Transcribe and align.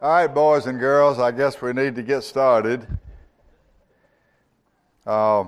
All 0.00 0.10
right, 0.10 0.32
boys 0.32 0.66
and 0.66 0.78
girls, 0.78 1.18
I 1.18 1.32
guess 1.32 1.60
we 1.60 1.72
need 1.72 1.96
to 1.96 2.04
get 2.04 2.22
started. 2.22 2.86
Uh, 5.04 5.46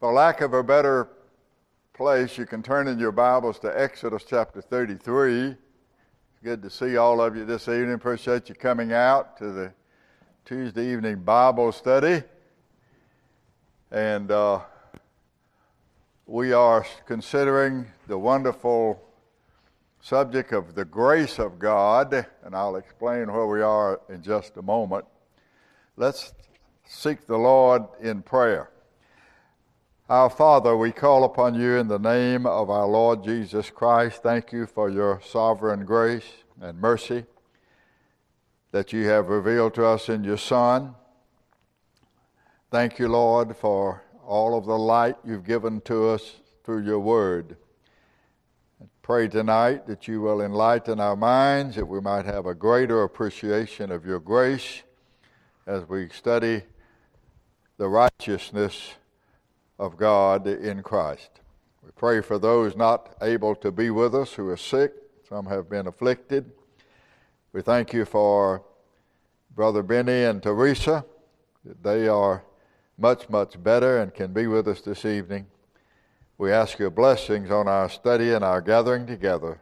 for 0.00 0.12
lack 0.12 0.40
of 0.40 0.54
a 0.54 0.64
better 0.64 1.08
place, 1.94 2.36
you 2.36 2.46
can 2.46 2.64
turn 2.64 2.88
in 2.88 2.98
your 2.98 3.12
Bibles 3.12 3.60
to 3.60 3.80
Exodus 3.80 4.24
chapter 4.28 4.60
33. 4.60 5.50
It's 5.50 5.56
good 6.42 6.62
to 6.62 6.70
see 6.70 6.96
all 6.96 7.20
of 7.20 7.36
you 7.36 7.44
this 7.44 7.68
evening. 7.68 7.92
Appreciate 7.92 8.48
you 8.48 8.56
coming 8.56 8.92
out 8.92 9.36
to 9.38 9.52
the 9.52 9.72
Tuesday 10.44 10.90
evening 10.92 11.20
Bible 11.20 11.70
study. 11.70 12.24
And 13.92 14.32
uh, 14.32 14.62
we 16.26 16.52
are 16.52 16.84
considering 17.06 17.86
the 18.08 18.18
wonderful 18.18 19.07
subject 20.00 20.52
of 20.52 20.74
the 20.74 20.84
grace 20.84 21.38
of 21.38 21.58
God, 21.58 22.26
and 22.44 22.54
I'll 22.54 22.76
explain 22.76 23.32
where 23.32 23.46
we 23.46 23.62
are 23.62 24.00
in 24.08 24.22
just 24.22 24.56
a 24.56 24.62
moment. 24.62 25.04
Let's 25.96 26.32
seek 26.86 27.26
the 27.26 27.36
Lord 27.36 27.82
in 28.00 28.22
prayer. 28.22 28.70
Our 30.08 30.30
Father, 30.30 30.76
we 30.76 30.92
call 30.92 31.24
upon 31.24 31.54
you 31.54 31.76
in 31.76 31.88
the 31.88 31.98
name 31.98 32.46
of 32.46 32.70
our 32.70 32.86
Lord 32.86 33.22
Jesus 33.22 33.68
Christ. 33.68 34.22
Thank 34.22 34.52
you 34.52 34.66
for 34.66 34.88
your 34.88 35.20
sovereign 35.22 35.84
grace 35.84 36.24
and 36.60 36.80
mercy 36.80 37.26
that 38.70 38.92
you 38.92 39.06
have 39.06 39.28
revealed 39.28 39.74
to 39.74 39.84
us 39.84 40.08
in 40.08 40.24
your 40.24 40.38
Son. 40.38 40.94
Thank 42.70 42.98
you, 42.98 43.08
Lord, 43.08 43.56
for 43.56 44.02
all 44.26 44.56
of 44.56 44.66
the 44.66 44.78
light 44.78 45.16
you've 45.24 45.44
given 45.44 45.80
to 45.82 46.08
us 46.08 46.36
through 46.64 46.84
your 46.84 47.00
word. 47.00 47.56
Pray 49.08 49.26
tonight 49.26 49.86
that 49.86 50.06
you 50.06 50.20
will 50.20 50.42
enlighten 50.42 51.00
our 51.00 51.16
minds, 51.16 51.76
that 51.76 51.86
we 51.86 51.98
might 51.98 52.26
have 52.26 52.44
a 52.44 52.54
greater 52.54 53.04
appreciation 53.04 53.90
of 53.90 54.04
your 54.04 54.20
grace 54.20 54.82
as 55.66 55.88
we 55.88 56.10
study 56.10 56.60
the 57.78 57.88
righteousness 57.88 58.96
of 59.78 59.96
God 59.96 60.46
in 60.46 60.82
Christ. 60.82 61.40
We 61.82 61.90
pray 61.96 62.20
for 62.20 62.38
those 62.38 62.76
not 62.76 63.16
able 63.22 63.54
to 63.54 63.72
be 63.72 63.88
with 63.88 64.14
us 64.14 64.34
who 64.34 64.46
are 64.50 64.58
sick, 64.58 64.92
some 65.26 65.46
have 65.46 65.70
been 65.70 65.86
afflicted. 65.86 66.52
We 67.54 67.62
thank 67.62 67.94
you 67.94 68.04
for 68.04 68.62
Brother 69.54 69.82
Benny 69.82 70.24
and 70.24 70.42
Teresa. 70.42 71.02
that 71.64 71.82
They 71.82 72.08
are 72.08 72.44
much, 72.98 73.30
much 73.30 73.62
better 73.62 74.02
and 74.02 74.12
can 74.12 74.34
be 74.34 74.46
with 74.46 74.68
us 74.68 74.82
this 74.82 75.06
evening. 75.06 75.46
We 76.38 76.52
ask 76.52 76.78
your 76.78 76.90
blessings 76.90 77.50
on 77.50 77.66
our 77.66 77.88
study 77.88 78.32
and 78.32 78.44
our 78.44 78.60
gathering 78.60 79.08
together 79.08 79.60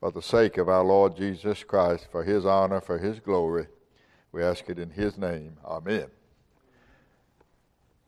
for 0.00 0.10
the 0.10 0.22
sake 0.22 0.56
of 0.56 0.66
our 0.66 0.82
Lord 0.82 1.14
Jesus 1.14 1.62
Christ, 1.62 2.08
for 2.10 2.24
his 2.24 2.46
honor, 2.46 2.80
for 2.80 2.96
his 2.96 3.20
glory. 3.20 3.66
We 4.32 4.42
ask 4.42 4.70
it 4.70 4.78
in 4.78 4.88
his 4.88 5.18
name. 5.18 5.58
Amen. 5.62 6.06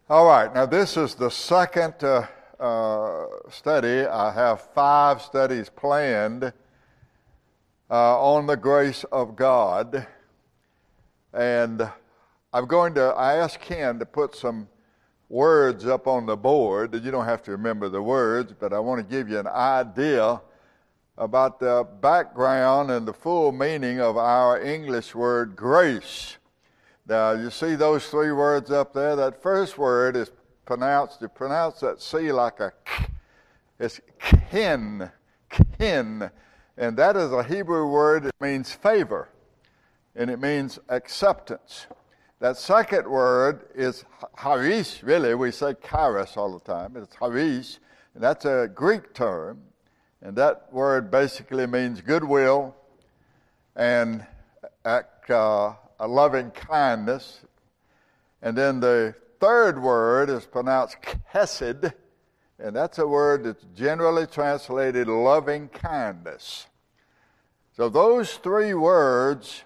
All 0.09 0.27
right, 0.27 0.53
now 0.55 0.65
this 0.65 0.97
is 0.97 1.15
the 1.15 1.29
second 1.29 2.03
uh, 2.03 2.27
uh, 2.59 3.27
study. 3.51 4.07
I 4.07 4.33
have 4.33 4.63
five 4.75 5.21
studies 5.21 5.69
planned 5.69 6.55
uh, 7.91 8.19
on 8.19 8.47
the 8.47 8.57
grace 8.57 9.05
of 9.13 9.37
God. 9.37 10.07
And 11.35 11.87
I'm 12.51 12.67
going 12.67 12.95
to, 12.95 13.03
I 13.09 13.35
asked 13.35 13.61
Ken 13.61 13.99
to 13.99 14.07
put 14.07 14.35
some 14.35 14.69
words 15.31 15.87
up 15.87 16.09
on 16.09 16.27
the 16.27 16.37
board. 16.37 16.93
You 16.93 17.11
don't 17.11 17.25
have 17.25 17.43
to 17.45 17.53
remember 17.53 17.89
the 17.89 18.03
words, 18.03 18.53
but 18.59 18.73
I 18.75 18.81
want 18.81 18.99
to 18.99 19.17
give 19.17 19.31
you 19.31 19.39
an 19.39 19.47
idea 19.47 20.43
about 21.17 21.61
the 21.61 21.87
background 22.01 22.91
and 22.91 23.07
the 23.07 23.13
full 23.13 23.53
meaning 23.53 24.01
of 24.01 24.17
our 24.17 24.61
English 24.61 25.15
word 25.15 25.55
grace. 25.55 26.37
Now, 27.07 27.33
you 27.33 27.51
see 27.51 27.77
those 27.77 28.09
three 28.09 28.33
words 28.33 28.71
up 28.71 28.93
there? 28.93 29.15
That 29.17 29.41
first 29.41 29.79
word 29.79 30.17
is 30.17 30.31
pronounced, 30.67 31.23
you 31.23 31.29
pronounce 31.29 31.81
that 31.81 32.03
C 32.03 32.33
like 32.33 32.61
a 32.61 32.73
k. 32.85 33.07
It's 33.79 34.01
kin, 34.51 35.11
kin. 35.79 36.31
And 36.77 36.97
that 36.97 37.17
is 37.17 37.33
a 37.33 37.43
Hebrew 37.43 37.87
word 37.89 38.25
that 38.25 38.41
means 38.41 38.73
favor, 38.73 39.29
and 40.17 40.31
it 40.31 40.41
means 40.41 40.79
acceptance. 40.89 41.87
That 42.41 42.57
second 42.57 43.07
word 43.07 43.67
is 43.75 44.07
harish, 44.35 45.03
really. 45.03 45.35
We 45.35 45.51
say 45.51 45.75
charis 45.75 46.39
all 46.39 46.59
the 46.59 46.65
time. 46.65 46.97
It's 46.97 47.15
harish, 47.15 47.79
and 48.15 48.23
that's 48.23 48.47
a 48.47 48.67
Greek 48.75 49.13
term. 49.13 49.61
And 50.23 50.35
that 50.37 50.73
word 50.73 51.11
basically 51.11 51.67
means 51.67 52.01
goodwill 52.01 52.75
and 53.77 54.27
uh, 54.87 55.03
a 55.29 56.09
loving 56.09 56.51
kindness. 56.53 57.41
And 58.41 58.57
then 58.57 58.81
the 58.81 59.15
third 59.39 59.83
word 59.83 60.31
is 60.31 60.47
pronounced 60.47 60.97
chesed, 61.35 61.93
and 62.59 62.75
that's 62.75 62.99
a 62.99 63.07
word 63.07 63.45
that's 63.45 63.67
generally 63.77 64.27
translated 64.27 65.09
loving 65.09 65.69
kindness. 65.69 66.69
So 67.77 67.91
those 67.91 68.33
three 68.37 68.73
words 68.73 69.65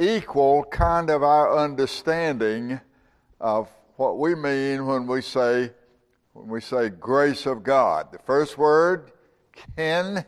equal 0.00 0.64
kind 0.64 1.10
of 1.10 1.22
our 1.22 1.56
understanding 1.56 2.80
of 3.40 3.68
what 3.96 4.18
we 4.18 4.34
mean 4.34 4.86
when 4.86 5.06
we 5.06 5.20
say 5.20 5.70
when 6.32 6.48
we 6.48 6.60
say 6.60 6.88
grace 6.88 7.44
of 7.44 7.62
God. 7.62 8.12
The 8.12 8.18
first 8.20 8.56
word, 8.56 9.12
ken, 9.76 10.24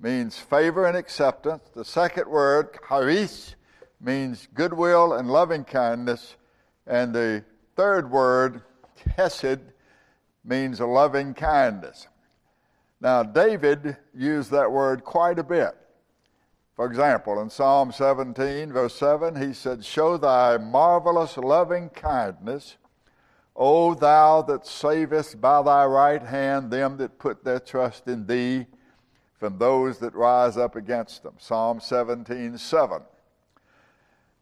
means 0.00 0.38
favor 0.38 0.86
and 0.86 0.96
acceptance. 0.96 1.68
The 1.74 1.84
second 1.84 2.28
word, 2.28 2.76
charis, 2.88 3.54
means 4.00 4.48
goodwill 4.52 5.12
and 5.14 5.30
loving 5.30 5.64
kindness. 5.64 6.36
And 6.86 7.14
the 7.14 7.44
third 7.76 8.10
word, 8.10 8.62
hesed, 9.16 9.60
means 10.44 10.80
loving 10.80 11.34
kindness. 11.34 12.08
Now, 13.00 13.22
David 13.22 13.96
used 14.14 14.50
that 14.50 14.70
word 14.70 15.04
quite 15.04 15.38
a 15.38 15.44
bit. 15.44 15.74
For 16.74 16.86
example, 16.86 17.40
in 17.40 17.50
Psalm 17.50 17.92
17, 17.92 18.72
verse 18.72 18.94
7, 18.96 19.40
he 19.40 19.52
said, 19.52 19.84
Show 19.84 20.16
thy 20.16 20.56
marvelous 20.56 21.36
loving 21.36 21.88
kindness, 21.90 22.76
O 23.54 23.94
thou 23.94 24.42
that 24.42 24.66
savest 24.66 25.40
by 25.40 25.62
thy 25.62 25.86
right 25.86 26.22
hand 26.22 26.72
them 26.72 26.96
that 26.96 27.20
put 27.20 27.44
their 27.44 27.60
trust 27.60 28.08
in 28.08 28.26
thee 28.26 28.66
from 29.38 29.58
those 29.58 29.98
that 30.00 30.14
rise 30.16 30.56
up 30.56 30.74
against 30.74 31.22
them. 31.22 31.34
Psalm 31.38 31.78
17, 31.78 32.58
7. 32.58 33.02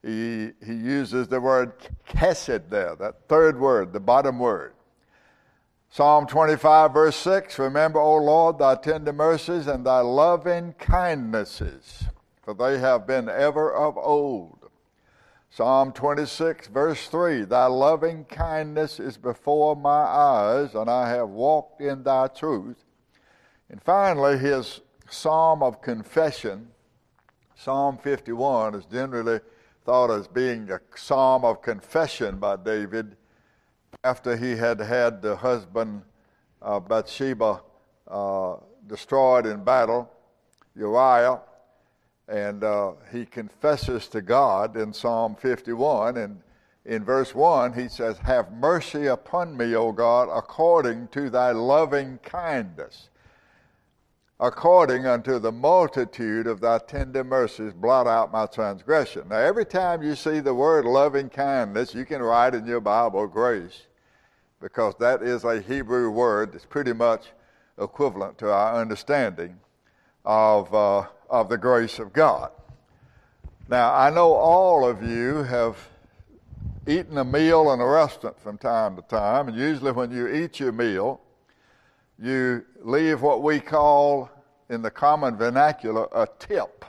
He, 0.02 0.52
he 0.64 0.72
uses 0.72 1.28
the 1.28 1.40
word 1.40 1.74
chesed 2.08 2.70
there, 2.70 2.96
that 2.96 3.28
third 3.28 3.60
word, 3.60 3.92
the 3.92 4.00
bottom 4.00 4.38
word. 4.38 4.72
Psalm 5.90 6.26
25, 6.26 6.94
verse 6.94 7.16
6 7.16 7.58
Remember, 7.58 8.00
O 8.00 8.16
Lord, 8.16 8.58
thy 8.58 8.74
tender 8.76 9.12
mercies 9.12 9.66
and 9.66 9.84
thy 9.84 10.00
loving 10.00 10.72
kindnesses 10.78 12.04
for 12.42 12.54
they 12.54 12.78
have 12.78 13.06
been 13.06 13.28
ever 13.28 13.72
of 13.72 13.96
old. 13.96 14.58
Psalm 15.50 15.92
26, 15.92 16.68
verse 16.68 17.08
3 17.08 17.42
Thy 17.42 17.66
loving 17.66 18.24
kindness 18.24 18.98
is 18.98 19.16
before 19.16 19.76
my 19.76 19.90
eyes, 19.90 20.74
and 20.74 20.90
I 20.90 21.10
have 21.10 21.28
walked 21.28 21.80
in 21.80 22.02
thy 22.02 22.28
truth. 22.28 22.84
And 23.68 23.82
finally, 23.82 24.38
his 24.38 24.80
psalm 25.08 25.62
of 25.62 25.82
confession, 25.82 26.68
Psalm 27.54 27.98
51, 27.98 28.74
is 28.74 28.86
generally 28.86 29.40
thought 29.84 30.10
as 30.10 30.26
being 30.26 30.70
a 30.70 30.80
psalm 30.96 31.44
of 31.44 31.62
confession 31.62 32.38
by 32.38 32.56
David 32.56 33.16
after 34.04 34.36
he 34.36 34.56
had 34.56 34.80
had 34.80 35.20
the 35.22 35.36
husband 35.36 36.02
of 36.60 36.88
Bathsheba 36.88 37.60
uh, 38.08 38.56
destroyed 38.86 39.46
in 39.46 39.62
battle, 39.64 40.10
Uriah 40.74 41.40
and 42.28 42.62
uh, 42.62 42.92
he 43.10 43.24
confesses 43.26 44.08
to 44.08 44.22
God 44.22 44.76
in 44.76 44.92
Psalm 44.92 45.34
51. 45.34 46.16
And 46.16 46.40
in 46.84 47.04
verse 47.04 47.34
1, 47.34 47.74
he 47.74 47.88
says, 47.88 48.18
Have 48.18 48.52
mercy 48.52 49.06
upon 49.06 49.56
me, 49.56 49.74
O 49.74 49.92
God, 49.92 50.28
according 50.32 51.08
to 51.08 51.30
thy 51.30 51.52
loving 51.52 52.18
kindness. 52.22 53.08
According 54.40 55.06
unto 55.06 55.38
the 55.38 55.52
multitude 55.52 56.48
of 56.48 56.60
thy 56.60 56.78
tender 56.78 57.22
mercies, 57.22 57.72
blot 57.72 58.08
out 58.08 58.32
my 58.32 58.46
transgression. 58.46 59.28
Now, 59.28 59.36
every 59.36 59.64
time 59.64 60.02
you 60.02 60.16
see 60.16 60.40
the 60.40 60.54
word 60.54 60.84
loving 60.84 61.28
kindness, 61.28 61.94
you 61.94 62.04
can 62.04 62.20
write 62.20 62.54
in 62.54 62.66
your 62.66 62.80
Bible 62.80 63.28
grace, 63.28 63.82
because 64.60 64.94
that 64.98 65.22
is 65.22 65.44
a 65.44 65.60
Hebrew 65.60 66.10
word 66.10 66.52
that's 66.52 66.66
pretty 66.66 66.92
much 66.92 67.26
equivalent 67.78 68.38
to 68.38 68.50
our 68.52 68.80
understanding 68.80 69.58
of. 70.24 70.72
Uh, 70.74 71.06
of 71.32 71.48
the 71.48 71.56
grace 71.56 71.98
of 71.98 72.12
God. 72.12 72.52
Now, 73.66 73.94
I 73.94 74.10
know 74.10 74.34
all 74.34 74.86
of 74.86 75.02
you 75.02 75.42
have 75.44 75.78
eaten 76.86 77.16
a 77.16 77.24
meal 77.24 77.72
in 77.72 77.80
a 77.80 77.86
restaurant 77.86 78.38
from 78.38 78.58
time 78.58 78.96
to 78.96 79.02
time, 79.02 79.48
and 79.48 79.56
usually 79.56 79.92
when 79.92 80.10
you 80.10 80.28
eat 80.28 80.60
your 80.60 80.72
meal, 80.72 81.22
you 82.18 82.64
leave 82.82 83.22
what 83.22 83.42
we 83.42 83.60
call 83.60 84.30
in 84.68 84.82
the 84.82 84.90
common 84.90 85.36
vernacular 85.36 86.06
a 86.12 86.28
tip. 86.38 86.84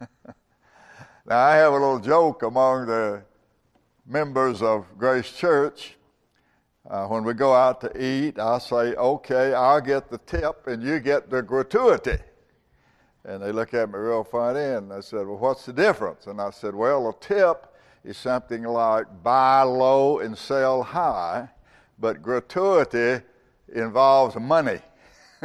now, 0.00 1.36
I 1.36 1.56
have 1.56 1.72
a 1.72 1.76
little 1.76 1.98
joke 1.98 2.44
among 2.44 2.86
the 2.86 3.24
members 4.06 4.62
of 4.62 4.86
Grace 4.96 5.32
Church. 5.32 5.96
Uh, 6.88 7.06
when 7.08 7.24
we 7.24 7.34
go 7.34 7.52
out 7.52 7.80
to 7.80 8.00
eat, 8.00 8.38
I 8.38 8.58
say, 8.58 8.94
okay, 8.94 9.54
I'll 9.54 9.80
get 9.80 10.08
the 10.08 10.18
tip 10.18 10.68
and 10.68 10.82
you 10.84 11.00
get 11.00 11.30
the 11.30 11.42
gratuity. 11.42 12.18
And 13.24 13.42
they 13.42 13.52
look 13.52 13.74
at 13.74 13.90
me 13.90 13.98
real 13.98 14.24
funny 14.24 14.60
and 14.60 14.90
they 14.90 15.02
said, 15.02 15.26
well, 15.26 15.36
what's 15.36 15.66
the 15.66 15.72
difference? 15.72 16.26
And 16.26 16.40
I 16.40 16.50
said, 16.50 16.74
well, 16.74 17.08
a 17.08 17.14
tip 17.22 17.66
is 18.02 18.16
something 18.16 18.62
like 18.62 19.06
buy 19.22 19.62
low 19.62 20.20
and 20.20 20.36
sell 20.36 20.82
high, 20.82 21.48
but 21.98 22.22
gratuity 22.22 23.22
involves 23.74 24.36
money. 24.36 24.80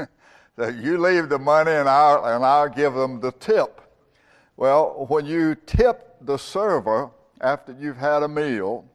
so 0.55 0.67
you 0.69 0.97
leave 0.97 1.27
the 1.27 1.39
money 1.39 1.71
and 1.71 1.89
I'll, 1.89 2.25
and 2.25 2.45
I'll 2.45 2.69
give 2.69 2.93
them 2.93 3.19
the 3.19 3.33
tip. 3.33 3.81
Well, 4.55 5.05
when 5.09 5.25
you 5.25 5.55
tip 5.55 6.15
the 6.21 6.37
server 6.37 7.11
after 7.41 7.75
you've 7.77 7.97
had 7.97 8.23
a 8.23 8.27
meal, 8.27 8.85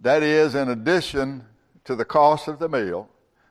that 0.00 0.22
is, 0.22 0.54
in 0.54 0.70
addition 0.70 1.44
to 1.84 1.94
the 1.94 2.06
cost 2.06 2.48
of 2.48 2.58
the 2.58 2.70
meal, 2.70 3.10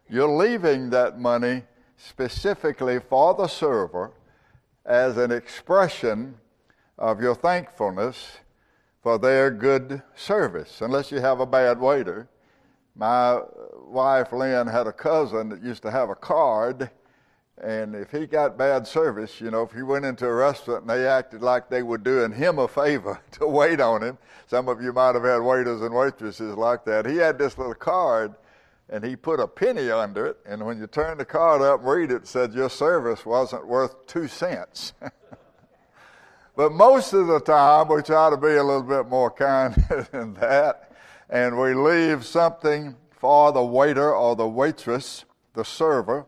you're 0.10 0.28
leaving 0.28 0.90
that 0.90 1.20
money 1.20 1.64
specifically 1.96 3.00
for 3.00 3.36
the 3.36 3.48
server 3.48 4.12
as 4.86 5.18
an 5.18 5.32
expression 5.32 6.36
of 6.98 7.22
your 7.22 7.36
thankfulness 7.36 8.38
for 9.02 9.18
their 9.18 9.50
good 9.50 10.02
service, 10.16 10.82
unless 10.82 11.12
you 11.12 11.20
have 11.20 11.40
a 11.40 11.46
bad 11.46 11.80
waiter. 11.80 12.28
My 12.96 13.42
wife 13.88 14.32
Lynn 14.32 14.68
had 14.68 14.88
a 14.88 14.92
cousin 14.92 15.50
that 15.50 15.64
used 15.64 15.82
to 15.84 15.92
have 15.92 16.10
a 16.10 16.16
card, 16.16 16.90
and 17.62 17.96
if 17.96 18.12
he 18.12 18.26
got 18.26 18.58
bad 18.58 18.86
service, 18.86 19.40
you 19.40 19.52
know, 19.52 19.64
if 19.64 19.72
he 19.72 19.82
went 19.82 20.06
into 20.06 20.28
a 20.28 20.34
restaurant 20.34 20.82
and 20.82 20.90
they 20.90 21.08
acted 21.08 21.42
like 21.42 21.70
they 21.70 21.84
were 21.84 21.98
doing 21.98 22.32
him 22.32 22.60
a 22.60 22.68
favor 22.68 23.20
to 23.32 23.48
wait 23.48 23.80
on 23.80 24.04
him, 24.04 24.18
some 24.48 24.68
of 24.68 24.82
you 24.82 24.94
might 24.94 25.16
have 25.16 25.24
had 25.24 25.40
waiters 25.40 25.82
and 25.82 25.94
waitresses 25.94 26.56
like 26.56 26.86
that. 26.86 27.06
He 27.06 27.18
had 27.18 27.38
this 27.38 27.58
little 27.58 27.74
card, 27.74 28.36
and 28.92 29.04
he 29.04 29.16
put 29.16 29.40
a 29.40 29.48
penny 29.48 29.90
under 29.90 30.28
it, 30.28 30.38
and 30.46 30.66
when 30.66 30.78
you 30.78 30.86
turned 30.86 31.20
the 31.20 31.26
card 31.26 31.62
up 31.62 31.80
read 31.84 32.12
it, 32.12 32.24
it 32.24 32.28
said 32.28 32.54
your 32.54 32.70
service 32.70 33.26
wasn't 33.26 33.66
worth 33.66 34.06
two 34.06 34.28
cents. 34.28 34.94
But 36.54 36.74
most 36.74 37.14
of 37.14 37.28
the 37.28 37.40
time, 37.40 37.88
we 37.88 38.02
try 38.02 38.30
to 38.30 38.38
be 38.38 38.56
a 38.56 38.64
little 38.64 38.84
bit 38.84 39.08
more 39.08 39.32
kind 39.32 39.74
than 40.12 40.34
that, 40.36 40.92
and 41.30 41.58
we 41.58 41.74
leave 41.74 42.26
something 42.26 42.96
for 43.10 43.52
the 43.52 43.64
waiter 43.64 44.14
or 44.14 44.36
the 44.36 44.48
waitress, 44.48 45.24
the 45.54 45.64
server, 45.64 46.26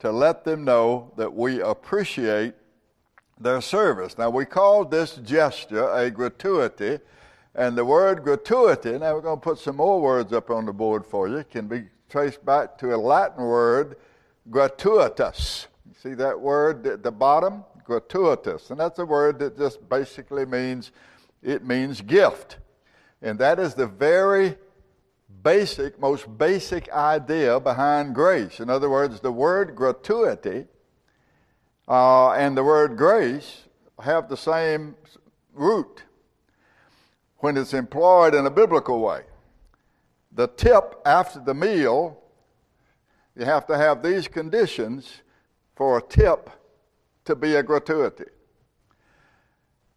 to 0.00 0.10
let 0.10 0.44
them 0.44 0.64
know 0.64 1.12
that 1.16 1.32
we 1.32 1.60
appreciate 1.60 2.54
their 3.38 3.60
service. 3.60 4.18
Now, 4.18 4.30
we 4.30 4.44
call 4.44 4.84
this 4.84 5.16
gesture 5.16 5.88
a 5.88 6.10
gratuity, 6.10 6.98
and 7.54 7.76
the 7.76 7.84
word 7.84 8.22
gratuity, 8.22 8.98
now 8.98 9.14
we're 9.14 9.20
going 9.20 9.38
to 9.38 9.44
put 9.44 9.58
some 9.58 9.76
more 9.76 10.00
words 10.00 10.32
up 10.32 10.50
on 10.50 10.66
the 10.66 10.72
board 10.72 11.06
for 11.06 11.28
you, 11.28 11.44
can 11.50 11.68
be 11.68 11.84
traced 12.08 12.44
back 12.44 12.78
to 12.78 12.94
a 12.94 12.96
Latin 12.96 13.44
word, 13.44 13.96
gratuitus. 14.50 15.68
You 15.86 15.94
see 16.02 16.14
that 16.14 16.38
word 16.38 16.86
at 16.86 17.02
the 17.02 17.12
bottom? 17.12 17.64
gratuitous. 17.84 18.70
And 18.70 18.80
that's 18.80 18.98
a 18.98 19.04
word 19.04 19.38
that 19.38 19.56
just 19.56 19.86
basically 19.88 20.46
means 20.46 20.90
it 21.42 21.64
means 21.64 22.00
gift. 22.00 22.56
And 23.22 23.38
that 23.38 23.58
is 23.58 23.74
the 23.74 23.86
very 23.86 24.56
basic, 25.42 26.00
most 26.00 26.38
basic 26.38 26.90
idea 26.90 27.60
behind 27.60 28.14
grace. 28.14 28.60
In 28.60 28.70
other 28.70 28.88
words, 28.88 29.20
the 29.20 29.30
word 29.30 29.76
gratuity 29.76 30.66
uh, 31.86 32.30
and 32.32 32.56
the 32.56 32.64
word 32.64 32.96
grace 32.96 33.64
have 34.02 34.28
the 34.28 34.36
same 34.36 34.96
root 35.52 36.02
when 37.44 37.58
it's 37.58 37.74
employed 37.74 38.34
in 38.34 38.46
a 38.46 38.50
biblical 38.50 39.00
way. 39.00 39.20
The 40.32 40.46
tip 40.46 40.98
after 41.04 41.40
the 41.40 41.52
meal, 41.52 42.18
you 43.36 43.44
have 43.44 43.66
to 43.66 43.76
have 43.76 44.02
these 44.02 44.26
conditions 44.26 45.20
for 45.76 45.98
a 45.98 46.02
tip 46.02 46.48
to 47.26 47.36
be 47.36 47.56
a 47.56 47.62
gratuity. 47.62 48.30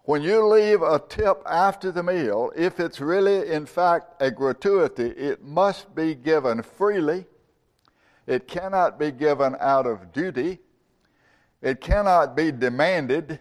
When 0.02 0.24
you 0.24 0.46
leave 0.46 0.82
a 0.82 1.00
tip 1.00 1.42
after 1.46 1.90
the 1.90 2.04
meal, 2.04 2.52
if 2.54 2.82
it's 2.82 3.00
really 3.00 3.50
in 3.50 3.66
fact 3.66 4.22
a 4.22 4.30
gratuity, 4.30 5.08
it 5.12 5.42
must 5.42 5.96
be 5.96 6.16
given 6.16 6.62
freely. 6.62 7.28
It 8.26 8.50
cannot 8.50 9.00
be 9.00 9.10
given 9.10 9.56
out 9.62 9.88
of 9.88 10.12
duty. 10.12 10.60
It 11.62 11.80
cannot 11.80 12.36
be 12.36 12.52
demanded, 12.52 13.40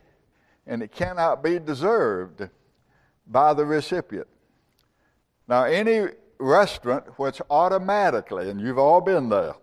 and 0.65 0.81
it 0.81 0.93
cannot 0.93 1.43
be 1.43 1.59
deserved 1.59 2.49
by 3.27 3.55
the 3.55 3.65
recipient. 3.65 4.29
Now, 5.49 5.65
any 5.65 6.09
restaurant 6.39 7.19
which 7.19 7.41
automatically, 7.51 8.51
and 8.51 8.61
you've 8.61 8.79
all 8.79 9.01
been 9.01 9.29
there, 9.29 9.55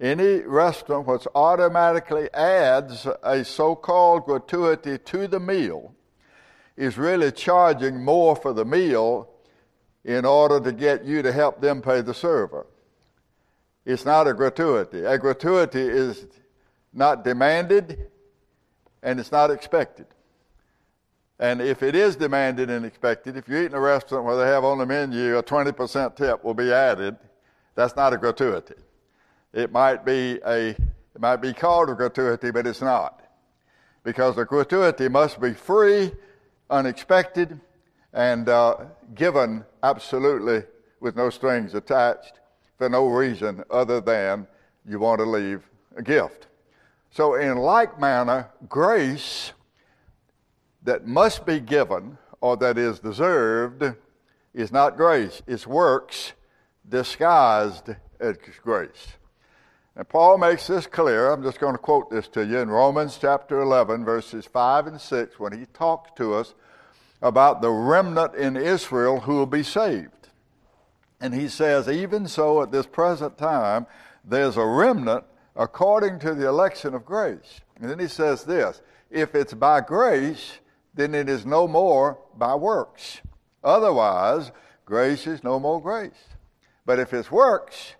any 0.00 0.40
restaurant 0.40 1.06
which 1.06 1.26
automatically 1.34 2.28
adds 2.34 3.06
a 3.22 3.44
so 3.44 3.76
called 3.76 4.24
gratuity 4.24 4.98
to 4.98 5.28
the 5.28 5.38
meal 5.38 5.94
is 6.76 6.98
really 6.98 7.30
charging 7.30 8.04
more 8.04 8.34
for 8.34 8.52
the 8.52 8.64
meal 8.64 9.28
in 10.04 10.24
order 10.24 10.58
to 10.58 10.72
get 10.72 11.04
you 11.04 11.22
to 11.22 11.32
help 11.32 11.60
them 11.60 11.80
pay 11.80 12.00
the 12.00 12.14
server. 12.14 12.66
It's 13.84 14.04
not 14.04 14.26
a 14.26 14.34
gratuity. 14.34 15.04
A 15.04 15.18
gratuity 15.18 15.80
is 15.80 16.26
not 16.92 17.24
demanded 17.24 18.08
and 19.02 19.20
it's 19.20 19.32
not 19.32 19.50
expected. 19.50 20.06
And 21.38 21.60
if 21.60 21.82
it 21.82 21.96
is 21.96 22.16
demanded 22.16 22.70
and 22.70 22.84
expected, 22.84 23.36
if 23.36 23.48
you 23.48 23.58
eat 23.58 23.66
in 23.66 23.74
a 23.74 23.80
restaurant 23.80 24.24
where 24.24 24.36
they 24.36 24.46
have 24.46 24.64
on 24.64 24.78
the 24.78 24.86
menu 24.86 25.36
a 25.36 25.42
20% 25.42 26.16
tip 26.16 26.44
will 26.44 26.54
be 26.54 26.72
added, 26.72 27.16
that's 27.74 27.96
not 27.96 28.12
a 28.12 28.18
gratuity. 28.18 28.74
It 29.52 29.72
might 29.72 30.04
be 30.04 30.40
a 30.46 30.76
it 31.14 31.20
might 31.20 31.36
be 31.36 31.52
called 31.52 31.90
a 31.90 31.94
gratuity, 31.94 32.50
but 32.50 32.66
it's 32.66 32.80
not. 32.80 33.22
Because 34.02 34.36
the 34.36 34.44
gratuity 34.44 35.08
must 35.08 35.40
be 35.40 35.52
free, 35.52 36.12
unexpected, 36.70 37.60
and 38.12 38.48
uh, 38.48 38.76
given 39.14 39.64
absolutely 39.82 40.64
with 41.00 41.16
no 41.16 41.28
strings 41.28 41.74
attached 41.74 42.40
for 42.78 42.88
no 42.88 43.06
reason 43.08 43.62
other 43.70 44.00
than 44.00 44.46
you 44.86 44.98
want 44.98 45.18
to 45.18 45.26
leave 45.26 45.62
a 45.96 46.02
gift. 46.02 46.46
So, 47.10 47.34
in 47.34 47.58
like 47.58 48.00
manner, 48.00 48.48
grace 48.68 49.52
that 50.84 51.06
must 51.06 51.46
be 51.46 51.60
given 51.60 52.18
or 52.40 52.56
that 52.56 52.78
is 52.78 52.98
deserved 52.98 53.94
is 54.54 54.72
not 54.72 54.96
grace, 54.96 55.42
it's 55.46 55.66
works 55.66 56.32
disguised 56.88 57.90
as 58.20 58.36
grace. 58.62 59.16
And 59.94 60.08
Paul 60.08 60.38
makes 60.38 60.66
this 60.66 60.86
clear. 60.86 61.30
I'm 61.30 61.42
just 61.42 61.60
going 61.60 61.74
to 61.74 61.78
quote 61.78 62.10
this 62.10 62.26
to 62.28 62.44
you 62.44 62.58
in 62.58 62.70
Romans 62.70 63.18
chapter 63.20 63.60
11, 63.60 64.04
verses 64.04 64.46
5 64.46 64.86
and 64.86 65.00
6, 65.00 65.38
when 65.38 65.58
he 65.58 65.66
talks 65.66 66.10
to 66.16 66.34
us 66.34 66.54
about 67.20 67.60
the 67.60 67.70
remnant 67.70 68.34
in 68.34 68.56
Israel 68.56 69.20
who 69.20 69.36
will 69.36 69.46
be 69.46 69.62
saved. 69.62 70.28
And 71.20 71.34
he 71.34 71.46
says, 71.46 71.88
Even 71.88 72.26
so, 72.26 72.62
at 72.62 72.72
this 72.72 72.86
present 72.86 73.38
time, 73.38 73.86
there's 74.24 74.56
a 74.56 74.64
remnant 74.64 75.24
according 75.54 76.18
to 76.20 76.34
the 76.34 76.48
election 76.48 76.94
of 76.94 77.04
grace. 77.04 77.60
And 77.80 77.88
then 77.88 77.98
he 77.98 78.08
says 78.08 78.44
this 78.44 78.80
If 79.10 79.34
it's 79.34 79.54
by 79.54 79.82
grace, 79.82 80.58
then 80.94 81.14
it 81.14 81.28
is 81.28 81.46
no 81.46 81.66
more 81.66 82.18
by 82.36 82.54
works. 82.54 83.20
Otherwise, 83.64 84.52
grace 84.84 85.26
is 85.26 85.42
no 85.42 85.58
more 85.58 85.80
grace. 85.80 86.28
But 86.84 86.98
if 86.98 87.14
it's 87.14 87.30
works, 87.30 87.94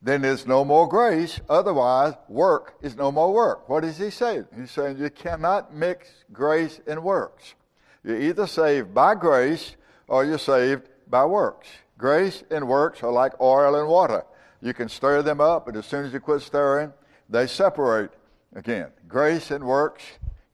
then 0.00 0.22
there's 0.22 0.46
no 0.46 0.64
more 0.64 0.88
grace. 0.88 1.40
Otherwise, 1.48 2.14
work 2.28 2.76
is 2.82 2.96
no 2.96 3.10
more 3.10 3.32
work. 3.32 3.68
What 3.68 3.84
is 3.84 3.98
he 3.98 4.10
saying? 4.10 4.46
He's 4.56 4.70
saying 4.70 4.98
you 4.98 5.10
cannot 5.10 5.74
mix 5.74 6.08
grace 6.32 6.80
and 6.86 7.02
works. 7.02 7.54
You're 8.04 8.20
either 8.20 8.46
saved 8.46 8.94
by 8.94 9.14
grace 9.14 9.76
or 10.06 10.24
you're 10.24 10.38
saved 10.38 10.88
by 11.08 11.24
works. 11.24 11.68
Grace 11.98 12.44
and 12.50 12.68
works 12.68 13.02
are 13.02 13.10
like 13.10 13.38
oil 13.40 13.74
and 13.74 13.88
water. 13.88 14.24
You 14.60 14.72
can 14.72 14.88
stir 14.88 15.22
them 15.22 15.40
up, 15.40 15.66
but 15.66 15.76
as 15.76 15.86
soon 15.86 16.04
as 16.04 16.12
you 16.12 16.20
quit 16.20 16.42
stirring, 16.42 16.92
they 17.28 17.46
separate 17.46 18.10
again. 18.54 18.88
Grace 19.08 19.50
and 19.50 19.64
works 19.64 20.04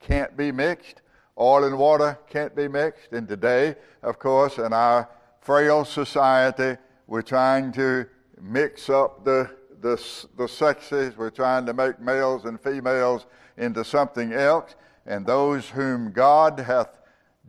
can't 0.00 0.36
be 0.36 0.52
mixed. 0.52 1.02
Oil 1.38 1.64
and 1.64 1.78
water 1.78 2.18
can't 2.28 2.54
be 2.54 2.68
mixed. 2.68 3.12
And 3.12 3.26
today, 3.26 3.74
of 4.02 4.18
course, 4.18 4.58
in 4.58 4.72
our 4.72 5.08
frail 5.40 5.84
society, 5.84 6.78
we're 7.06 7.22
trying 7.22 7.72
to 7.72 8.06
mix 8.40 8.88
up 8.88 9.24
the, 9.24 9.50
the, 9.80 10.02
the 10.36 10.46
sexes. 10.46 11.16
We're 11.16 11.30
trying 11.30 11.66
to 11.66 11.74
make 11.74 12.00
males 12.00 12.44
and 12.44 12.60
females 12.60 13.26
into 13.56 13.84
something 13.84 14.32
else. 14.32 14.76
And 15.06 15.26
those 15.26 15.68
whom 15.68 16.12
God 16.12 16.58
hath 16.60 16.98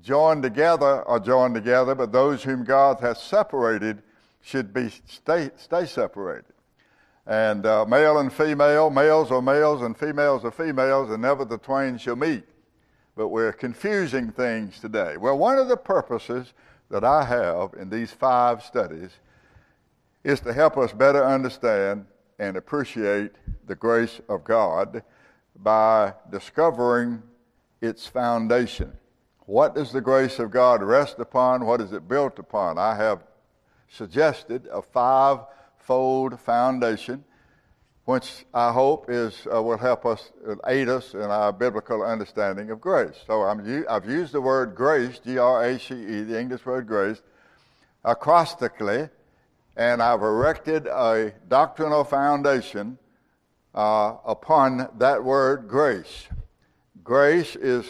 joined 0.02 0.44
together 0.44 1.04
are 1.08 1.20
joined 1.20 1.56
together, 1.56 1.96
but 1.96 2.12
those 2.12 2.44
whom 2.44 2.64
God 2.64 3.00
hath 3.00 3.18
separated 3.18 4.04
should 4.42 4.74
be 4.74 4.90
stay, 4.90 5.50
stay 5.58 5.86
separated. 5.86 6.54
And 7.26 7.66
uh, 7.66 7.86
male 7.86 8.20
and 8.20 8.32
female, 8.32 8.90
males 8.92 9.32
are 9.32 9.42
males 9.42 9.82
and 9.82 9.98
females 9.98 10.46
are 10.46 10.52
females, 10.52 11.10
and 11.10 11.22
never 11.22 11.44
the 11.46 11.58
twain 11.58 11.98
shall 11.98 12.16
meet. 12.16 12.44
But 13.16 13.30
we're 13.30 13.54
confusing 13.54 14.32
things 14.32 14.80
today. 14.80 15.18
Well, 15.18 15.38
one 15.38 15.58
of 15.58 15.68
the 15.68 15.78
purposes 15.78 16.54
that 16.90 17.04
I 17.04 17.24
have 17.24 17.74
in 17.80 17.90
these 17.90 18.12
five 18.12 18.64
studies 18.64 19.12
is 20.24 20.40
to 20.42 20.54
help 20.54 20.78
us 20.78 20.92
better 20.92 21.24
understand 21.24 22.06
and 22.40 22.58
appreciate 22.58 23.32
the 23.66 23.76
grace 23.76 24.20
of 24.28 24.44
God 24.44 25.04
by 25.56 26.14
discovering 26.32 27.24
its 27.82 28.06
foundation. 28.06 28.92
What 29.46 29.76
does 29.76 29.92
the 29.92 30.02
grace 30.02 30.40
of 30.40 30.52
God 30.52 30.82
rest 30.82 31.20
upon? 31.20 31.66
What 31.66 31.80
is 31.80 31.94
it 31.94 32.08
built 32.08 32.40
upon? 32.40 32.78
I 32.78 32.96
have 32.96 33.24
suggested 33.88 34.68
a 34.72 34.82
five-fold 34.82 36.40
foundation, 36.40 37.24
which 38.06 38.46
I 38.54 38.72
hope 38.72 39.08
is 39.10 39.48
uh, 39.52 39.62
will 39.62 39.80
help 39.80 40.06
us 40.06 40.32
and 40.48 40.62
aid 40.68 40.90
us 40.90 41.14
in 41.16 41.22
our 41.22 41.52
biblical 41.52 42.04
understanding 42.04 42.70
of 42.70 42.80
grace. 42.80 43.16
So 43.26 43.42
i 43.42 43.94
have 43.94 44.08
used 44.08 44.32
the 44.32 44.42
word 44.42 44.76
grace, 44.76 45.20
G-R-A-C-E, 45.20 46.22
the 46.24 46.40
English 46.40 46.66
word 46.66 46.88
grace, 46.88 47.22
acrostically, 48.06 49.10
and 49.76 50.04
I've 50.04 50.22
erected 50.22 50.86
a 50.86 51.34
doctrinal 51.48 52.04
foundation 52.04 53.00
uh, 53.74 54.18
upon 54.24 54.88
that 55.00 55.24
word 55.24 55.68
grace. 55.68 56.28
Grace 57.04 57.56
is 57.56 57.86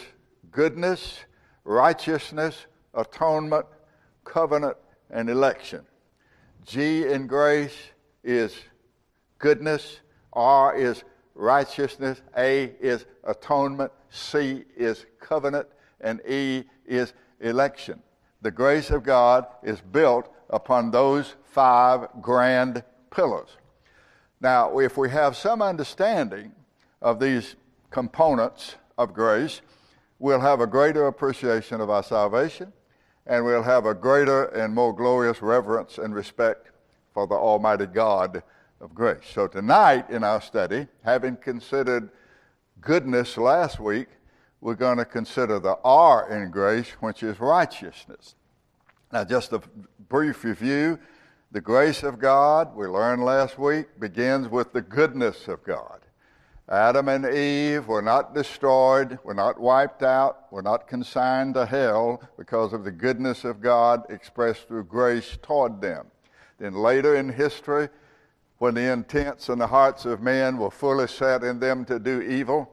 goodness, 0.50 1.20
righteousness, 1.64 2.66
atonement, 2.94 3.66
covenant, 4.24 4.78
and 5.10 5.28
election. 5.28 5.84
G 6.64 7.06
in 7.06 7.26
grace 7.26 7.76
is 8.24 8.56
goodness, 9.38 10.00
R 10.36 10.76
is 10.76 11.02
righteousness, 11.34 12.20
A 12.36 12.74
is 12.78 13.06
atonement, 13.24 13.90
C 14.10 14.64
is 14.76 15.06
covenant, 15.18 15.66
and 16.00 16.20
E 16.28 16.64
is 16.86 17.14
election. 17.40 18.02
The 18.42 18.50
grace 18.50 18.90
of 18.90 19.02
God 19.02 19.46
is 19.62 19.80
built 19.80 20.28
upon 20.50 20.90
those 20.90 21.34
five 21.42 22.08
grand 22.20 22.84
pillars. 23.10 23.48
Now, 24.40 24.78
if 24.78 24.98
we 24.98 25.10
have 25.10 25.36
some 25.36 25.62
understanding 25.62 26.52
of 27.00 27.18
these 27.18 27.56
components 27.90 28.76
of 28.98 29.14
grace, 29.14 29.62
we'll 30.18 30.40
have 30.40 30.60
a 30.60 30.66
greater 30.66 31.06
appreciation 31.06 31.80
of 31.80 31.88
our 31.88 32.02
salvation, 32.02 32.72
and 33.26 33.44
we'll 33.44 33.62
have 33.62 33.86
a 33.86 33.94
greater 33.94 34.44
and 34.44 34.74
more 34.74 34.94
glorious 34.94 35.40
reverence 35.40 35.96
and 35.96 36.14
respect 36.14 36.70
for 37.14 37.26
the 37.26 37.34
Almighty 37.34 37.86
God 37.86 38.42
of 38.80 38.94
grace. 38.94 39.24
So, 39.32 39.46
tonight 39.46 40.10
in 40.10 40.24
our 40.24 40.40
study, 40.40 40.86
having 41.04 41.36
considered 41.36 42.10
goodness 42.80 43.36
last 43.36 43.80
week, 43.80 44.08
we're 44.60 44.74
going 44.74 44.98
to 44.98 45.04
consider 45.04 45.58
the 45.58 45.78
R 45.84 46.30
in 46.30 46.50
grace, 46.50 46.90
which 47.00 47.22
is 47.22 47.40
righteousness. 47.40 48.34
Now, 49.12 49.24
just 49.24 49.52
a 49.52 49.62
brief 50.08 50.44
review 50.44 50.98
the 51.52 51.60
grace 51.60 52.02
of 52.02 52.18
God, 52.18 52.74
we 52.74 52.86
learned 52.86 53.24
last 53.24 53.58
week, 53.58 54.00
begins 54.00 54.48
with 54.48 54.72
the 54.72 54.82
goodness 54.82 55.46
of 55.48 55.62
God. 55.62 56.00
Adam 56.68 57.08
and 57.08 57.24
Eve 57.24 57.86
were 57.86 58.02
not 58.02 58.34
destroyed, 58.34 59.18
were 59.22 59.32
not 59.32 59.60
wiped 59.60 60.02
out, 60.02 60.52
were 60.52 60.60
not 60.60 60.88
consigned 60.88 61.54
to 61.54 61.64
hell 61.64 62.20
because 62.36 62.72
of 62.72 62.82
the 62.82 62.90
goodness 62.90 63.44
of 63.44 63.60
God 63.60 64.02
expressed 64.10 64.66
through 64.66 64.84
grace 64.84 65.38
toward 65.40 65.80
them. 65.80 66.08
Then 66.58 66.74
later 66.74 67.14
in 67.14 67.28
history, 67.28 67.88
when 68.58 68.74
the 68.74 68.92
intents 68.92 69.48
and 69.48 69.60
the 69.60 69.66
hearts 69.66 70.04
of 70.04 70.22
men 70.22 70.56
were 70.56 70.70
fully 70.70 71.06
set 71.06 71.44
in 71.44 71.58
them 71.58 71.84
to 71.84 71.98
do 71.98 72.22
evil, 72.22 72.70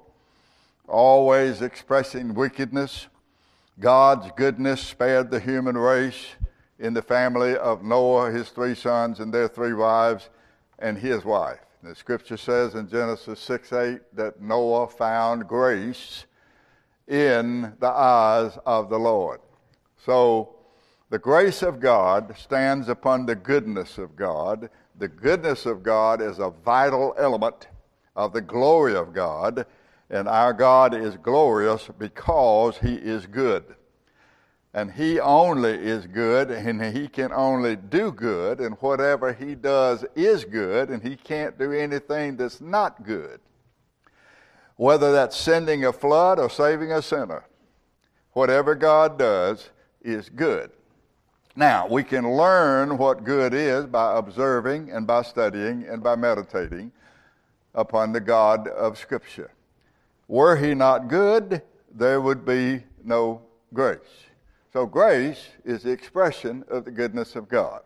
always 0.87 1.61
expressing 1.61 2.33
wickedness, 2.33 3.07
God's 3.79 4.29
goodness 4.37 4.81
spared 4.81 5.31
the 5.31 5.39
human 5.39 5.77
race 5.77 6.27
in 6.79 6.93
the 6.93 7.01
family 7.01 7.55
of 7.57 7.83
Noah, 7.83 8.31
his 8.31 8.49
three 8.49 8.75
sons, 8.75 9.19
and 9.19 9.33
their 9.33 9.47
three 9.47 9.73
wives, 9.73 10.29
and 10.79 10.97
his 10.97 11.25
wife. 11.25 11.59
The 11.81 11.95
scripture 11.95 12.37
says 12.37 12.75
in 12.75 12.87
Genesis 12.87 13.39
6 13.41 13.73
8 13.73 13.99
that 14.15 14.41
Noah 14.41 14.87
found 14.87 15.47
grace 15.47 16.25
in 17.07 17.73
the 17.79 17.89
eyes 17.89 18.57
of 18.65 18.89
the 18.89 18.99
Lord. 18.99 19.41
So, 20.05 20.55
the 21.09 21.19
grace 21.19 21.61
of 21.61 21.79
God 21.79 22.35
stands 22.37 22.89
upon 22.89 23.25
the 23.25 23.35
goodness 23.35 23.97
of 23.97 24.15
God. 24.15 24.69
The 24.97 25.07
goodness 25.07 25.65
of 25.65 25.83
God 25.83 26.21
is 26.21 26.39
a 26.39 26.49
vital 26.49 27.15
element 27.17 27.67
of 28.15 28.33
the 28.33 28.41
glory 28.41 28.95
of 28.95 29.13
God, 29.13 29.65
and 30.09 30.27
our 30.27 30.53
God 30.53 30.93
is 30.93 31.17
glorious 31.17 31.89
because 31.97 32.77
He 32.77 32.95
is 32.95 33.25
good. 33.25 33.75
And 34.75 34.91
he 34.91 35.19
only 35.19 35.71
is 35.71 36.07
good 36.07 36.49
and 36.49 36.81
he 36.81 37.07
can 37.07 37.31
only 37.31 37.75
do 37.75 38.11
good 38.11 38.59
and 38.59 38.73
whatever 38.79 39.31
he 39.31 39.53
does 39.53 40.03
is 40.15 40.45
good 40.45 40.89
and 40.89 41.03
he 41.03 41.15
can't 41.15 41.59
do 41.59 41.71
anything 41.71 42.37
that's 42.37 42.59
not 42.59 43.03
good. 43.03 43.39
Whether 44.75 45.11
that's 45.11 45.37
sending 45.37 45.85
a 45.85 45.93
flood 45.93 46.39
or 46.39 46.49
saving 46.49 46.91
a 46.91 47.03
sinner 47.03 47.45
whatever 48.33 48.75
god 48.75 49.17
does 49.17 49.69
is 50.01 50.27
good 50.27 50.71
now 51.55 51.87
we 51.87 52.03
can 52.03 52.29
learn 52.35 52.97
what 52.97 53.23
good 53.23 53.53
is 53.53 53.85
by 53.85 54.17
observing 54.17 54.91
and 54.91 55.05
by 55.05 55.21
studying 55.21 55.85
and 55.87 56.03
by 56.03 56.15
meditating 56.15 56.91
upon 57.75 58.11
the 58.11 58.19
god 58.19 58.67
of 58.67 58.97
scripture 58.97 59.51
were 60.27 60.55
he 60.55 60.73
not 60.73 61.07
good 61.07 61.61
there 61.93 62.21
would 62.21 62.45
be 62.45 62.83
no 63.03 63.41
grace 63.73 64.25
so 64.73 64.87
grace 64.87 65.49
is 65.63 65.83
the 65.83 65.91
expression 65.91 66.65
of 66.67 66.83
the 66.83 66.89
goodness 66.89 67.35
of 67.35 67.47
God. 67.47 67.81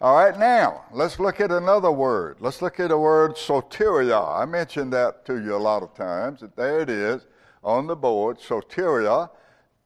All 0.00 0.14
right, 0.14 0.38
now 0.38 0.84
let's 0.92 1.18
look 1.18 1.40
at 1.40 1.50
another 1.50 1.90
word. 1.90 2.36
Let's 2.38 2.62
look 2.62 2.78
at 2.78 2.90
the 2.90 2.98
word 2.98 3.34
soteria. 3.34 4.40
I 4.40 4.44
mentioned 4.44 4.92
that 4.92 5.26
to 5.26 5.42
you 5.42 5.56
a 5.56 5.58
lot 5.58 5.82
of 5.82 5.94
times. 5.94 6.44
There 6.54 6.78
it 6.78 6.90
is 6.90 7.26
on 7.64 7.88
the 7.88 7.96
board, 7.96 8.38
soteria. 8.38 9.30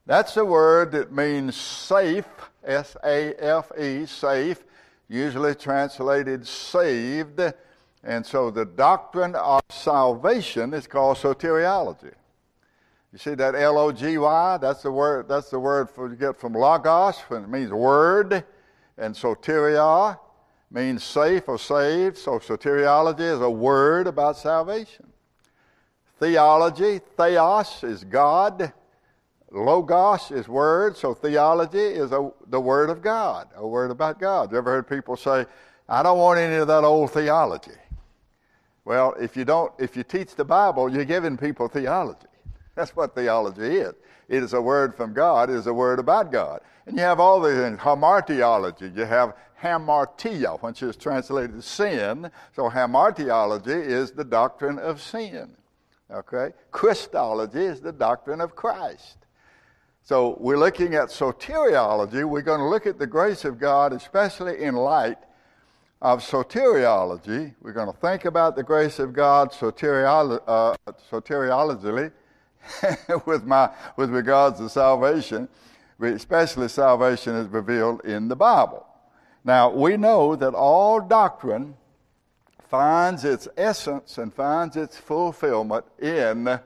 That's 0.05 0.37
a 0.37 0.45
word 0.45 0.91
that 0.91 1.11
means 1.11 1.55
safe, 1.55 2.50
S 2.63 2.95
A 3.03 3.33
F 3.35 3.71
E, 3.77 4.05
safe, 4.05 4.63
usually 5.07 5.55
translated 5.55 6.47
saved. 6.47 7.41
And 8.03 8.25
so 8.25 8.49
the 8.49 8.65
doctrine 8.65 9.35
of 9.35 9.61
salvation 9.69 10.73
is 10.73 10.87
called 10.87 11.17
soteriology. 11.17 12.13
You 13.11 13.19
see 13.19 13.35
that 13.35 13.55
L 13.55 13.77
O 13.77 13.91
G 13.91 14.17
Y? 14.17 14.57
That's 14.57 14.83
the 14.83 14.91
word. 14.91 15.27
That's 15.27 15.49
the 15.49 15.59
word 15.59 15.89
for 15.89 16.09
you 16.09 16.15
get 16.15 16.39
from 16.39 16.53
logos, 16.53 17.19
it 17.29 17.49
means 17.49 17.71
word, 17.71 18.43
and 18.97 19.13
soteria 19.13 20.17
means 20.71 21.03
safe 21.03 21.49
or 21.49 21.59
saved. 21.59 22.17
So 22.17 22.39
soteriology 22.39 23.19
is 23.19 23.41
a 23.41 23.49
word 23.49 24.07
about 24.07 24.37
salvation. 24.37 25.07
Theology, 26.19 27.01
theos 27.17 27.83
is 27.83 28.03
God. 28.03 28.71
Logos 29.51 30.31
is 30.31 30.47
word, 30.47 30.95
so 30.95 31.13
theology 31.13 31.77
is 31.77 32.13
a, 32.13 32.31
the 32.47 32.59
word 32.59 32.89
of 32.89 33.01
God, 33.01 33.49
a 33.55 33.67
word 33.67 33.91
about 33.91 34.17
God. 34.17 34.51
You 34.51 34.57
ever 34.57 34.71
heard 34.71 34.87
people 34.87 35.17
say, 35.17 35.45
"I 35.89 36.01
don't 36.01 36.17
want 36.17 36.39
any 36.39 36.55
of 36.55 36.67
that 36.67 36.85
old 36.85 37.11
theology"? 37.11 37.71
Well, 38.85 39.13
if 39.19 39.35
you 39.35 39.43
don't, 39.43 39.71
if 39.77 39.97
you 39.97 40.03
teach 40.03 40.35
the 40.35 40.45
Bible, 40.45 40.89
you're 40.89 41.05
giving 41.05 41.37
people 41.37 41.67
theology. 41.67 42.27
That's 42.75 42.95
what 42.95 43.13
theology 43.13 43.77
is. 43.77 43.93
It 44.29 44.41
is 44.41 44.53
a 44.53 44.61
word 44.61 44.95
from 44.95 45.13
God, 45.13 45.49
it 45.49 45.57
is 45.57 45.67
a 45.67 45.73
word 45.73 45.99
about 45.99 46.31
God. 46.31 46.61
And 46.85 46.95
you 46.95 47.03
have 47.03 47.19
all 47.19 47.41
these 47.41 47.57
things. 47.57 47.77
Hamartiology, 47.79 48.95
you 48.95 49.03
have 49.03 49.35
hamartia, 49.61 50.61
which 50.61 50.81
is 50.81 50.95
translated 50.95 51.63
sin. 51.63 52.31
So 52.55 52.69
hamartiology 52.69 53.85
is 53.85 54.11
the 54.11 54.23
doctrine 54.23 54.79
of 54.79 55.01
sin. 55.01 55.51
Okay? 56.09 56.53
Christology 56.71 57.63
is 57.65 57.81
the 57.81 57.91
doctrine 57.91 58.41
of 58.41 58.55
Christ. 58.55 59.17
So 60.03 60.35
we're 60.39 60.57
looking 60.57 60.95
at 60.95 61.09
soteriology. 61.09 62.27
We're 62.27 62.41
going 62.41 62.59
to 62.59 62.67
look 62.67 62.87
at 62.87 62.97
the 62.97 63.05
grace 63.05 63.45
of 63.45 63.59
God, 63.59 63.93
especially 63.93 64.63
in 64.63 64.75
light 64.75 65.17
of 66.01 66.23
soteriology. 66.23 67.53
We're 67.61 67.73
going 67.73 67.91
to 67.91 67.99
think 67.99 68.25
about 68.25 68.55
the 68.55 68.63
grace 68.63 68.97
of 68.97 69.13
God 69.13 69.51
soteriolo- 69.51 70.41
uh, 70.47 70.75
soteriologically 71.11 72.11
with, 73.27 73.45
my, 73.45 73.69
with 73.95 74.09
regards 74.09 74.57
to 74.59 74.69
salvation, 74.69 75.47
especially 76.01 76.67
salvation 76.67 77.35
is 77.35 77.47
revealed 77.47 78.03
in 78.03 78.27
the 78.27 78.35
Bible. 78.35 78.85
Now, 79.43 79.69
we 79.69 79.97
know 79.97 80.35
that 80.35 80.55
all 80.55 80.99
doctrine 80.99 81.75
finds 82.69 83.23
its 83.23 83.47
essence 83.55 84.17
and 84.17 84.33
finds 84.33 84.75
its 84.77 84.97
fulfillment 84.97 85.85
in 85.99 86.59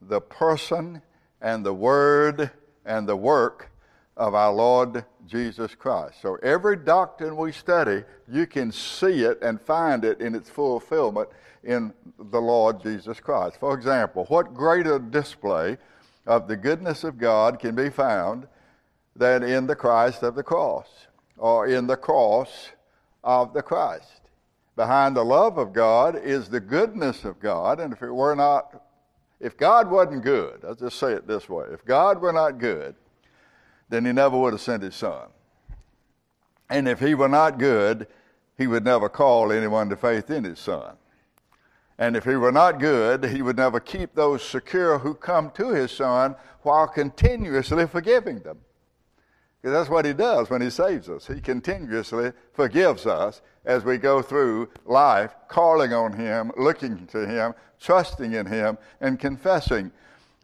the 0.00 0.20
person 0.20 1.02
and 1.40 1.66
the 1.66 1.74
word 1.74 2.52
and 2.88 3.08
the 3.08 3.16
work 3.16 3.70
of 4.16 4.34
our 4.34 4.52
Lord 4.52 5.04
Jesus 5.26 5.76
Christ. 5.76 6.20
So 6.20 6.36
every 6.42 6.76
doctrine 6.76 7.36
we 7.36 7.52
study, 7.52 8.02
you 8.26 8.46
can 8.46 8.72
see 8.72 9.22
it 9.22 9.40
and 9.42 9.60
find 9.60 10.04
it 10.04 10.20
in 10.20 10.34
its 10.34 10.50
fulfillment 10.50 11.28
in 11.62 11.92
the 12.18 12.40
Lord 12.40 12.82
Jesus 12.82 13.20
Christ. 13.20 13.58
For 13.60 13.74
example, 13.74 14.24
what 14.24 14.54
greater 14.54 14.98
display 14.98 15.76
of 16.26 16.48
the 16.48 16.56
goodness 16.56 17.04
of 17.04 17.18
God 17.18 17.60
can 17.60 17.76
be 17.76 17.90
found 17.90 18.48
than 19.14 19.42
in 19.42 19.66
the 19.66 19.76
Christ 19.76 20.22
of 20.22 20.34
the 20.34 20.42
cross 20.42 20.88
or 21.36 21.66
in 21.66 21.86
the 21.86 21.96
cross 21.96 22.70
of 23.22 23.52
the 23.52 23.62
Christ. 23.62 24.22
Behind 24.76 25.16
the 25.16 25.24
love 25.24 25.58
of 25.58 25.72
God 25.72 26.16
is 26.16 26.48
the 26.48 26.60
goodness 26.60 27.24
of 27.24 27.40
God, 27.40 27.80
and 27.80 27.92
if 27.92 28.02
it 28.02 28.12
were 28.12 28.34
not, 28.34 28.80
if 29.40 29.56
God 29.56 29.90
wasn't 29.90 30.22
good, 30.22 30.64
I'll 30.66 30.74
just 30.74 30.98
say 30.98 31.12
it 31.12 31.26
this 31.26 31.48
way 31.48 31.66
if 31.72 31.84
God 31.84 32.20
were 32.20 32.32
not 32.32 32.58
good, 32.58 32.94
then 33.88 34.04
He 34.04 34.12
never 34.12 34.38
would 34.38 34.52
have 34.52 34.60
sent 34.60 34.82
His 34.82 34.94
Son. 34.94 35.28
And 36.70 36.88
if 36.88 37.00
He 37.00 37.14
were 37.14 37.28
not 37.28 37.58
good, 37.58 38.06
He 38.56 38.66
would 38.66 38.84
never 38.84 39.08
call 39.08 39.52
anyone 39.52 39.88
to 39.88 39.96
faith 39.96 40.30
in 40.30 40.44
His 40.44 40.58
Son. 40.58 40.96
And 41.98 42.16
if 42.16 42.24
he 42.24 42.36
were 42.36 42.52
not 42.52 42.78
good, 42.78 43.24
he 43.24 43.42
would 43.42 43.56
never 43.56 43.80
keep 43.80 44.14
those 44.14 44.42
secure 44.42 45.00
who 45.00 45.14
come 45.14 45.50
to 45.52 45.70
his 45.70 45.90
son 45.90 46.36
while 46.62 46.86
continuously 46.86 47.86
forgiving 47.88 48.38
them. 48.38 48.58
Because 49.60 49.74
that's 49.74 49.90
what 49.90 50.04
he 50.04 50.12
does 50.12 50.48
when 50.48 50.62
he 50.62 50.70
saves 50.70 51.08
us. 51.08 51.26
He 51.26 51.40
continuously 51.40 52.32
forgives 52.52 53.04
us 53.04 53.42
as 53.68 53.84
we 53.84 53.98
go 53.98 54.22
through 54.22 54.70
life, 54.86 55.36
calling 55.46 55.92
on 55.92 56.14
him, 56.14 56.50
looking 56.56 57.06
to 57.08 57.26
him, 57.26 57.54
trusting 57.78 58.32
in 58.32 58.46
him, 58.46 58.78
and 59.00 59.20
confessing 59.20 59.92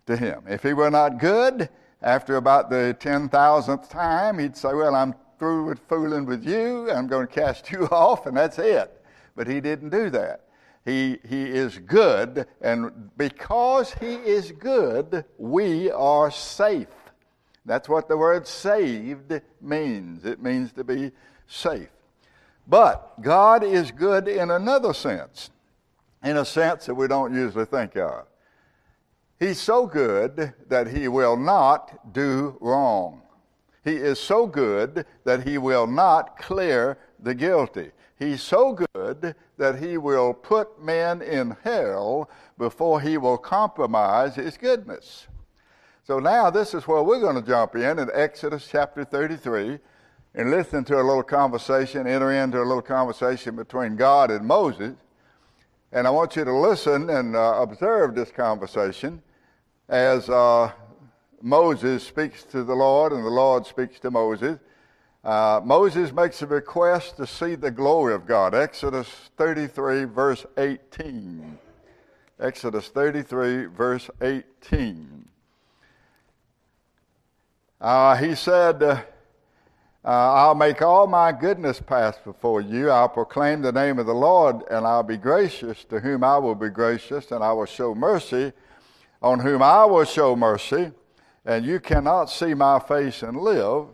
to 0.07 0.17
him. 0.17 0.45
If 0.47 0.63
he 0.63 0.75
were 0.75 0.91
not 0.91 1.19
good, 1.19 1.71
after 2.03 2.37
about 2.37 2.69
the 2.69 2.95
10,000th 3.01 3.89
time, 3.89 4.39
he'd 4.39 4.57
say, 4.57 4.75
Well, 4.75 4.95
I'm 4.95 5.15
through 5.39 5.65
with 5.65 5.81
fooling 5.89 6.27
with 6.27 6.47
you. 6.47 6.91
I'm 6.91 7.07
going 7.07 7.27
to 7.27 7.33
cast 7.33 7.71
you 7.73 7.87
off, 7.87 8.27
and 8.27 8.37
that's 8.37 8.59
it. 8.59 9.03
But 9.35 9.49
he 9.49 9.61
didn't 9.61 9.89
do 9.89 10.11
that. 10.11 10.43
He, 10.85 11.19
he 11.27 11.45
is 11.45 11.79
good, 11.79 12.47
and 12.61 13.11
because 13.17 13.95
He 13.95 14.17
is 14.17 14.53
good, 14.53 15.25
we 15.39 15.91
are 15.91 16.31
safe. 16.31 16.89
That's 17.65 17.89
what 17.89 18.07
the 18.07 18.19
word 18.19 18.47
saved 18.47 19.41
means. 19.63 20.27
It 20.27 20.43
means 20.43 20.73
to 20.73 20.85
be 20.85 21.11
safe. 21.47 21.89
But 22.67 23.21
God 23.21 23.63
is 23.63 23.91
good 23.91 24.27
in 24.29 24.51
another 24.51 24.95
sense, 24.95 25.51
in 26.23 26.37
a 26.37 26.45
sense 26.45 26.87
that 26.87 26.95
we 26.95 27.09
don't 27.09 27.35
usually 27.35 27.67
think 27.67 27.97
of. 27.97 28.27
He's 29.39 29.61
so 29.61 29.87
good 29.87 30.55
that 30.69 30.89
He 30.89 31.09
will 31.09 31.37
not 31.37 32.13
do 32.13 32.57
wrong. 32.61 33.23
He 33.85 33.97
is 33.97 34.19
so 34.19 34.47
good 34.47 35.05
that 35.25 35.47
He 35.47 35.59
will 35.59 35.87
not 35.87 36.39
clear 36.39 36.99
the 37.21 37.35
guilty. 37.35 37.91
He's 38.17 38.43
so 38.43 38.73
good 38.95 39.35
that 39.59 39.79
he 39.81 39.99
will 39.99 40.33
put 40.33 40.81
men 40.83 41.21
in 41.21 41.57
hell 41.63 42.31
before 42.57 43.01
he 43.01 43.19
will 43.19 43.39
compromise 43.39 44.37
his 44.37 44.57
goodness. 44.57 45.27
So 46.05 46.21
now 46.21 46.51
this 46.51 46.75
is 46.75 46.87
where 46.87 47.03
we're 47.03 47.21
going 47.21 47.37
to 47.37 47.47
jump 47.47 47.75
in 47.75 47.99
in 47.99 48.11
Exodus 48.15 48.69
chapter 48.71 49.05
33 49.05 49.79
and 50.35 50.51
listen 50.51 50.85
to 50.85 50.97
a 50.97 51.03
little 51.03 51.23
conversation, 51.23 52.07
enter 52.07 52.33
into 52.33 52.59
a 52.59 52.65
little 52.65 52.83
conversation 52.83 53.55
between 53.55 53.97
God 53.97 54.31
and 54.31 54.45
Moses. 54.45 54.95
And 55.93 56.07
I 56.09 56.11
want 56.11 56.35
you 56.35 56.45
to 56.45 56.53
listen 56.53 57.09
and 57.09 57.37
uh, 57.37 57.61
observe 57.61 58.17
this 58.17 58.33
conversation 58.33 59.23
as 59.89 60.29
uh, 60.29 60.73
Moses 61.41 62.03
speaks 62.03 62.43
to 62.45 62.65
the 62.65 62.75
Lord 62.75 63.13
and 63.13 63.25
the 63.25 63.31
Lord 63.31 63.65
speaks 63.65 64.01
to 64.01 64.11
Moses. 64.11 64.59
Uh, 65.23 65.61
Moses 65.65 66.13
makes 66.13 66.43
a 66.43 66.47
request 66.47 67.17
to 67.19 67.27
see 67.27 67.55
the 67.55 67.71
glory 67.71 68.13
of 68.13 68.27
God. 68.27 68.55
Exodus 68.55 69.09
33, 69.37 70.05
verse 70.05 70.45
18. 70.59 71.59
Exodus 72.41 72.89
33, 72.89 73.67
verse 73.67 74.11
18. 74.21 75.29
Uh, 77.81 78.17
he 78.17 78.35
said, 78.35 79.07
uh, 80.05 80.09
I'll 80.09 80.55
make 80.55 80.83
all 80.83 81.07
my 81.07 81.33
goodness 81.33 81.81
pass 81.81 82.19
before 82.19 82.61
you. 82.61 82.91
I'll 82.91 83.09
proclaim 83.09 83.63
the 83.63 83.73
name 83.73 83.99
of 83.99 84.05
the 84.05 84.15
Lord, 84.15 84.57
and 84.71 84.87
I'll 84.87 85.03
be 85.03 85.17
gracious 85.17 85.85
to 85.85 86.01
whom 86.01 86.23
I 86.23 86.37
will 86.37 86.55
be 86.55 86.69
gracious, 86.69 87.31
and 87.31 87.43
I 87.43 87.53
will 87.53 87.65
show 87.65 87.95
mercy 87.95 88.53
on 89.23 89.41
whom 89.41 89.63
I 89.63 89.87
will 89.87 90.05
show 90.05 90.37
mercy. 90.37 90.93
And 91.47 91.65
you 91.65 91.81
cannot 91.81 92.27
see 92.27 92.53
my 92.53 92.79
face 92.79 93.23
and 93.23 93.39
live. 93.39 93.87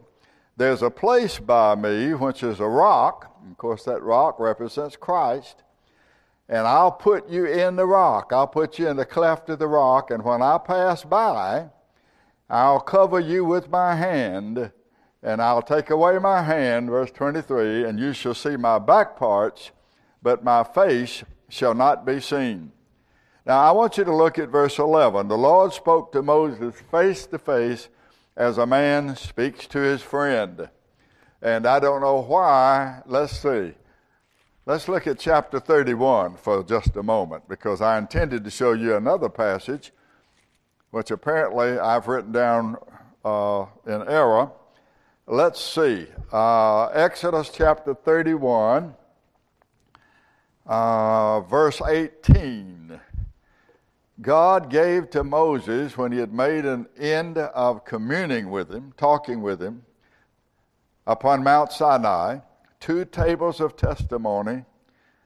There's 0.57 0.83
a 0.83 0.91
place 0.91 1.39
by 1.39 1.77
me 1.77 2.15
which 2.15 2.43
is 2.43 2.59
a 2.59 2.67
rock. 2.67 3.33
Of 3.49 3.57
course, 3.57 3.85
that 3.85 4.03
rock 4.03 4.41
represents 4.41 4.97
Christ. 4.97 5.63
And 6.49 6.67
I'll 6.67 6.91
put 6.91 7.29
you 7.29 7.47
in 7.47 7.77
the 7.77 7.87
rock. 7.87 8.33
I'll 8.33 8.49
put 8.49 8.81
you 8.81 8.89
in 8.89 8.97
the 8.97 9.07
cleft 9.07 9.49
of 9.49 9.61
the 9.61 9.69
rock. 9.69 10.11
And 10.11 10.25
when 10.25 10.43
I 10.43 10.59
pass 10.59 11.05
by, 11.05 11.69
I'll 12.49 12.81
cover 12.81 13.21
you 13.21 13.45
with 13.45 13.71
my 13.71 13.95
hand. 13.95 14.73
And 15.23 15.43
I'll 15.43 15.63
take 15.63 15.91
away 15.91 16.19
my 16.19 16.43
hand, 16.43 16.89
verse 16.89 17.11
23, 17.11 17.85
and 17.85 17.99
you 17.99 18.13
shall 18.13 18.35
see 18.35 18.57
my 18.57 18.79
back 18.79 19.17
parts, 19.17 19.71
but 20.23 20.43
my 20.43 20.65
face 20.65 21.25
shall 21.49 21.75
not 21.75 22.07
be 22.07 22.21
seen. 22.21 22.73
Now, 23.45 23.59
I 23.61 23.71
want 23.73 23.99
you 23.99 24.05
to 24.05 24.15
look 24.15 24.39
at 24.39 24.49
verse 24.49 24.79
11. 24.79 25.29
The 25.29 25.37
Lord 25.37 25.73
spoke 25.73 26.13
to 26.13 26.23
Moses 26.23 26.75
face 26.91 27.27
to 27.27 27.39
face 27.39 27.89
as 28.37 28.59
a 28.59 28.67
man 28.67 29.17
speaks 29.17 29.67
to 29.69 29.79
his 29.81 30.03
friend. 30.03 30.69
And 31.43 31.67
I 31.67 31.81
don't 31.81 32.01
know 32.01 32.21
why. 32.21 33.03
Let's 33.07 33.39
see. 33.39 33.73
Let's 34.67 34.89
look 34.89 35.07
at 35.07 35.19
chapter 35.19 35.59
31 35.59 36.37
for 36.37 36.63
just 36.63 36.97
a 36.97 37.03
moment 37.03 37.49
because 37.49 37.81
I 37.81 37.99
intended 37.99 38.45
to 38.45 38.51
show 38.51 38.73
you 38.73 38.95
another 38.95 39.29
passage, 39.29 39.93
which 40.91 41.11
apparently 41.11 41.79
I've 41.79 42.09
written 42.09 42.33
down 42.33 42.77
uh, 43.25 43.67
in 43.87 44.07
error. 44.07 44.53
Let's 45.27 45.61
see. 45.61 46.07
Uh, 46.33 46.87
Exodus 46.87 47.51
chapter 47.51 47.95
31, 47.95 48.95
uh, 50.67 51.41
verse 51.43 51.81
18. 51.81 53.01
God 54.21 54.71
gave 54.71 55.11
to 55.11 55.25
Moses 55.25 55.97
when 55.97 56.13
he 56.13 56.19
had 56.19 56.33
made 56.33 56.65
an 56.65 56.87
end 56.99 57.39
of 57.39 57.85
communing 57.85 58.51
with 58.51 58.71
him, 58.71 58.93
talking 58.97 59.41
with 59.41 59.63
him, 59.63 59.83
upon 61.07 61.43
Mount 61.43 61.73
Sinai, 61.73 62.39
two 62.81 63.05
tables 63.05 63.61
of 63.61 63.77
testimony, 63.77 64.65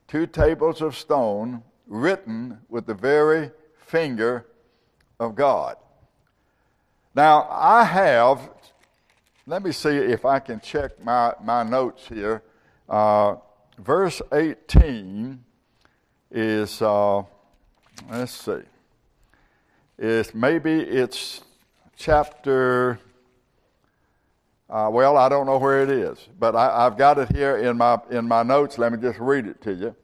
two 0.07 0.27
tables 0.27 0.81
of 0.81 0.97
stone, 0.97 1.63
written 1.87 2.59
with 2.69 2.87
the 2.87 2.95
very 2.95 3.51
finger 3.77 4.47
of 5.19 5.35
God. 5.35 5.77
Now, 7.15 7.49
I 7.51 7.85
have, 7.85 8.51
let 9.47 9.63
me 9.63 9.73
see 9.73 9.97
if 9.97 10.25
I 10.25 10.39
can 10.39 10.61
check 10.61 11.03
my, 11.03 11.35
my 11.43 11.63
notes 11.63 12.09
here. 12.09 12.43
Uh, 12.89 13.37
verse 13.79 14.21
18 14.33 15.43
is, 16.31 16.83
uh, 16.83 17.23
let's 18.11 18.33
see 18.33 18.63
is 19.99 20.35
maybe 20.35 20.81
it's 20.81 21.43
chapter, 21.97 22.99
uh, 24.69 24.89
well, 24.93 25.17
I 25.17 25.29
don't 25.29 25.47
know 25.47 25.59
where 25.59 25.83
it 25.83 25.91
is, 25.91 26.19
but 26.39 26.57
I, 26.57 26.85
have 26.85 26.99
got 26.99 27.19
it 27.19 27.35
here 27.35 27.59
in 27.59 27.77
my, 27.77 27.99
in 28.11 28.27
my 28.27 28.43
notes. 28.43 28.79
Let 28.79 28.93
me 28.93 28.99
just 28.99 29.19
read 29.19 29.47
it 29.47 29.61
to 29.63 29.73
you. 29.73 29.95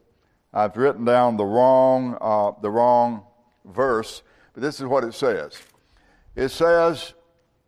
I've 0.53 0.75
written 0.77 1.05
down 1.05 1.37
the 1.37 1.45
wrong, 1.45 2.17
uh, 2.21 2.51
the 2.61 2.69
wrong 2.69 3.23
verse, 3.65 4.21
but 4.53 4.61
this 4.61 4.79
is 4.79 4.85
what 4.85 5.03
it 5.03 5.13
says. 5.13 5.61
It 6.35 6.49
says 6.49 7.13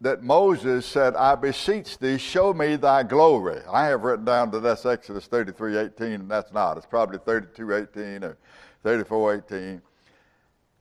that 0.03 0.21
Moses 0.21 0.85
said, 0.85 1.15
I 1.15 1.35
beseech 1.35 1.97
thee, 1.97 2.17
show 2.17 2.53
me 2.53 2.75
thy 2.75 3.03
glory. 3.03 3.61
I 3.71 3.85
have 3.85 4.03
written 4.03 4.25
down 4.25 4.51
that 4.51 4.59
that's 4.59 4.85
Exodus 4.85 5.27
33, 5.27 5.77
18, 5.77 6.07
and 6.11 6.29
that's 6.29 6.51
not. 6.51 6.75
It's 6.75 6.85
probably 6.85 7.19
32, 7.19 7.73
18 7.73 8.23
or 8.25 8.37
34, 8.83 9.35
18. 9.49 9.81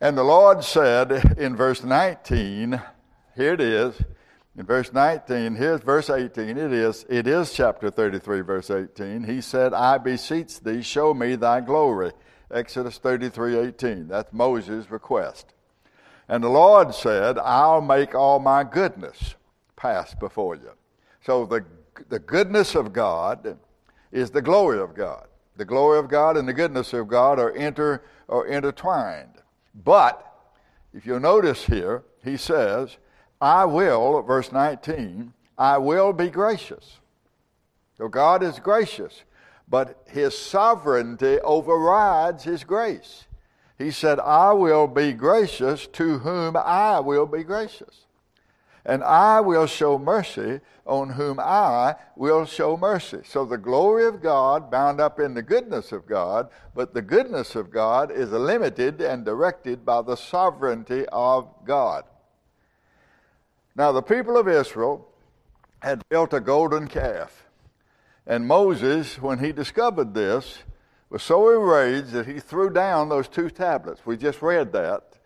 And 0.00 0.18
the 0.18 0.24
Lord 0.24 0.64
said 0.64 1.38
in 1.38 1.54
verse 1.54 1.84
19, 1.84 2.82
here 3.36 3.52
it 3.52 3.60
is, 3.60 3.94
in 4.56 4.66
verse 4.66 4.92
19, 4.92 5.54
here's 5.54 5.82
verse 5.82 6.10
18, 6.10 6.58
it 6.58 6.72
is, 6.72 7.06
it 7.08 7.28
is 7.28 7.52
chapter 7.52 7.92
33, 7.92 8.40
verse 8.40 8.72
18. 8.72 9.22
He 9.22 9.40
said, 9.40 9.72
I 9.72 9.98
beseech 9.98 10.58
thee, 10.58 10.82
show 10.82 11.14
me 11.14 11.36
thy 11.36 11.60
glory. 11.60 12.10
Exodus 12.50 12.98
33, 12.98 13.56
18. 13.56 14.08
That's 14.08 14.32
Moses' 14.32 14.90
request. 14.90 15.54
And 16.28 16.42
the 16.42 16.48
Lord 16.48 16.94
said, 16.94 17.38
I'll 17.38 17.80
make 17.80 18.14
all 18.14 18.38
my 18.38 18.64
goodness 18.64 19.34
pass 19.76 20.14
before 20.14 20.54
you. 20.56 20.70
So 21.24 21.46
the, 21.46 21.64
the 22.08 22.18
goodness 22.18 22.74
of 22.74 22.92
God 22.92 23.58
is 24.10 24.30
the 24.30 24.42
glory 24.42 24.80
of 24.80 24.94
God. 24.94 25.26
The 25.56 25.64
glory 25.64 25.98
of 25.98 26.08
God 26.08 26.36
and 26.36 26.48
the 26.48 26.52
goodness 26.52 26.92
of 26.92 27.08
God 27.08 27.38
are, 27.38 27.50
inter, 27.50 28.02
are 28.28 28.46
intertwined. 28.46 29.34
But 29.84 30.26
if 30.94 31.06
you'll 31.06 31.20
notice 31.20 31.64
here, 31.64 32.04
he 32.24 32.36
says, 32.36 32.96
I 33.40 33.64
will, 33.64 34.22
verse 34.22 34.52
19, 34.52 35.32
I 35.58 35.78
will 35.78 36.12
be 36.12 36.30
gracious. 36.30 36.98
So 37.98 38.08
God 38.08 38.42
is 38.42 38.58
gracious, 38.58 39.22
but 39.68 40.02
his 40.06 40.36
sovereignty 40.36 41.38
overrides 41.40 42.44
his 42.44 42.64
grace. 42.64 43.24
He 43.82 43.90
said, 43.90 44.20
I 44.20 44.52
will 44.52 44.86
be 44.86 45.12
gracious 45.12 45.86
to 45.88 46.18
whom 46.18 46.56
I 46.56 47.00
will 47.00 47.26
be 47.26 47.42
gracious. 47.42 48.06
And 48.84 49.02
I 49.02 49.40
will 49.40 49.66
show 49.66 49.98
mercy 49.98 50.60
on 50.86 51.10
whom 51.10 51.40
I 51.40 51.96
will 52.16 52.44
show 52.44 52.76
mercy. 52.76 53.20
So 53.24 53.44
the 53.44 53.58
glory 53.58 54.06
of 54.06 54.22
God 54.22 54.70
bound 54.70 55.00
up 55.00 55.18
in 55.18 55.34
the 55.34 55.42
goodness 55.42 55.92
of 55.92 56.06
God, 56.06 56.48
but 56.74 56.94
the 56.94 57.02
goodness 57.02 57.54
of 57.56 57.70
God 57.70 58.10
is 58.10 58.30
limited 58.30 59.00
and 59.00 59.24
directed 59.24 59.84
by 59.84 60.02
the 60.02 60.16
sovereignty 60.16 61.04
of 61.12 61.48
God. 61.64 62.04
Now, 63.74 63.92
the 63.92 64.02
people 64.02 64.36
of 64.36 64.48
Israel 64.48 65.08
had 65.80 66.02
built 66.08 66.32
a 66.32 66.40
golden 66.40 66.86
calf. 66.86 67.46
And 68.26 68.46
Moses, 68.46 69.20
when 69.20 69.38
he 69.38 69.52
discovered 69.52 70.14
this, 70.14 70.58
was 71.12 71.22
so 71.22 71.50
enraged 71.50 72.10
that 72.12 72.26
he 72.26 72.40
threw 72.40 72.70
down 72.70 73.10
those 73.10 73.28
two 73.28 73.50
tablets. 73.50 74.00
We 74.06 74.16
just 74.16 74.40
read 74.40 74.72
that, 74.72 75.18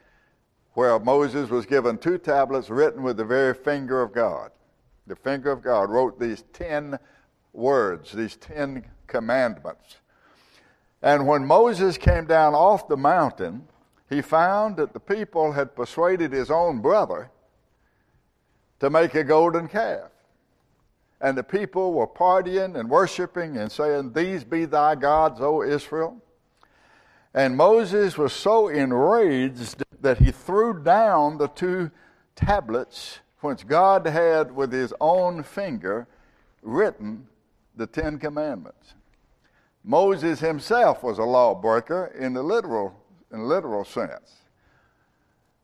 where 0.72 0.98
Moses 0.98 1.48
was 1.48 1.64
given 1.64 1.96
two 1.96 2.18
tablets 2.18 2.68
written 2.68 3.04
with 3.04 3.16
the 3.16 3.24
very 3.24 3.54
finger 3.54 4.02
of 4.02 4.12
God. 4.12 4.50
The 5.06 5.14
finger 5.14 5.52
of 5.52 5.62
God 5.62 5.88
wrote 5.88 6.18
these 6.18 6.42
ten 6.52 6.98
words, 7.52 8.10
these 8.10 8.34
ten 8.34 8.84
commandments. 9.06 9.98
And 11.02 11.28
when 11.28 11.46
Moses 11.46 11.96
came 11.96 12.26
down 12.26 12.52
off 12.52 12.88
the 12.88 12.96
mountain, 12.96 13.68
he 14.10 14.22
found 14.22 14.76
that 14.78 14.92
the 14.92 14.98
people 14.98 15.52
had 15.52 15.76
persuaded 15.76 16.32
his 16.32 16.50
own 16.50 16.80
brother 16.80 17.30
to 18.80 18.90
make 18.90 19.14
a 19.14 19.22
golden 19.22 19.68
calf. 19.68 20.10
And 21.20 21.36
the 21.36 21.42
people 21.42 21.92
were 21.92 22.06
partying 22.06 22.78
and 22.78 22.90
worshiping 22.90 23.56
and 23.56 23.70
saying, 23.72 24.12
These 24.12 24.44
be 24.44 24.64
thy 24.64 24.94
gods, 24.94 25.40
O 25.40 25.62
Israel. 25.62 26.20
And 27.32 27.56
Moses 27.56 28.18
was 28.18 28.32
so 28.32 28.68
enraged 28.68 29.82
that 30.00 30.18
he 30.18 30.30
threw 30.30 30.82
down 30.82 31.38
the 31.38 31.48
two 31.48 31.90
tablets 32.34 33.20
which 33.40 33.66
God 33.66 34.06
had 34.06 34.54
with 34.54 34.72
his 34.72 34.92
own 35.00 35.42
finger 35.42 36.06
written 36.62 37.28
the 37.76 37.86
Ten 37.86 38.18
Commandments. 38.18 38.94
Moses 39.84 40.40
himself 40.40 41.02
was 41.02 41.18
a 41.18 41.24
lawbreaker 41.24 42.12
in 42.18 42.34
the 42.34 42.42
literal, 42.42 42.98
in 43.32 43.46
literal 43.46 43.84
sense. 43.84 44.42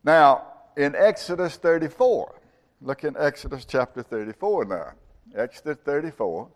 Now, 0.05 0.47
in 0.77 0.95
Exodus 0.95 1.57
34, 1.57 2.43
Look 2.85 3.05
in 3.05 3.17
Exodus 3.17 3.65
chapter 3.65 4.03
34 4.03 4.65
now. 4.65 4.93
Exodus 5.35 5.79
34. 5.85 6.49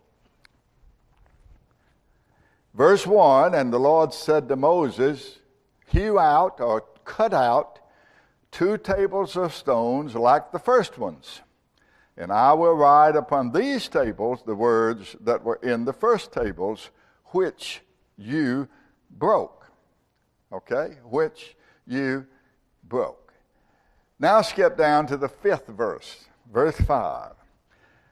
Verse 2.74 3.06
1 3.06 3.54
And 3.54 3.72
the 3.72 3.78
Lord 3.78 4.12
said 4.12 4.48
to 4.48 4.56
Moses, 4.56 5.38
Hew 5.86 6.18
out 6.18 6.60
or 6.60 6.82
cut 7.04 7.32
out 7.32 7.78
two 8.50 8.76
tables 8.76 9.36
of 9.36 9.54
stones 9.54 10.14
like 10.14 10.52
the 10.52 10.58
first 10.58 10.98
ones. 10.98 11.40
And 12.16 12.32
I 12.32 12.52
will 12.54 12.74
write 12.74 13.16
upon 13.16 13.52
these 13.52 13.88
tables 13.88 14.40
the 14.44 14.54
words 14.54 15.16
that 15.20 15.44
were 15.44 15.60
in 15.62 15.84
the 15.84 15.92
first 15.92 16.32
tables, 16.32 16.90
which 17.26 17.82
you 18.16 18.68
broke. 19.10 19.66
Okay? 20.52 20.96
Which 21.04 21.56
you 21.86 22.26
broke. 22.84 23.34
Now 24.18 24.40
skip 24.40 24.78
down 24.78 25.06
to 25.08 25.16
the 25.16 25.28
fifth 25.28 25.66
verse, 25.66 26.24
verse 26.50 26.80
5. 26.80 27.32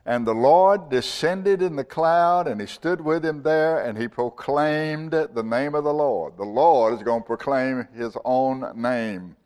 And 0.06 0.26
the 0.26 0.34
Lord 0.34 0.90
descended 0.90 1.62
in 1.62 1.76
the 1.76 1.84
cloud, 1.84 2.46
and 2.46 2.60
he 2.60 2.66
stood 2.66 3.00
with 3.00 3.24
him 3.24 3.42
there, 3.42 3.80
and 3.80 3.96
he 3.96 4.06
proclaimed 4.06 5.12
the 5.12 5.42
name 5.42 5.74
of 5.74 5.84
the 5.84 5.94
Lord. 5.94 6.36
The 6.36 6.44
Lord 6.44 6.94
is 6.94 7.02
going 7.02 7.22
to 7.22 7.26
proclaim 7.26 7.88
his 7.94 8.16
own 8.24 8.70
name. 8.74 9.36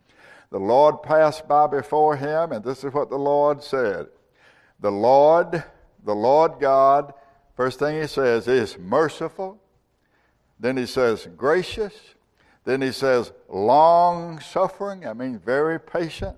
The 0.50 0.58
Lord 0.58 1.02
passed 1.02 1.46
by 1.46 1.68
before 1.68 2.16
him, 2.16 2.52
and 2.52 2.64
this 2.64 2.82
is 2.82 2.92
what 2.92 3.10
the 3.10 3.18
Lord 3.18 3.62
said 3.62 4.08
The 4.80 4.90
Lord, 4.90 5.62
the 6.04 6.14
Lord 6.14 6.58
God, 6.58 7.12
first 7.54 7.78
thing 7.78 8.00
he 8.00 8.08
says 8.08 8.48
is 8.48 8.78
merciful. 8.78 9.60
Then 10.58 10.76
he 10.76 10.86
says 10.86 11.28
gracious. 11.36 11.94
Then 12.64 12.82
he 12.82 12.92
says 12.92 13.32
long 13.48 14.40
suffering, 14.40 15.06
I 15.06 15.12
mean 15.12 15.38
very 15.38 15.78
patient 15.78 16.36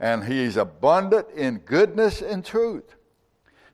and 0.00 0.24
he's 0.24 0.56
abundant 0.56 1.28
in 1.34 1.58
goodness 1.58 2.20
and 2.20 2.44
truth. 2.44 2.96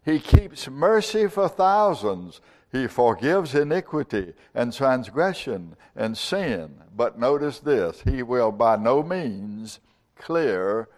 He 0.05 0.19
keeps 0.19 0.69
mercy 0.69 1.27
for 1.27 1.49
thousands. 1.49 2.41
He 2.73 2.87
forgives 2.87 3.55
iniquity 3.55 4.35
and 4.55 4.73
transgression 4.73 5.77
and 5.95 6.17
sin. 6.17 6.83
But 6.97 7.19
notice 7.19 7.59
this 7.59 8.03
He 8.03 8.23
will 8.23 8.53
by 8.53 8.77
no 8.77 9.03
means 9.03 9.81
clear 10.17 10.89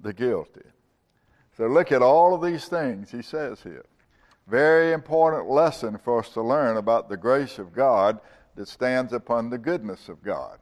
the 0.00 0.12
guilty. 0.12 0.62
So 1.56 1.66
look 1.66 1.90
at 1.90 2.02
all 2.02 2.34
of 2.34 2.42
these 2.42 2.66
things 2.66 3.10
he 3.10 3.22
says 3.22 3.62
here. 3.62 3.86
Very 4.46 4.92
important 4.92 5.48
lesson 5.48 5.98
for 5.98 6.20
us 6.20 6.28
to 6.30 6.42
learn 6.42 6.76
about 6.76 7.08
the 7.08 7.16
grace 7.16 7.58
of 7.58 7.72
God 7.72 8.20
that 8.54 8.68
stands 8.68 9.12
upon 9.12 9.50
the 9.50 9.58
goodness 9.58 10.08
of 10.08 10.22
God. 10.22 10.58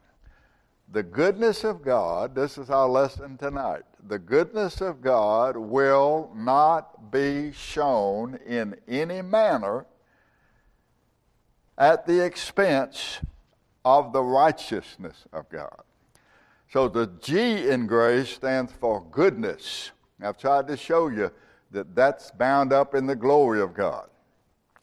The 0.91 1.03
goodness 1.03 1.63
of 1.63 1.81
God, 1.81 2.35
this 2.35 2.57
is 2.57 2.69
our 2.69 2.87
lesson 2.87 3.37
tonight. 3.37 3.83
The 4.07 4.19
goodness 4.19 4.81
of 4.81 5.01
God 5.01 5.57
will 5.57 6.31
not 6.35 7.11
be 7.11 7.51
shown 7.51 8.39
in 8.45 8.75
any 8.87 9.21
manner 9.21 9.85
at 11.77 12.05
the 12.05 12.23
expense 12.23 13.19
of 13.83 14.13
the 14.13 14.23
righteousness 14.23 15.25
of 15.33 15.49
God. 15.49 15.81
So 16.71 16.87
the 16.87 17.07
G 17.21 17.69
in 17.69 17.87
grace 17.87 18.29
stands 18.29 18.71
for 18.71 19.03
goodness. 19.11 19.91
I've 20.21 20.37
tried 20.37 20.67
to 20.67 20.77
show 20.77 21.09
you 21.09 21.31
that 21.71 21.95
that's 21.95 22.31
bound 22.31 22.71
up 22.71 22.95
in 22.95 23.05
the 23.05 23.15
glory 23.15 23.61
of 23.61 23.73
God. 23.73 24.07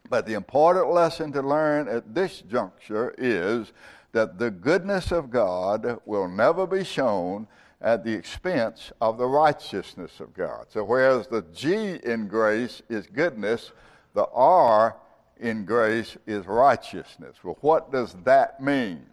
But 0.08 0.26
the 0.26 0.34
important 0.34 0.90
lesson 0.90 1.32
to 1.32 1.42
learn 1.42 1.88
at 1.88 2.14
this 2.14 2.42
juncture 2.42 3.14
is 3.16 3.72
that 4.12 4.38
the 4.38 4.50
goodness 4.50 5.10
of 5.10 5.30
God 5.30 6.00
will 6.04 6.28
never 6.28 6.66
be 6.66 6.84
shown 6.84 7.46
at 7.80 8.04
the 8.04 8.12
expense 8.12 8.92
of 9.00 9.18
the 9.18 9.26
righteousness 9.26 10.20
of 10.20 10.34
God. 10.34 10.66
So, 10.68 10.84
whereas 10.84 11.26
the 11.26 11.42
G 11.52 11.98
in 12.04 12.28
grace 12.28 12.82
is 12.88 13.06
goodness, 13.06 13.72
the 14.14 14.26
R 14.32 14.96
in 15.40 15.64
grace 15.64 16.16
is 16.26 16.46
righteousness. 16.46 17.36
Well, 17.42 17.58
what 17.60 17.90
does 17.90 18.14
that 18.24 18.62
mean? 18.62 19.04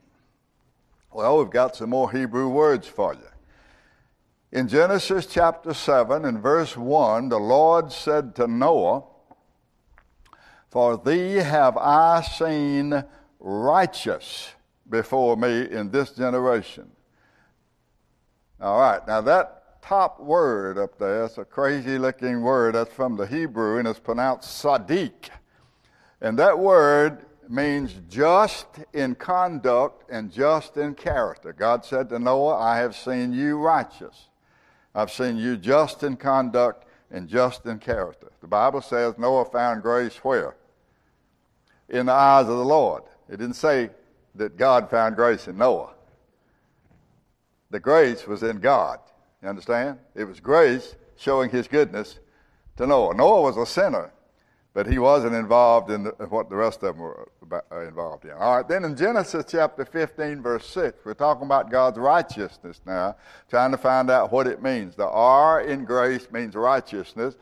Well, 1.12 1.39
we've 1.39 1.49
got 1.49 1.75
some 1.75 1.89
more 1.89 2.12
Hebrew 2.12 2.49
words 2.49 2.88
for 2.88 3.13
you. 3.13 3.21
In 4.52 4.67
Genesis 4.67 5.25
chapter 5.25 5.73
7 5.73 6.25
and 6.25 6.39
verse 6.39 6.78
1, 6.78 7.30
the 7.30 7.39
Lord 7.39 7.91
said 7.91 8.36
to 8.36 8.47
Noah, 8.47 9.04
For 10.69 10.97
thee 10.97 11.36
have 11.36 11.77
I 11.77 12.21
seen 12.21 13.03
righteous 13.39 14.51
before 14.89 15.36
me 15.38 15.69
in 15.69 15.91
this 15.91 16.12
generation. 16.12 16.91
All 18.62 18.79
right, 18.79 19.05
now 19.08 19.21
that 19.21 19.82
top 19.82 20.19
word 20.19 20.77
up 20.77 20.99
there, 20.99 21.25
it's 21.25 21.38
a 21.38 21.45
crazy 21.45 21.97
looking 21.97 22.41
word. 22.41 22.75
That's 22.75 22.93
from 22.93 23.15
the 23.15 23.25
Hebrew 23.25 23.79
and 23.79 23.88
it's 23.88 23.99
pronounced 23.99 24.63
sadiq. 24.63 25.29
And 26.21 26.38
that 26.38 26.60
word 26.60 27.25
means 27.47 27.95
just 28.10 28.67
in 28.93 29.15
conduct 29.15 30.10
and 30.12 30.32
just 30.32 30.77
in 30.77 30.93
character. 30.93 31.53
God 31.53 31.84
said 31.84 32.10
to 32.10 32.19
Noah, 32.19 32.58
I 32.58 32.77
have 32.77 32.95
seen 32.95 33.34
you 33.34 33.58
righteous. 33.58 34.27
I've 34.93 35.12
seen 35.12 35.38
you 35.38 35.58
just 35.58 36.03
in 36.03 36.17
conduct 36.17 36.86
and 37.10 37.27
just 37.27 37.65
in 37.65 37.79
character. 37.79 38.32
The 38.41 38.47
Bible 38.47 38.82
says 38.82 39.17
Noah 39.17 39.45
found 39.45 39.82
grace 39.82 40.17
where? 40.17 40.55
In 41.89 42.06
the 42.06 42.13
eyes 42.13 42.47
of 42.47 42.58
the 42.58 42.65
Lord. 42.65 43.04
It 43.30 43.38
didn't 43.38 43.56
say 43.56 43.89
that 44.36 44.58
God 44.58 44.89
found 44.89 45.15
grace 45.15 45.47
in 45.47 45.58
Noah. 45.58 45.91
The 47.71 47.80
grace 47.80 48.25
was 48.25 48.43
in 48.43 48.60
God. 48.60 48.99
You 49.41 49.49
understand? 49.49 49.99
It 50.15 50.25
was 50.25 50.39
grace 50.39 50.95
showing 51.15 51.49
his 51.49 51.67
goodness 51.67 52.19
to 52.78 52.88
Noah. 52.88 53.13
Noah 53.13 53.41
was 53.41 53.58
a 53.58 53.65
sinner, 53.65 54.12
but 54.73 54.88
he 54.88 54.97
wasn't 54.99 55.36
involved 55.36 55.91
in 55.91 56.04
the, 56.04 56.12
what 56.30 56.49
the 56.49 56.56
rest 56.56 56.84
of 56.84 56.95
them 56.95 56.99
were 56.99 57.30
uh, 57.52 57.82
involved 57.82 58.25
in. 58.25 58.32
All 58.32 58.58
right, 58.58 58.67
then 58.67 58.84
in 58.84 58.95
Genesis 58.95 59.45
chapter 59.47 59.86
15, 59.86 60.41
verse 60.41 60.65
6, 60.67 60.99
we're 61.06 61.13
talking 61.13 61.45
about 61.45 61.69
God's 61.69 61.99
righteousness 61.99 62.82
now, 62.86 63.15
trying 63.49 63.71
to 63.71 63.78
find 63.78 64.10
out 64.10 64.32
what 64.32 64.47
it 64.47 64.63
means. 64.63 64.95
The 64.95 65.08
R 65.08 65.62
in 65.62 65.86
grace 65.86 66.32
means 66.32 66.56
righteousness, 66.56 67.36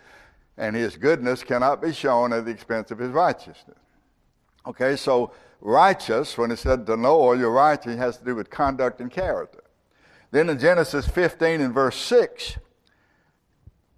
and 0.58 0.76
his 0.76 0.98
goodness 0.98 1.44
cannot 1.44 1.82
be 1.82 1.94
shown 1.94 2.34
at 2.34 2.46
the 2.46 2.52
expense 2.52 2.92
of 2.92 3.00
his 3.00 3.12
righteousness. 3.12 3.78
Okay, 4.68 4.98
so 4.98 5.32
righteous, 5.62 6.38
when 6.38 6.52
it 6.52 6.58
said 6.58 6.86
to 6.88 6.98
Noah, 6.98 7.38
you're 7.38 7.52
righteous, 7.52 7.94
it 7.94 8.00
has 8.00 8.18
to 8.18 8.26
do 8.26 8.36
with 8.36 8.50
conduct 8.50 9.00
and 9.00 9.10
character. 9.10 9.64
Then 10.32 10.50
in 10.50 10.60
Genesis 10.60 11.08
15 11.08 11.62
and 11.62 11.74
verse 11.74 11.96
6, 11.96 12.58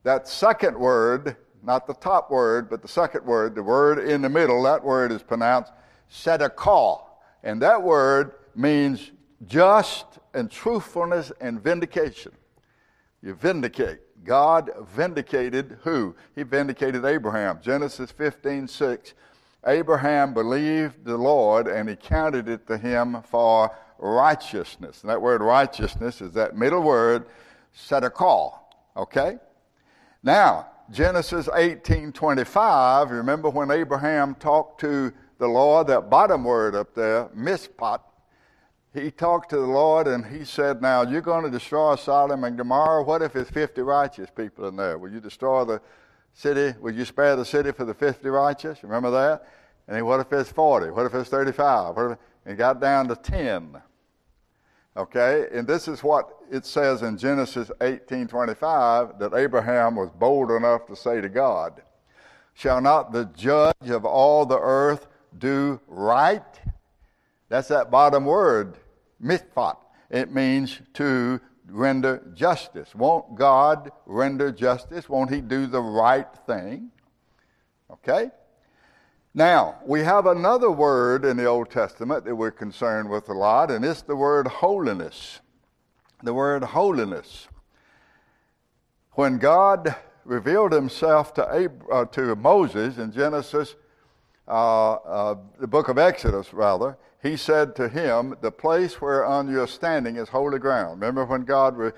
that 0.04 0.28
second 0.28 0.78
word, 0.78 1.36
not 1.64 1.88
the 1.88 1.96
top 1.96 2.30
word, 2.30 2.70
but 2.70 2.84
the 2.84 2.88
second 2.88 3.26
word, 3.26 3.56
the 3.56 3.64
word 3.64 3.98
in 3.98 4.22
the 4.22 4.30
middle, 4.30 4.62
that 4.64 4.84
word 4.84 5.12
is 5.12 5.24
pronounced 5.24 5.74
sedekah. 6.14 7.02
And 7.44 7.60
that 7.64 7.82
word 7.82 8.34
means 8.56 9.12
just 9.48 10.06
and 10.36 10.52
truthfulness 10.52 11.32
and 11.42 11.60
vindication. 11.60 12.34
You 13.24 13.34
vindicate. 13.34 14.02
God 14.24 14.70
vindicated 14.96 15.80
who? 15.82 16.16
He 16.36 16.44
vindicated 16.44 17.06
Abraham. 17.06 17.60
Genesis 17.60 18.12
15 18.12 18.68
6. 18.68 19.14
Abraham 19.66 20.34
believed 20.34 21.04
the 21.04 21.18
Lord 21.18 21.68
and 21.68 21.90
he 21.90 21.96
counted 21.96 22.48
it 22.48 22.68
to 22.68 22.78
him 22.78 23.22
for 23.24 23.76
righteousness. 23.98 25.02
And 25.02 25.10
that 25.10 25.22
word 25.22 25.42
righteousness 25.42 26.22
is 26.22 26.34
that 26.34 26.56
middle 26.56 26.82
word, 26.82 27.26
sedekah. 27.76 28.58
Okay? 28.96 29.38
Now, 30.24 30.68
Genesis 30.92 31.48
18:25, 31.48 33.12
remember 33.12 33.50
when 33.50 33.70
Abraham 33.70 34.36
talked 34.36 34.80
to 34.82 35.14
the 35.38 35.48
Lord, 35.48 35.88
that 35.88 36.10
bottom 36.10 36.44
word 36.44 36.76
up 36.76 36.94
there, 36.94 37.26
mishpat, 37.36 38.02
he 38.94 39.12
talked 39.12 39.52
to 39.52 39.58
the 39.58 39.68
Lord 39.68 40.08
and 40.08 40.26
he 40.26 40.44
said, 40.44 40.82
Now 40.82 41.04
you're 41.04 41.22
going 41.22 41.44
to 41.44 41.52
destroy 41.52 41.96
Sodom 41.96 42.44
and 42.44 42.58
Gomorrah. 42.58 43.04
What 43.04 43.22
if 43.22 43.34
there's 43.34 43.50
50 43.50 43.82
righteous 43.82 44.30
people 44.36 44.68
in 44.68 44.76
there? 44.76 44.98
Will 44.98 45.12
you 45.12 45.20
destroy 45.20 45.64
the 45.64 45.82
city? 46.34 46.78
Will 46.80 46.94
you 46.94 47.06
spare 47.06 47.36
the 47.36 47.46
city 47.46 47.72
for 47.72 47.86
the 47.86 47.94
50 47.94 48.28
righteous? 48.30 48.84
Remember 48.84 49.12
that? 49.12 49.48
And 49.88 49.98
then 49.98 50.06
what 50.06 50.20
if 50.20 50.32
it's 50.32 50.52
40? 50.52 50.92
What 50.92 51.06
if 51.06 51.14
it's 51.14 51.30
35? 51.30 51.96
What 51.96 52.12
if, 52.12 52.18
and 52.46 52.58
got 52.58 52.80
down 52.80 53.08
to 53.08 53.16
10. 53.16 53.82
Okay? 54.98 55.48
And 55.52 55.68
this 55.68 55.88
is 55.88 56.04
what 56.04 56.30
it 56.52 56.66
says 56.66 57.04
in 57.04 57.18
Genesis 57.18 57.72
18:25 57.80 59.20
that 59.20 59.34
Abraham 59.34 59.96
was 59.96 60.10
bold 60.10 60.52
enough 60.52 60.88
to 60.88 60.96
say 60.96 61.22
to 61.22 61.30
God, 61.30 61.82
"Shall 62.54 62.82
not 62.82 63.12
the 63.12 63.26
judge 63.26 63.90
of 63.90 64.06
all 64.06 64.46
the 64.46 64.60
earth 64.60 65.08
do 65.38 65.80
right?" 65.88 66.62
That's 67.50 67.68
that 67.68 67.92
bottom 67.92 68.26
word, 68.26 68.78
mishpat. 69.22 69.78
It 70.10 70.34
means 70.34 70.82
to 70.94 71.40
render 71.70 72.22
justice. 72.34 72.94
Won't 72.96 73.36
God 73.36 73.92
render 74.06 74.52
justice? 74.52 75.08
Won't 75.08 75.32
He 75.32 75.42
do 75.42 75.68
the 75.68 75.82
right 75.82 76.28
thing? 76.46 76.92
Okay? 77.92 78.32
Now, 79.34 79.80
we 79.86 80.02
have 80.02 80.26
another 80.26 80.72
word 80.72 81.24
in 81.24 81.38
the 81.38 81.46
Old 81.46 81.70
Testament 81.70 82.26
that 82.26 82.36
we're 82.36 82.52
concerned 82.52 83.10
with 83.10 83.30
a 83.30 83.34
lot, 83.34 83.70
and 83.70 83.86
it's 83.86 84.02
the 84.02 84.16
word 84.16 84.48
holiness. 84.48 85.40
The 86.24 86.34
word 86.34 86.64
holiness. 86.64 87.48
When 89.12 89.38
God 89.38 89.96
revealed 90.26 90.72
himself 90.72 91.34
to, 91.36 91.48
Ab- 91.48 91.84
uh, 91.92 92.06
to 92.06 92.36
Moses 92.36 92.98
in 92.98 93.12
Genesis, 93.12 93.76
uh, 94.50 94.94
uh, 94.94 95.36
the 95.60 95.68
book 95.68 95.90
of 95.90 95.98
Exodus, 95.98 96.54
rather, 96.54 96.98
he 97.22 97.38
said 97.38 97.76
to 97.76 97.88
him, 97.88 98.36
The 98.42 98.52
place 98.52 99.00
whereon 99.00 99.52
you're 99.52 99.68
standing 99.68 100.16
is 100.16 100.30
holy 100.30 100.60
ground. 100.60 101.02
Remember 101.02 101.26
when 101.26 101.44
God 101.44 101.78
re- 101.78 101.92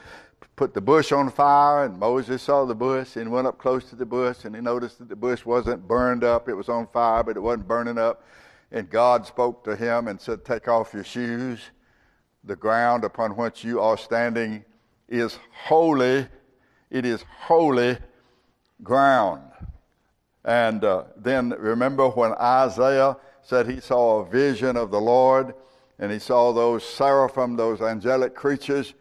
put 0.55 0.73
the 0.73 0.81
bush 0.81 1.11
on 1.11 1.29
fire 1.29 1.85
and 1.85 1.97
Moses 1.97 2.41
saw 2.41 2.65
the 2.65 2.75
bush 2.75 3.15
and 3.15 3.31
went 3.31 3.47
up 3.47 3.57
close 3.57 3.85
to 3.89 3.95
the 3.95 4.05
bush 4.05 4.45
and 4.45 4.53
he 4.55 4.61
noticed 4.61 4.99
that 4.99 5.09
the 5.09 5.15
bush 5.15 5.45
wasn't 5.45 5.87
burned 5.87 6.23
up. 6.23 6.49
It 6.49 6.53
was 6.53 6.69
on 6.69 6.87
fire, 6.87 7.23
but 7.23 7.37
it 7.37 7.39
wasn't 7.39 7.67
burning 7.67 7.97
up. 7.97 8.23
And 8.71 8.89
God 8.89 9.25
spoke 9.25 9.63
to 9.63 9.75
him 9.75 10.07
and 10.07 10.19
said, 10.19 10.43
Take 10.43 10.67
off 10.67 10.93
your 10.93 11.03
shoes. 11.03 11.59
The 12.43 12.55
ground 12.55 13.03
upon 13.03 13.37
which 13.37 13.63
you 13.63 13.79
are 13.79 13.97
standing 13.97 14.65
is 15.07 15.37
holy. 15.51 16.27
It 16.89 17.05
is 17.05 17.23
holy 17.39 17.97
ground. 18.83 19.50
And 20.43 20.84
uh, 20.84 21.04
then 21.15 21.49
remember 21.58 22.10
when 22.10 22.34
Isaiah 22.34 23.17
said 23.43 23.69
he 23.69 23.80
saw 23.80 24.19
a 24.19 24.25
vision 24.25 24.77
of 24.77 24.91
the 24.91 25.01
Lord 25.01 25.54
and 25.99 26.12
he 26.12 26.19
saw 26.19 26.51
those 26.51 26.84
seraphim, 26.84 27.56
those 27.56 27.82
angelic 27.82 28.34
creatures, 28.34 28.93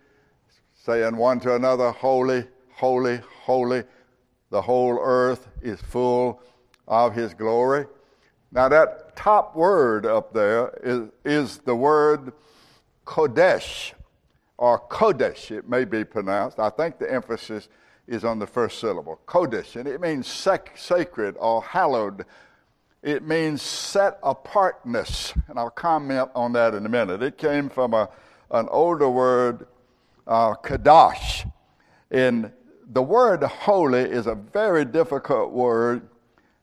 saying 0.74 1.16
one 1.16 1.40
to 1.40 1.54
another, 1.54 1.90
Holy, 1.92 2.44
holy, 2.74 3.20
holy. 3.42 3.84
The 4.50 4.60
whole 4.60 4.98
earth 5.00 5.48
is 5.62 5.80
full 5.80 6.42
of 6.86 7.14
his 7.14 7.32
glory. 7.34 7.86
Now, 8.52 8.68
that 8.68 9.14
top 9.16 9.54
word 9.54 10.04
up 10.04 10.32
there 10.32 10.78
is, 10.82 11.08
is 11.24 11.58
the 11.58 11.76
word 11.76 12.32
Kodesh, 13.06 13.92
or 14.58 14.80
Kodesh, 14.88 15.50
it 15.50 15.68
may 15.68 15.84
be 15.84 16.04
pronounced. 16.04 16.58
I 16.58 16.68
think 16.68 16.98
the 16.98 17.10
emphasis 17.10 17.68
is 18.10 18.24
on 18.24 18.38
the 18.38 18.46
first 18.46 18.78
syllable, 18.78 19.20
Kodesh, 19.26 19.76
and 19.76 19.88
it 19.88 20.00
means 20.00 20.26
sac- 20.26 20.76
sacred 20.76 21.36
or 21.38 21.62
hallowed 21.62 22.26
it 23.02 23.26
means 23.26 23.62
set 23.62 24.18
apartness, 24.22 25.32
and 25.48 25.58
I'll 25.58 25.70
comment 25.70 26.30
on 26.34 26.52
that 26.52 26.74
in 26.74 26.84
a 26.84 26.88
minute. 26.88 27.22
It 27.22 27.38
came 27.38 27.70
from 27.70 27.94
a, 27.94 28.10
an 28.50 28.68
older 28.70 29.08
word, 29.08 29.66
uh, 30.26 30.54
kadash. 30.56 31.50
And 32.10 32.52
the 32.92 33.02
word 33.02 33.42
holy 33.42 34.00
is 34.00 34.26
a 34.26 34.34
very 34.34 34.84
difficult 34.84 35.50
word 35.50 36.08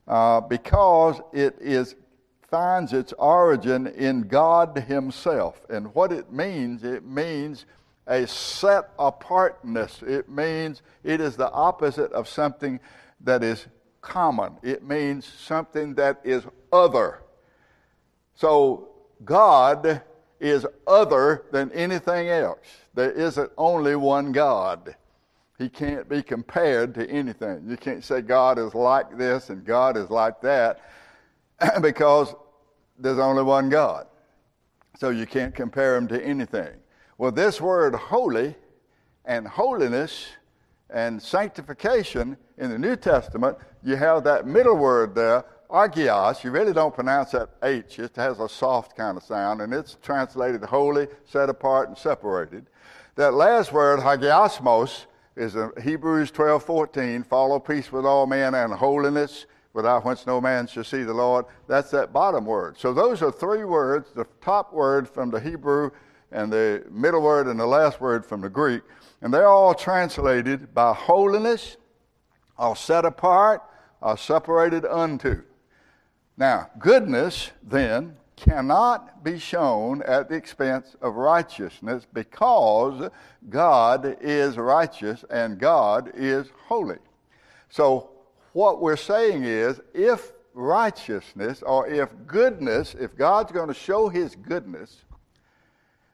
uh, 0.08 0.42
because 0.42 1.20
it 1.34 1.58
is 1.60 1.96
finds 2.50 2.94
its 2.94 3.14
origin 3.14 3.88
in 3.88 4.22
God 4.22 4.78
Himself. 4.88 5.66
And 5.70 5.94
what 5.96 6.14
it 6.14 6.32
means, 6.32 6.84
it 6.84 7.04
means 7.04 7.66
a 8.08 8.28
set 8.28 8.90
apartness. 8.98 10.02
It 10.02 10.30
means 10.30 10.82
it 11.04 11.22
is 11.22 11.36
the 11.36 11.52
opposite 11.52 12.12
of 12.12 12.28
something 12.28 12.80
that 13.22 13.44
is 13.44 13.68
common, 14.02 14.58
it 14.64 14.84
means 14.84 15.26
something 15.26 15.96
that 15.96 16.22
is 16.24 16.44
other. 16.72 17.24
So 18.36 18.90
God 19.26 20.02
is 20.40 20.66
other 20.86 21.46
than 21.52 21.72
anything 21.72 22.30
else. 22.30 22.60
There 22.94 23.12
isn't 23.12 23.52
only 23.58 23.96
one 23.96 24.32
God. 24.32 24.96
He 25.58 25.70
can't 25.70 26.08
be 26.08 26.22
compared 26.22 26.94
to 26.96 27.10
anything. 27.10 27.66
You 27.68 27.78
can't 27.78 28.04
say 28.04 28.22
God 28.22 28.60
is 28.60 28.76
like 28.76 29.18
this 29.18 29.50
and 29.50 29.66
God 29.66 29.98
is 29.98 30.10
like 30.10 30.40
that 30.42 30.82
because 31.82 32.36
there's 33.00 33.18
only 33.18 33.44
one 33.44 33.70
God. 33.70 34.08
So 35.00 35.10
you 35.10 35.26
can't 35.26 35.54
compare 35.54 35.96
him 35.96 36.08
to 36.10 36.24
anything. 36.24 36.74
Well, 37.20 37.32
this 37.32 37.60
word 37.60 37.96
holy 37.96 38.54
and 39.26 39.48
holiness 39.48 40.28
and 40.92 41.20
sanctification 41.20 42.38
in 42.60 42.70
the 42.70 42.78
New 42.78 42.96
Testament, 42.96 43.58
you 43.84 43.96
have 43.96 44.24
that 44.26 44.46
middle 44.46 44.78
word 44.78 45.16
there, 45.16 45.44
argios. 45.68 46.44
You 46.44 46.52
really 46.52 46.74
don't 46.74 46.94
pronounce 46.94 47.32
that 47.32 47.50
H. 47.64 47.98
It 47.98 48.16
has 48.18 48.40
a 48.40 48.48
soft 48.48 48.96
kind 48.96 49.18
of 49.18 49.24
sound, 49.24 49.62
and 49.62 49.74
it's 49.74 49.98
translated 50.04 50.64
holy, 50.64 51.08
set 51.26 51.50
apart, 51.50 51.90
and 51.90 51.98
separated. 51.98 52.68
That 53.16 53.34
last 53.34 53.74
word, 53.74 54.00
hagiosmos, 54.00 55.08
is 55.36 55.56
in 55.56 55.72
Hebrews 55.82 56.30
12, 56.30 56.64
14, 56.64 57.24
follow 57.24 57.60
peace 57.60 57.92
with 57.92 58.06
all 58.06 58.28
men 58.28 58.54
and 58.54 58.72
holiness, 58.72 59.48
without 59.74 60.06
whence 60.06 60.28
no 60.28 60.40
man 60.40 60.68
shall 60.68 60.84
see 60.84 61.02
the 61.02 61.16
Lord. 61.16 61.46
That's 61.68 61.90
that 61.92 62.14
bottom 62.14 62.46
word. 62.46 62.78
So 62.78 62.94
those 62.94 63.24
are 63.24 63.32
three 63.32 63.64
words, 63.64 64.12
the 64.14 64.28
top 64.40 64.72
word 64.72 65.10
from 65.10 65.32
the 65.32 65.40
Hebrew 65.40 65.90
and 66.32 66.52
the 66.52 66.84
middle 66.90 67.22
word 67.22 67.48
and 67.48 67.60
the 67.60 67.66
last 67.66 68.02
word 68.02 68.26
from 68.26 68.42
the 68.42 68.50
Greek. 68.50 68.82
And 69.22 69.34
they're 69.34 69.48
all 69.48 69.74
translated 69.74 70.74
by 70.74 70.94
holiness, 70.94 71.78
or 72.58 72.76
set 72.76 73.06
apart, 73.06 73.64
or 74.02 74.18
separated 74.18 74.86
unto. 74.86 75.44
Now, 76.38 76.70
goodness 76.80 77.52
then 77.64 78.16
cannot 78.36 79.24
be 79.24 79.40
shown 79.40 80.04
at 80.04 80.30
the 80.30 80.36
expense 80.36 80.96
of 81.02 81.16
righteousness 81.16 82.06
because 82.14 83.10
God 83.50 84.18
is 84.22 84.58
righteous 84.58 85.26
and 85.32 85.58
God 85.58 86.12
is 86.16 86.48
holy. 86.68 87.00
So, 87.70 88.12
what 88.54 88.82
we're 88.82 88.96
saying 88.96 89.44
is 89.44 89.82
if 89.94 90.32
righteousness 90.54 91.62
or 91.64 91.88
if 91.88 92.10
goodness, 92.26 92.96
if 93.00 93.16
God's 93.16 93.52
going 93.52 93.68
to 93.68 93.74
show 93.74 94.10
his 94.10 94.36
goodness, 94.36 95.04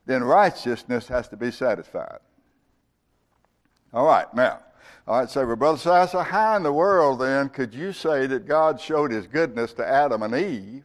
then 0.06 0.24
righteousness 0.24 1.08
has 1.08 1.28
to 1.30 1.38
be 1.38 1.52
satisfied. 1.52 2.20
All 3.94 4.06
right, 4.06 4.32
now, 4.34 4.60
all 5.08 5.20
right, 5.20 5.30
so, 5.30 5.56
Brother 5.56 5.78
Sasser, 5.78 6.24
how 6.24 6.56
in 6.56 6.64
the 6.64 6.74
world 6.74 7.20
then 7.20 7.50
could 7.50 7.74
you 7.74 7.92
say 7.92 8.26
that 8.28 8.48
God 8.48 8.80
showed 8.80 9.12
his 9.12 9.28
goodness 9.28 9.74
to 9.74 9.88
Adam 9.88 10.24
and 10.24 10.34
Eve 10.34 10.84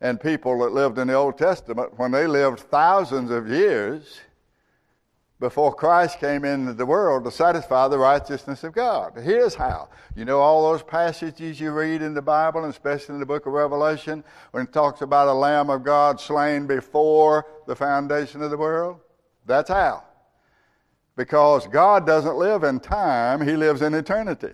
and 0.00 0.20
people 0.20 0.58
that 0.60 0.72
lived 0.72 0.98
in 0.98 1.08
the 1.08 1.14
Old 1.14 1.36
Testament 1.36 1.98
when 1.98 2.12
they 2.12 2.26
lived 2.26 2.60
thousands 2.60 3.30
of 3.30 3.48
years 3.48 4.20
before 5.40 5.72
Christ 5.72 6.18
came 6.18 6.44
into 6.44 6.72
the 6.72 6.86
world 6.86 7.24
to 7.24 7.30
satisfy 7.30 7.88
the 7.88 7.98
righteousness 7.98 8.64
of 8.64 8.72
God? 8.72 9.12
Here's 9.22 9.54
how. 9.54 9.88
You 10.16 10.24
know 10.24 10.40
all 10.40 10.70
those 10.70 10.82
passages 10.82 11.60
you 11.60 11.70
read 11.70 12.02
in 12.02 12.14
the 12.14 12.22
Bible, 12.22 12.64
especially 12.64 13.14
in 13.14 13.20
the 13.20 13.26
book 13.26 13.46
of 13.46 13.52
Revelation, 13.52 14.24
when 14.50 14.64
it 14.64 14.72
talks 14.72 15.00
about 15.00 15.28
a 15.28 15.32
Lamb 15.32 15.70
of 15.70 15.84
God 15.84 16.20
slain 16.20 16.66
before 16.66 17.46
the 17.66 17.76
foundation 17.76 18.42
of 18.42 18.50
the 18.50 18.56
world? 18.56 19.00
That's 19.46 19.70
how 19.70 20.04
because 21.18 21.66
God 21.66 22.06
doesn't 22.06 22.36
live 22.36 22.62
in 22.62 22.78
time, 22.78 23.44
He 23.46 23.56
lives 23.56 23.82
in 23.82 23.92
eternity. 23.92 24.52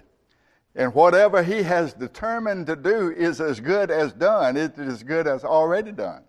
And 0.75 0.93
whatever 0.95 1.43
He 1.43 1.63
has 1.63 1.93
determined 1.93 2.67
to 2.67 2.75
do 2.75 3.11
is 3.11 3.41
as 3.41 3.61
good 3.61 3.91
as 3.91 4.15
done, 4.15 4.57
it 4.57 4.77
is 4.79 4.95
as 4.95 5.03
good 5.03 5.29
as 5.29 5.45
already 5.45 5.93
done. 5.93 6.25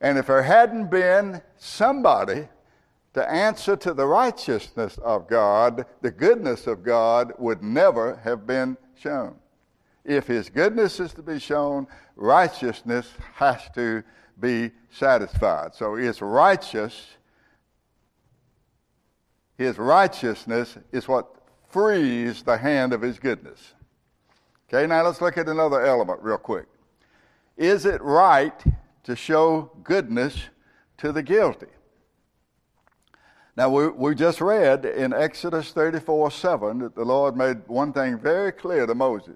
And 0.00 0.16
if 0.16 0.28
there 0.28 0.42
hadn't 0.42 0.90
been 0.90 1.42
somebody 1.58 2.48
to 3.14 3.30
answer 3.30 3.76
to 3.76 3.94
the 3.94 4.06
righteousness 4.06 4.98
of 4.98 5.28
God, 5.28 5.86
the 6.02 6.10
goodness 6.10 6.66
of 6.66 6.82
God 6.82 7.32
would 7.38 7.62
never 7.62 8.16
have 8.16 8.46
been 8.46 8.76
shown. 8.94 9.36
If 10.04 10.26
His 10.26 10.48
goodness 10.48 11.00
is 11.00 11.12
to 11.14 11.22
be 11.22 11.38
shown, 11.38 11.86
righteousness 12.16 13.10
has 13.34 13.62
to 13.74 14.02
be 14.40 14.70
satisfied. 14.90 15.74
So 15.74 15.96
it's 15.96 16.22
righteous. 16.22 17.06
His 19.56 19.78
righteousness 19.78 20.78
is 20.92 21.08
what 21.08 21.34
frees 21.68 22.42
the 22.42 22.56
hand 22.56 22.92
of 22.92 23.02
His 23.02 23.18
goodness. 23.18 23.74
Okay, 24.68 24.86
now 24.86 25.02
let's 25.02 25.20
look 25.20 25.38
at 25.38 25.48
another 25.48 25.84
element 25.84 26.20
real 26.22 26.38
quick. 26.38 26.66
Is 27.56 27.86
it 27.86 28.00
right 28.02 28.62
to 29.04 29.16
show 29.16 29.72
goodness 29.82 30.36
to 30.98 31.10
the 31.10 31.22
guilty? 31.22 31.66
Now, 33.58 33.68
we, 33.68 33.88
we 33.88 34.14
just 34.14 34.40
read 34.40 34.84
in 34.84 35.12
Exodus 35.12 35.72
34 35.72 36.30
7 36.30 36.78
that 36.78 36.94
the 36.94 37.04
Lord 37.04 37.36
made 37.36 37.56
one 37.66 37.92
thing 37.92 38.16
very 38.16 38.52
clear 38.52 38.86
to 38.86 38.94
Moses. 38.94 39.34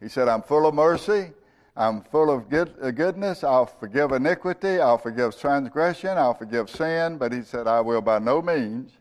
He 0.00 0.08
said, 0.08 0.26
I'm 0.26 0.40
full 0.40 0.66
of 0.66 0.74
mercy, 0.74 1.32
I'm 1.76 2.00
full 2.00 2.30
of 2.30 2.48
good, 2.48 2.72
uh, 2.80 2.90
goodness, 2.92 3.44
I'll 3.44 3.66
forgive 3.66 4.12
iniquity, 4.12 4.80
I'll 4.80 4.96
forgive 4.96 5.38
transgression, 5.38 6.16
I'll 6.16 6.32
forgive 6.32 6.70
sin, 6.70 7.18
but 7.18 7.30
he 7.30 7.42
said, 7.42 7.66
I 7.66 7.82
will 7.82 8.00
by 8.00 8.20
no 8.20 8.40
means 8.40 8.92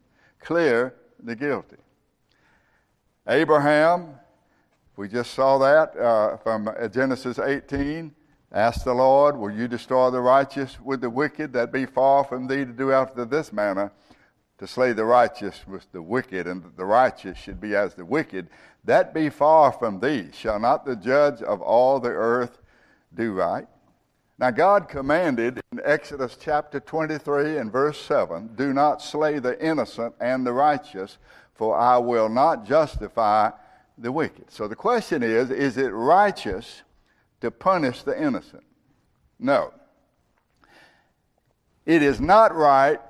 clear 0.42 0.96
the 1.24 1.34
guilty. 1.38 1.78
Abraham, 3.30 4.16
we 4.98 5.08
just 5.08 5.34
saw 5.34 5.60
that 5.60 5.96
uh, 5.96 6.36
from 6.36 6.70
Genesis 6.92 7.40
18 7.40 8.14
asked 8.52 8.84
the 8.84 8.94
Lord, 8.94 9.38
Will 9.38 9.52
you 9.52 9.70
destroy 9.70 10.12
the 10.12 10.20
righteous 10.20 10.78
with 10.82 11.00
the 11.00 11.10
wicked? 11.10 11.54
That 11.54 11.72
be 11.72 11.86
far 11.86 12.26
from 12.26 12.48
thee 12.48 12.66
to 12.66 12.74
do 12.74 12.92
after 12.92 13.24
this 13.24 13.54
manner 13.54 13.94
to 14.62 14.68
slay 14.68 14.94
the 14.94 15.04
righteous 15.04 15.66
with 15.68 15.92
the 15.92 16.04
wicked, 16.04 16.46
and 16.46 16.64
that 16.64 16.78
the 16.78 16.86
righteous 16.86 17.36
should 17.36 17.60
be 17.60 17.76
as 17.76 17.96
the 17.96 18.06
wicked, 18.06 18.48
that 18.84 19.12
be 19.12 19.28
far 19.28 19.72
from 19.72 20.00
thee. 20.00 20.30
Shall 20.34 20.60
not 20.60 20.86
the 20.86 20.96
judge 20.96 21.42
of 21.42 21.64
all 21.64 22.00
the 22.00 22.12
earth 22.12 22.60
do 23.12 23.34
right? 23.34 23.66
Now, 24.38 24.52
God 24.52 24.88
commanded 24.88 25.62
in 25.72 25.82
Exodus 25.84 26.38
chapter 26.40 26.80
23 26.80 27.58
and 27.58 27.72
verse 27.72 28.00
7 28.02 28.52
Do 28.54 28.72
not 28.72 29.02
slay 29.02 29.40
the 29.40 29.60
innocent 29.60 30.14
and 30.22 30.46
the 30.46 30.54
righteous, 30.54 31.18
for 31.56 31.76
I 31.76 31.98
will 31.98 32.30
not 32.30 32.64
justify 32.64 33.50
the 33.98 34.12
wicked. 34.12 34.52
So 34.52 34.68
the 34.68 34.76
question 34.76 35.24
is 35.24 35.50
Is 35.50 35.78
it 35.78 35.90
righteous 35.90 36.84
to 37.40 37.50
punish 37.50 38.04
the 38.04 38.16
innocent? 38.16 38.64
No. 39.40 39.74
It 41.84 42.04
is 42.04 42.22
not 42.22 42.56
right 42.56 43.02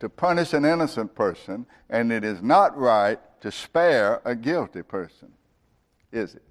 to 0.00 0.08
punish 0.08 0.52
an 0.52 0.64
innocent 0.64 1.14
person, 1.14 1.66
and 1.88 2.12
it 2.12 2.24
is 2.24 2.42
not 2.42 2.76
right 2.76 3.18
to 3.40 3.50
spare 3.50 4.20
a 4.24 4.34
guilty 4.34 4.82
person, 4.82 5.32
is 6.12 6.34
it? 6.34 6.42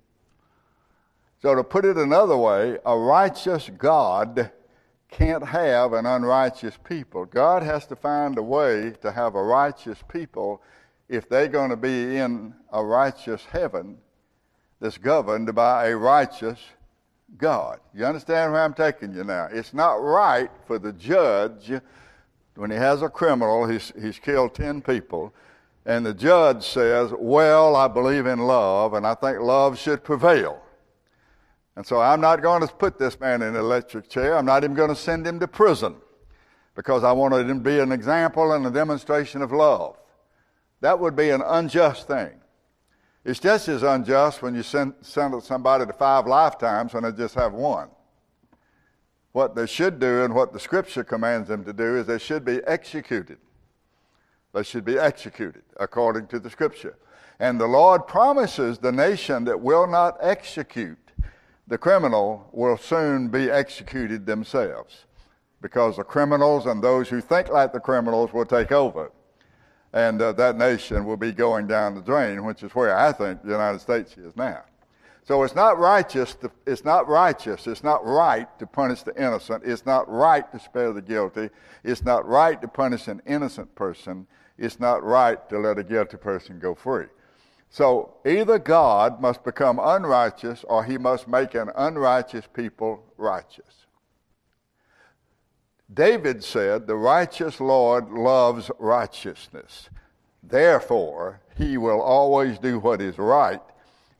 So, 1.42 1.54
to 1.54 1.64
put 1.64 1.86
it 1.86 1.98
another 1.98 2.38
way, 2.38 2.80
a 2.86 2.98
righteous 2.98 3.70
God 3.78 4.52
can't 5.12 5.46
have 5.46 5.94
an 5.94 6.06
unrighteous 6.06 6.78
people. 6.84 7.26
God 7.26 7.62
has 7.62 7.86
to 7.88 7.96
find 7.96 8.38
a 8.38 8.44
way 8.44 8.94
to 9.02 9.12
have 9.12 9.36
a 9.36 9.44
righteous 9.44 10.00
people 10.08 10.62
if 11.08 11.30
they're 11.30 11.48
going 11.48 11.70
to 11.70 11.78
be 11.78 12.18
in 12.18 12.54
a 12.72 12.84
righteous 12.84 13.46
heaven 13.46 13.98
that's 14.80 14.98
governed 14.98 15.54
by 15.54 15.88
a 15.88 15.96
righteous 15.96 16.60
God. 17.38 17.80
You 17.94 18.06
understand 18.06 18.52
where 18.52 18.62
I'm 18.62 18.74
taking 18.74 19.14
you 19.14 19.24
now? 19.24 19.48
It's 19.52 19.74
not 19.74 20.02
right 20.02 20.50
for 20.66 20.80
the 20.80 20.94
judge 20.94 21.72
when 22.56 22.72
he 22.72 22.78
has 22.78 23.02
a 23.02 23.10
criminal, 23.10 23.68
he's, 23.68 23.92
he's 24.02 24.20
killed 24.20 24.56
10 24.56 24.82
people, 24.82 25.34
and 25.86 26.06
the 26.06 26.14
judge 26.14 26.64
says, 26.66 27.12
Well, 27.18 27.76
I 27.76 27.88
believe 27.88 28.26
in 28.26 28.40
love, 28.40 28.94
and 28.94 29.06
I 29.06 29.14
think 29.14 29.40
love 29.40 29.78
should 29.78 30.04
prevail. 30.04 30.62
And 31.76 31.86
so 31.86 32.00
I'm 32.00 32.22
not 32.22 32.42
going 32.42 32.66
to 32.66 32.74
put 32.74 32.98
this 32.98 33.20
man 33.20 33.42
in 33.42 33.50
an 33.50 33.56
electric 33.56 34.10
chair. 34.10 34.38
I'm 34.38 34.46
not 34.46 34.64
even 34.64 34.76
going 34.76 34.90
to 34.90 34.96
send 34.96 35.28
him 35.28 35.40
to 35.42 35.48
prison 35.48 35.96
because 36.74 37.04
I 37.04 37.12
wanted 37.12 37.50
him 37.50 37.64
to 37.64 37.70
be 37.70 37.80
an 37.80 37.92
example 37.92 38.54
and 38.54 38.66
a 38.66 38.72
demonstration 38.72 39.42
of 39.42 39.52
love. 39.52 39.98
That 40.82 41.00
would 41.00 41.16
be 41.16 41.32
an 41.32 41.42
unjust 41.42 42.08
thing. 42.08 42.32
It's 43.26 43.40
just 43.40 43.68
as 43.68 43.84
unjust 43.84 44.42
when 44.42 44.56
you 44.56 44.64
send, 44.64 44.94
send 45.02 45.42
somebody 45.44 45.86
to 45.86 45.94
five 45.94 46.28
lifetimes 46.28 46.94
when 46.94 47.04
they 47.04 47.12
just 47.12 47.36
have 47.36 47.54
one. 47.54 47.90
What 49.36 49.54
they 49.54 49.66
should 49.66 50.00
do 50.00 50.24
and 50.24 50.34
what 50.34 50.54
the 50.54 50.62
scripture 50.62 51.04
commands 51.04 51.50
them 51.50 51.66
to 51.66 51.74
do 51.74 51.98
is 51.98 52.08
they 52.08 52.20
should 52.20 52.46
be 52.46 52.62
executed. 52.66 53.38
They 54.54 54.64
should 54.64 54.86
be 54.86 54.98
executed 54.98 55.64
according 55.76 56.28
to 56.28 56.40
the 56.40 56.50
scripture. 56.50 56.96
And 57.38 57.60
the 57.60 57.68
Lord 57.68 58.08
promises 58.08 58.78
the 58.78 58.94
nation 58.94 59.44
that 59.44 59.60
will 59.60 59.88
not 59.88 60.16
execute 60.22 61.12
the 61.68 61.78
criminal 61.78 62.48
will 62.54 62.78
soon 62.78 63.28
be 63.28 63.52
executed 63.52 64.26
themselves 64.26 65.04
because 65.62 65.98
the 65.98 66.06
criminals 66.06 66.66
and 66.66 66.82
those 66.82 67.10
who 67.10 67.20
think 67.20 67.50
like 67.50 67.74
the 67.74 67.80
criminals 67.82 68.32
will 68.32 68.46
take 68.46 68.72
over. 68.72 69.12
And 69.92 70.22
uh, 70.22 70.32
that 70.32 70.56
nation 70.56 71.04
will 71.04 71.18
be 71.18 71.34
going 71.34 71.68
down 71.68 71.94
the 71.94 72.02
drain, 72.02 72.46
which 72.46 72.64
is 72.64 72.74
where 72.74 72.98
I 72.98 73.12
think 73.12 73.44
the 73.44 73.52
United 73.52 73.80
States 73.80 74.16
is 74.18 74.34
now. 74.38 74.64
So 75.26 75.42
it's 75.42 75.56
not 75.56 75.80
righteous. 75.80 76.36
To, 76.36 76.52
it's 76.68 76.86
not 76.86 77.08
righteous. 77.08 77.66
It's 77.66 77.84
not 77.84 78.06
right 78.06 78.48
to 78.60 78.68
punish 78.68 79.02
the 79.02 79.16
innocent. 79.22 79.64
It's 79.66 79.86
not 79.86 80.08
right 80.08 80.50
to 80.52 80.60
spare 80.60 80.94
the 80.94 81.02
guilty. 81.02 81.50
It's 81.84 82.04
not 82.04 82.28
right 82.28 82.62
to 82.62 82.68
punish 82.68 83.08
an 83.08 83.24
innocent 83.26 83.74
person. 83.74 84.28
It's 84.60 84.80
not 84.80 85.04
right 85.04 85.50
to 85.50 85.58
let 85.58 85.80
a 85.80 85.84
guilty 85.84 86.18
person 86.18 86.60
go 86.60 86.76
free. 86.76 87.08
So 87.72 88.14
either 88.24 88.60
God 88.60 89.20
must 89.20 89.44
become 89.44 89.80
unrighteous 89.82 90.64
or 90.66 90.84
he 90.84 91.00
must 91.00 91.28
make 91.28 91.56
an 91.56 91.72
unrighteous 91.76 92.46
people 92.54 93.04
righteous. 93.18 93.88
David 95.92 96.44
said, 96.44 96.86
The 96.86 96.96
righteous 96.96 97.60
Lord 97.60 98.12
loves 98.12 98.70
righteousness. 98.78 99.90
Therefore, 100.44 101.42
he 101.58 101.78
will 101.78 102.00
always 102.00 102.60
do 102.60 102.78
what 102.78 103.02
is 103.02 103.18
right 103.18 103.62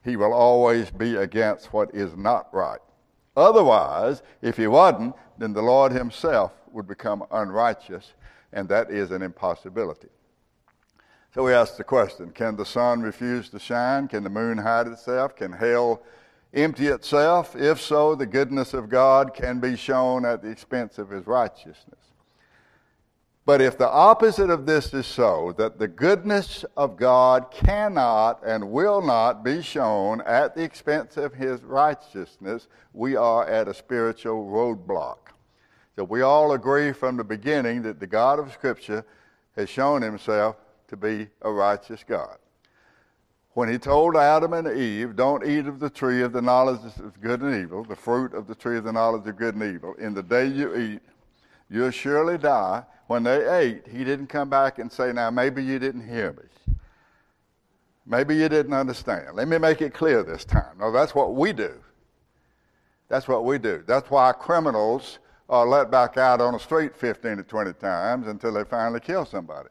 he 0.06 0.16
will 0.16 0.32
always 0.32 0.90
be 0.90 1.16
against 1.16 1.72
what 1.72 1.94
is 1.94 2.16
not 2.16 2.48
right. 2.54 2.80
Otherwise, 3.36 4.22
if 4.40 4.56
he 4.56 4.68
wasn't, 4.68 5.14
then 5.36 5.52
the 5.52 5.60
Lord 5.60 5.92
himself 5.92 6.52
would 6.70 6.86
become 6.86 7.24
unrighteous, 7.30 8.14
and 8.52 8.68
that 8.68 8.90
is 8.90 9.10
an 9.10 9.20
impossibility. 9.20 10.08
So 11.34 11.42
we 11.42 11.52
ask 11.52 11.76
the 11.76 11.84
question 11.84 12.30
Can 12.30 12.56
the 12.56 12.64
sun 12.64 13.02
refuse 13.02 13.50
to 13.50 13.58
shine? 13.58 14.08
Can 14.08 14.22
the 14.24 14.30
moon 14.30 14.56
hide 14.56 14.86
itself? 14.86 15.36
Can 15.36 15.52
hell 15.52 16.02
empty 16.54 16.86
itself? 16.86 17.54
If 17.54 17.80
so, 17.80 18.14
the 18.14 18.26
goodness 18.26 18.72
of 18.72 18.88
God 18.88 19.34
can 19.34 19.60
be 19.60 19.76
shown 19.76 20.24
at 20.24 20.40
the 20.40 20.48
expense 20.48 20.98
of 20.98 21.10
his 21.10 21.26
righteousness. 21.26 22.00
But 23.46 23.62
if 23.62 23.78
the 23.78 23.88
opposite 23.88 24.50
of 24.50 24.66
this 24.66 24.92
is 24.92 25.06
so, 25.06 25.54
that 25.56 25.78
the 25.78 25.86
goodness 25.86 26.64
of 26.76 26.96
God 26.96 27.52
cannot 27.52 28.44
and 28.44 28.72
will 28.72 29.00
not 29.00 29.44
be 29.44 29.62
shown 29.62 30.20
at 30.22 30.56
the 30.56 30.64
expense 30.64 31.16
of 31.16 31.32
his 31.32 31.62
righteousness, 31.62 32.66
we 32.92 33.14
are 33.14 33.46
at 33.46 33.68
a 33.68 33.74
spiritual 33.74 34.46
roadblock. 34.46 35.18
So 35.94 36.02
we 36.02 36.22
all 36.22 36.52
agree 36.52 36.90
from 36.90 37.16
the 37.16 37.22
beginning 37.22 37.82
that 37.82 38.00
the 38.00 38.06
God 38.08 38.40
of 38.40 38.52
Scripture 38.52 39.04
has 39.54 39.70
shown 39.70 40.02
himself 40.02 40.56
to 40.88 40.96
be 40.96 41.28
a 41.42 41.50
righteous 41.50 42.02
God. 42.06 42.38
When 43.52 43.68
he 43.70 43.78
told 43.78 44.16
Adam 44.16 44.54
and 44.54 44.76
Eve, 44.76 45.14
Don't 45.14 45.46
eat 45.46 45.68
of 45.68 45.78
the 45.78 45.88
tree 45.88 46.22
of 46.22 46.32
the 46.32 46.42
knowledge 46.42 46.80
of 46.98 47.20
good 47.20 47.42
and 47.42 47.62
evil, 47.62 47.84
the 47.84 47.94
fruit 47.94 48.34
of 48.34 48.48
the 48.48 48.56
tree 48.56 48.76
of 48.76 48.82
the 48.82 48.92
knowledge 48.92 49.26
of 49.28 49.36
good 49.36 49.54
and 49.54 49.62
evil, 49.62 49.94
in 49.94 50.14
the 50.14 50.22
day 50.22 50.46
you 50.46 50.74
eat, 50.74 51.00
you'll 51.70 51.92
surely 51.92 52.38
die 52.38 52.82
when 53.06 53.22
they 53.22 53.48
ate, 53.48 53.86
he 53.86 54.04
didn't 54.04 54.26
come 54.26 54.48
back 54.48 54.78
and 54.78 54.90
say, 54.90 55.12
Now, 55.12 55.30
maybe 55.30 55.62
you 55.62 55.78
didn't 55.78 56.08
hear 56.08 56.32
me. 56.32 56.74
Maybe 58.06 58.36
you 58.36 58.48
didn't 58.48 58.72
understand. 58.72 59.34
Let 59.34 59.48
me 59.48 59.58
make 59.58 59.82
it 59.82 59.92
clear 59.92 60.22
this 60.22 60.44
time. 60.44 60.78
No, 60.78 60.92
that's 60.92 61.14
what 61.14 61.34
we 61.34 61.52
do. 61.52 61.72
That's 63.08 63.26
what 63.26 63.44
we 63.44 63.58
do. 63.58 63.82
That's 63.86 64.10
why 64.10 64.32
criminals 64.32 65.18
are 65.48 65.66
let 65.66 65.90
back 65.90 66.16
out 66.16 66.40
on 66.40 66.52
the 66.54 66.58
street 66.58 66.96
15 66.96 67.38
to 67.38 67.42
20 67.42 67.72
times 67.74 68.26
until 68.26 68.52
they 68.52 68.64
finally 68.64 69.00
kill 69.00 69.24
somebody. 69.24 69.70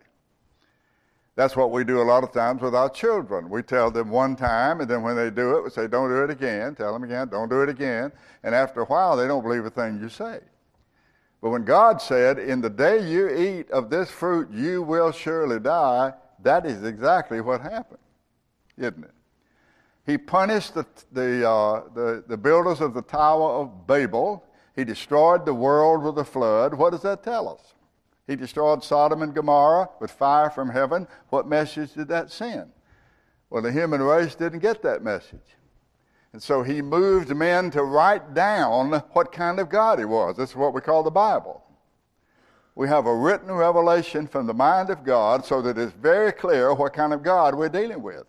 That's 1.36 1.56
what 1.58 1.72
we 1.72 1.84
do 1.84 2.02
a 2.02 2.04
lot 2.04 2.24
of 2.24 2.32
times 2.32 2.62
with 2.62 2.74
our 2.74 2.90
children. 2.90 3.50
We 3.50 3.62
tell 3.62 3.92
them 3.92 4.10
one 4.10 4.38
time, 4.38 4.80
and 4.80 4.90
then 4.90 5.02
when 5.02 5.18
they 5.18 5.30
do 5.30 5.58
it, 5.58 5.64
we 5.66 5.70
say, 5.70 5.88
Don't 5.88 6.10
do 6.10 6.24
it 6.24 6.30
again. 6.30 6.76
Tell 6.76 6.94
them 6.94 7.04
again, 7.04 7.28
don't 7.28 7.50
do 7.50 7.62
it 7.62 7.70
again. 7.70 8.12
And 8.44 8.56
after 8.56 8.82
a 8.82 8.86
while, 8.86 9.18
they 9.18 9.28
don't 9.28 9.44
believe 9.44 9.66
a 9.66 9.70
thing 9.70 10.00
you 10.02 10.08
say. 10.08 10.40
But 11.46 11.52
when 11.52 11.64
God 11.64 12.02
said, 12.02 12.40
In 12.40 12.60
the 12.60 12.72
day 12.72 13.08
you 13.08 13.30
eat 13.30 13.70
of 13.70 13.92
this 13.92 14.10
fruit, 14.10 14.50
you 14.50 14.82
will 14.82 15.12
surely 15.12 15.60
die, 15.60 16.12
that 16.42 16.66
is 16.66 16.84
exactly 16.84 17.40
what 17.40 17.62
happened, 17.62 18.00
isn't 18.80 19.04
it? 19.04 19.12
He 20.08 20.18
punished 20.18 20.74
the, 20.74 20.88
the, 21.12 21.48
uh, 21.48 21.84
the, 21.94 22.24
the 22.28 22.36
builders 22.36 22.82
of 22.82 22.96
the 22.96 23.04
Tower 23.04 23.62
of 23.62 23.86
Babel. 23.86 24.44
He 24.76 24.84
destroyed 24.84 25.46
the 25.46 25.54
world 25.54 26.02
with 26.02 26.18
a 26.18 26.26
flood. 26.26 26.74
What 26.74 26.94
does 26.94 27.04
that 27.04 27.22
tell 27.22 27.48
us? 27.48 27.76
He 28.26 28.36
destroyed 28.36 28.84
Sodom 28.84 29.22
and 29.22 29.36
Gomorrah 29.36 29.90
with 30.00 30.10
fire 30.10 30.50
from 30.50 30.72
heaven. 30.72 31.08
What 31.30 31.48
message 31.48 31.94
did 31.94 32.08
that 32.08 32.32
send? 32.32 32.72
Well, 33.52 33.62
the 33.62 33.72
human 33.72 34.02
race 34.02 34.34
didn't 34.34 34.62
get 34.62 34.82
that 34.82 35.04
message. 35.04 35.58
And 36.36 36.44
so 36.44 36.64
he 36.64 36.82
moved 36.82 37.34
men 37.34 37.72
to 37.72 37.82
write 37.82 38.34
down 38.34 38.92
what 39.14 39.32
kind 39.32 39.58
of 39.58 39.70
God 39.70 40.00
he 40.00 40.04
was. 40.04 40.36
This 40.36 40.50
is 40.50 40.56
what 40.58 40.74
we 40.74 40.82
call 40.82 41.02
the 41.02 41.10
Bible. 41.10 41.64
We 42.76 42.90
have 42.90 43.06
a 43.06 43.16
written 43.16 43.54
revelation 43.54 44.28
from 44.28 44.46
the 44.46 44.54
mind 44.54 44.90
of 44.90 45.06
God 45.06 45.46
so 45.46 45.62
that 45.62 45.78
it's 45.78 45.94
very 45.94 46.34
clear 46.34 46.74
what 46.74 46.92
kind 46.92 47.14
of 47.14 47.24
God 47.24 47.56
we're 47.56 47.70
dealing 47.70 48.02
with. 48.02 48.26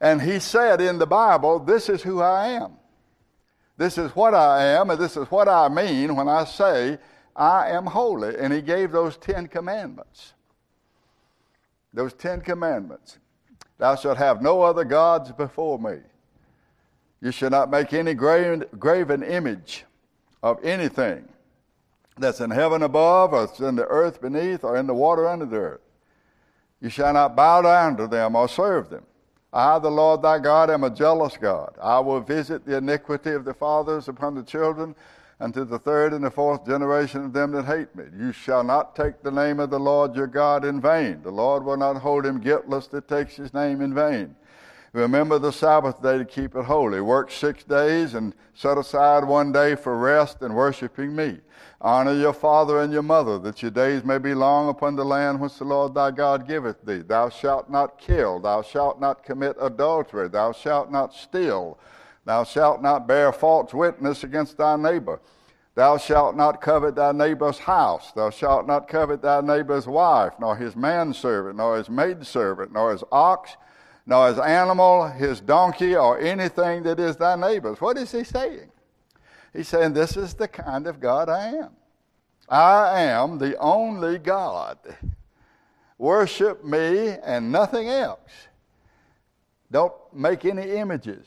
And 0.00 0.22
he 0.22 0.38
said 0.38 0.80
in 0.80 1.00
the 1.00 1.08
Bible, 1.08 1.58
This 1.58 1.88
is 1.88 2.02
who 2.02 2.20
I 2.22 2.50
am. 2.50 2.74
This 3.76 3.98
is 3.98 4.12
what 4.12 4.32
I 4.32 4.62
am, 4.62 4.90
and 4.90 5.00
this 5.00 5.16
is 5.16 5.28
what 5.28 5.48
I 5.48 5.68
mean 5.68 6.14
when 6.14 6.28
I 6.28 6.44
say 6.44 6.98
I 7.34 7.70
am 7.70 7.84
holy. 7.84 8.36
And 8.38 8.52
he 8.52 8.62
gave 8.62 8.92
those 8.92 9.16
Ten 9.16 9.48
Commandments. 9.48 10.34
Those 11.92 12.12
Ten 12.12 12.42
Commandments. 12.42 13.18
Thou 13.82 13.96
shalt 13.96 14.18
have 14.18 14.40
no 14.40 14.62
other 14.62 14.84
gods 14.84 15.32
before 15.32 15.76
me. 15.76 15.96
You 17.20 17.32
shall 17.32 17.50
not 17.50 17.68
make 17.68 17.92
any 17.92 18.14
graven, 18.14 18.62
image 19.24 19.84
of 20.40 20.64
anything 20.64 21.28
that's 22.16 22.40
in 22.40 22.50
heaven 22.50 22.84
above, 22.84 23.32
or 23.32 23.50
in 23.68 23.74
the 23.74 23.86
earth 23.86 24.20
beneath, 24.20 24.62
or 24.62 24.76
in 24.76 24.86
the 24.86 24.94
water 24.94 25.26
under 25.26 25.46
the 25.46 25.56
earth. 25.56 25.80
You 26.80 26.90
shall 26.90 27.12
not 27.12 27.34
bow 27.34 27.62
down 27.62 27.96
to 27.96 28.06
them 28.06 28.36
or 28.36 28.48
serve 28.48 28.88
them. 28.88 29.02
I, 29.52 29.80
the 29.80 29.90
Lord 29.90 30.22
thy 30.22 30.38
God, 30.38 30.70
am 30.70 30.84
a 30.84 30.90
jealous 30.90 31.36
God. 31.36 31.74
I 31.82 31.98
will 31.98 32.20
visit 32.20 32.64
the 32.64 32.76
iniquity 32.76 33.32
of 33.32 33.44
the 33.44 33.52
fathers 33.52 34.06
upon 34.06 34.36
the 34.36 34.44
children, 34.44 34.94
and 35.42 35.52
to 35.52 35.64
the 35.64 35.78
third 35.78 36.12
and 36.12 36.22
the 36.22 36.30
fourth 36.30 36.64
generation 36.64 37.24
of 37.24 37.32
them 37.32 37.50
that 37.50 37.64
hate 37.64 37.94
me. 37.96 38.04
You 38.16 38.30
shall 38.30 38.62
not 38.62 38.94
take 38.94 39.22
the 39.22 39.30
name 39.32 39.58
of 39.58 39.70
the 39.70 39.80
Lord 39.80 40.14
your 40.14 40.28
God 40.28 40.64
in 40.64 40.80
vain. 40.80 41.20
The 41.24 41.32
Lord 41.32 41.64
will 41.64 41.76
not 41.76 41.96
hold 41.96 42.24
him 42.24 42.38
guiltless 42.38 42.86
that 42.88 43.08
takes 43.08 43.34
his 43.34 43.52
name 43.52 43.80
in 43.80 43.92
vain. 43.92 44.36
Remember 44.92 45.40
the 45.40 45.50
Sabbath 45.50 46.00
day 46.00 46.18
to 46.18 46.24
keep 46.24 46.54
it 46.54 46.64
holy. 46.64 47.00
Work 47.00 47.32
six 47.32 47.64
days 47.64 48.14
and 48.14 48.34
set 48.54 48.78
aside 48.78 49.24
one 49.24 49.50
day 49.50 49.74
for 49.74 49.98
rest 49.98 50.42
and 50.42 50.54
worshiping 50.54 51.16
me. 51.16 51.38
Honor 51.80 52.14
your 52.14 52.34
father 52.34 52.80
and 52.80 52.92
your 52.92 53.02
mother, 53.02 53.36
that 53.40 53.62
your 53.62 53.72
days 53.72 54.04
may 54.04 54.18
be 54.18 54.34
long 54.34 54.68
upon 54.68 54.94
the 54.94 55.04
land 55.04 55.40
which 55.40 55.58
the 55.58 55.64
Lord 55.64 55.92
thy 55.92 56.12
God 56.12 56.46
giveth 56.46 56.84
thee. 56.84 56.98
Thou 56.98 57.30
shalt 57.30 57.68
not 57.68 57.98
kill. 57.98 58.38
Thou 58.38 58.62
shalt 58.62 59.00
not 59.00 59.24
commit 59.24 59.56
adultery. 59.60 60.28
Thou 60.28 60.52
shalt 60.52 60.92
not 60.92 61.12
steal. 61.12 61.78
Thou 62.24 62.44
shalt 62.44 62.82
not 62.82 63.08
bear 63.08 63.32
false 63.32 63.74
witness 63.74 64.22
against 64.22 64.56
thy 64.56 64.76
neighbor. 64.76 65.20
Thou 65.74 65.96
shalt 65.96 66.36
not 66.36 66.60
covet 66.60 66.94
thy 66.94 67.12
neighbor's 67.12 67.58
house. 67.58 68.12
Thou 68.12 68.30
shalt 68.30 68.66
not 68.66 68.88
covet 68.88 69.22
thy 69.22 69.40
neighbor's 69.40 69.86
wife, 69.86 70.34
nor 70.38 70.54
his 70.54 70.76
manservant, 70.76 71.56
nor 71.56 71.78
his 71.78 71.88
maidservant, 71.88 72.72
nor 72.72 72.92
his 72.92 73.02
ox, 73.10 73.56
nor 74.06 74.28
his 74.28 74.38
animal, 74.38 75.08
his 75.08 75.40
donkey, 75.40 75.96
or 75.96 76.18
anything 76.18 76.82
that 76.82 77.00
is 77.00 77.16
thy 77.16 77.36
neighbor's. 77.36 77.80
What 77.80 77.96
is 77.96 78.12
he 78.12 78.22
saying? 78.22 78.70
He's 79.52 79.68
saying, 79.68 79.94
This 79.94 80.16
is 80.16 80.34
the 80.34 80.48
kind 80.48 80.86
of 80.86 81.00
God 81.00 81.28
I 81.28 81.46
am. 81.48 81.70
I 82.48 83.00
am 83.02 83.38
the 83.38 83.56
only 83.58 84.18
God. 84.18 84.78
Worship 85.96 86.64
me 86.64 87.16
and 87.24 87.50
nothing 87.50 87.88
else. 87.88 88.48
Don't 89.70 89.94
make 90.12 90.44
any 90.44 90.70
images. 90.72 91.24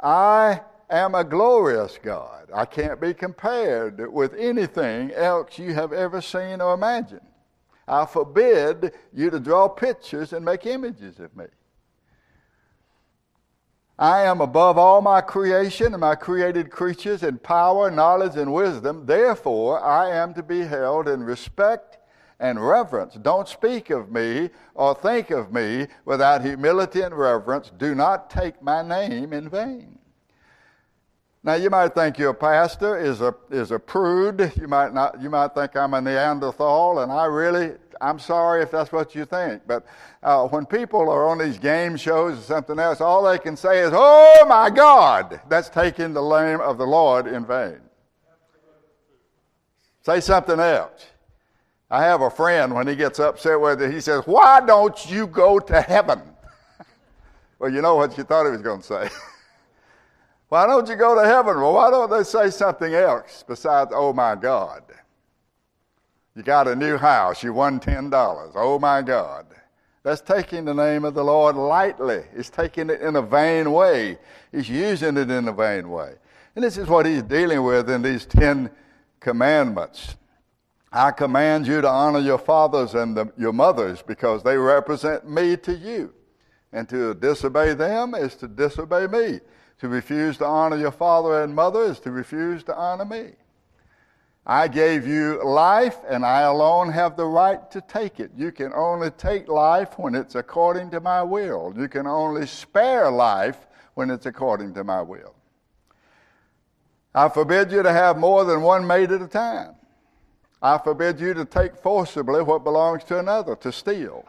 I 0.00 0.62
am 0.88 1.14
a 1.14 1.24
glorious 1.24 1.98
God. 2.02 2.48
I 2.54 2.64
can't 2.64 3.00
be 3.00 3.14
compared 3.14 4.12
with 4.12 4.34
anything 4.34 5.12
else 5.12 5.58
you 5.58 5.74
have 5.74 5.92
ever 5.92 6.20
seen 6.20 6.60
or 6.60 6.74
imagined. 6.74 7.20
I 7.86 8.04
forbid 8.06 8.92
you 9.12 9.30
to 9.30 9.40
draw 9.40 9.68
pictures 9.68 10.32
and 10.32 10.44
make 10.44 10.66
images 10.66 11.18
of 11.20 11.34
me. 11.36 11.46
I 13.98 14.22
am 14.22 14.40
above 14.40 14.78
all 14.78 15.02
my 15.02 15.20
creation 15.20 15.92
and 15.92 16.00
my 16.00 16.14
created 16.14 16.70
creatures 16.70 17.24
in 17.24 17.38
power, 17.38 17.90
knowledge, 17.90 18.36
and 18.36 18.52
wisdom. 18.52 19.06
Therefore, 19.06 19.82
I 19.82 20.10
am 20.10 20.34
to 20.34 20.42
be 20.42 20.60
held 20.60 21.08
in 21.08 21.24
respect 21.24 21.97
and 22.40 22.64
reverence. 22.64 23.14
Don't 23.14 23.48
speak 23.48 23.90
of 23.90 24.10
me 24.10 24.50
or 24.74 24.94
think 24.94 25.30
of 25.30 25.52
me 25.52 25.86
without 26.04 26.44
humility 26.44 27.02
and 27.02 27.16
reverence. 27.16 27.70
Do 27.76 27.94
not 27.94 28.30
take 28.30 28.62
my 28.62 28.82
name 28.82 29.32
in 29.32 29.48
vain. 29.48 29.98
Now 31.42 31.54
you 31.54 31.70
might 31.70 31.94
think 31.94 32.18
your 32.18 32.34
pastor 32.34 32.98
is 32.98 33.20
a 33.20 33.34
is 33.50 33.70
a 33.70 33.78
prude. 33.78 34.52
You 34.60 34.68
might 34.68 34.92
not. 34.92 35.22
You 35.22 35.30
might 35.30 35.54
think 35.54 35.76
I'm 35.76 35.94
a 35.94 36.00
Neanderthal, 36.00 36.98
and 36.98 37.12
I 37.12 37.24
really 37.26 37.74
I'm 38.00 38.18
sorry 38.18 38.62
if 38.62 38.70
that's 38.70 38.92
what 38.92 39.14
you 39.14 39.24
think, 39.24 39.62
but 39.66 39.86
uh, 40.22 40.46
when 40.48 40.66
people 40.66 41.08
are 41.10 41.28
on 41.28 41.38
these 41.38 41.58
game 41.58 41.96
shows 41.96 42.38
or 42.38 42.42
something 42.42 42.78
else, 42.78 43.00
all 43.00 43.24
they 43.24 43.38
can 43.38 43.56
say 43.56 43.80
is, 43.80 43.90
Oh 43.92 44.46
my 44.48 44.70
God! 44.70 45.40
That's 45.48 45.68
taking 45.68 46.12
the 46.12 46.22
name 46.22 46.60
of 46.60 46.78
the 46.78 46.86
Lord 46.86 47.26
in 47.26 47.44
vain. 47.44 47.80
Say 50.02 50.20
something 50.20 50.58
else. 50.58 51.06
I 51.90 52.02
have 52.02 52.20
a 52.20 52.30
friend, 52.30 52.74
when 52.74 52.86
he 52.86 52.94
gets 52.94 53.18
upset 53.18 53.60
with 53.60 53.80
it, 53.80 53.92
he 53.92 54.00
says, 54.00 54.24
Why 54.26 54.60
don't 54.64 55.10
you 55.10 55.26
go 55.26 55.58
to 55.58 55.80
heaven? 55.80 56.20
well, 57.58 57.72
you 57.72 57.80
know 57.80 57.96
what 57.96 58.16
you 58.18 58.24
thought 58.24 58.44
he 58.44 58.52
was 58.52 58.62
going 58.62 58.80
to 58.80 58.86
say. 58.86 59.08
why 60.48 60.66
don't 60.66 60.88
you 60.88 60.96
go 60.96 61.14
to 61.14 61.26
heaven? 61.26 61.56
Well, 61.56 61.72
why 61.72 61.90
don't 61.90 62.10
they 62.10 62.24
say 62.24 62.50
something 62.50 62.94
else 62.94 63.42
besides, 63.46 63.90
Oh 63.94 64.12
my 64.12 64.34
God? 64.34 64.82
You 66.38 66.44
got 66.44 66.68
a 66.68 66.76
new 66.76 66.96
house. 66.96 67.42
You 67.42 67.52
won 67.52 67.80
$10. 67.80 68.52
Oh 68.54 68.78
my 68.78 69.02
God. 69.02 69.46
That's 70.04 70.20
taking 70.20 70.64
the 70.64 70.72
name 70.72 71.04
of 71.04 71.14
the 71.14 71.24
Lord 71.24 71.56
lightly. 71.56 72.22
It's 72.32 72.48
taking 72.48 72.90
it 72.90 73.00
in 73.00 73.16
a 73.16 73.22
vain 73.22 73.72
way. 73.72 74.18
He's 74.52 74.68
using 74.68 75.16
it 75.16 75.30
in 75.30 75.48
a 75.48 75.52
vain 75.52 75.90
way. 75.90 76.14
And 76.54 76.64
this 76.64 76.78
is 76.78 76.86
what 76.86 77.06
he's 77.06 77.24
dealing 77.24 77.64
with 77.64 77.90
in 77.90 78.02
these 78.02 78.24
Ten 78.24 78.70
Commandments. 79.18 80.16
I 80.92 81.10
command 81.10 81.66
you 81.66 81.80
to 81.80 81.88
honor 81.88 82.18
your 82.18 82.38
fathers 82.38 82.94
and 82.94 83.16
the, 83.16 83.30
your 83.36 83.52
mothers 83.52 84.02
because 84.02 84.42
they 84.42 84.56
represent 84.56 85.28
me 85.28 85.56
to 85.58 85.74
you. 85.74 86.14
And 86.72 86.88
to 86.88 87.14
disobey 87.14 87.74
them 87.74 88.14
is 88.14 88.34
to 88.36 88.48
disobey 88.48 89.06
me. 89.06 89.40
To 89.80 89.88
refuse 89.88 90.38
to 90.38 90.46
honor 90.46 90.76
your 90.76 90.90
father 90.90 91.42
and 91.42 91.54
mother 91.54 91.82
is 91.82 92.00
to 92.00 92.10
refuse 92.10 92.64
to 92.64 92.76
honor 92.76 93.04
me. 93.04 93.32
I 94.48 94.66
gave 94.66 95.06
you 95.06 95.44
life, 95.44 95.98
and 96.08 96.24
I 96.24 96.40
alone 96.40 96.90
have 96.90 97.18
the 97.18 97.26
right 97.26 97.70
to 97.70 97.82
take 97.82 98.18
it. 98.18 98.30
You 98.34 98.50
can 98.50 98.72
only 98.72 99.10
take 99.10 99.46
life 99.46 99.98
when 99.98 100.14
it's 100.14 100.36
according 100.36 100.90
to 100.92 101.00
my 101.00 101.22
will. 101.22 101.74
You 101.76 101.86
can 101.86 102.06
only 102.06 102.46
spare 102.46 103.10
life 103.10 103.66
when 103.92 104.08
it's 104.08 104.24
according 104.24 104.72
to 104.74 104.84
my 104.84 105.02
will. 105.02 105.34
I 107.14 107.28
forbid 107.28 107.70
you 107.70 107.82
to 107.82 107.92
have 107.92 108.16
more 108.16 108.44
than 108.44 108.62
one 108.62 108.86
mate 108.86 109.10
at 109.10 109.20
a 109.20 109.26
time. 109.26 109.74
I 110.60 110.78
forbid 110.78 111.20
you 111.20 111.34
to 111.34 111.44
take 111.44 111.76
forcibly 111.76 112.42
what 112.42 112.64
belongs 112.64 113.04
to 113.04 113.18
another, 113.18 113.54
to 113.56 113.70
steal. 113.70 114.24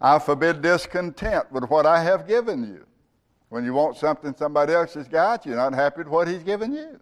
I 0.00 0.18
forbid 0.18 0.62
discontent 0.62 1.50
with 1.52 1.64
what 1.70 1.86
I 1.86 2.02
have 2.02 2.26
given 2.26 2.64
you. 2.64 2.86
When 3.48 3.64
you 3.64 3.72
want 3.72 3.96
something 3.96 4.34
somebody 4.36 4.72
else 4.72 4.94
has 4.94 5.08
got, 5.08 5.46
you're 5.46 5.56
not 5.56 5.72
happy 5.72 5.98
with 5.98 6.08
what 6.08 6.28
he's 6.28 6.42
given 6.42 6.72
you. 6.72 7.00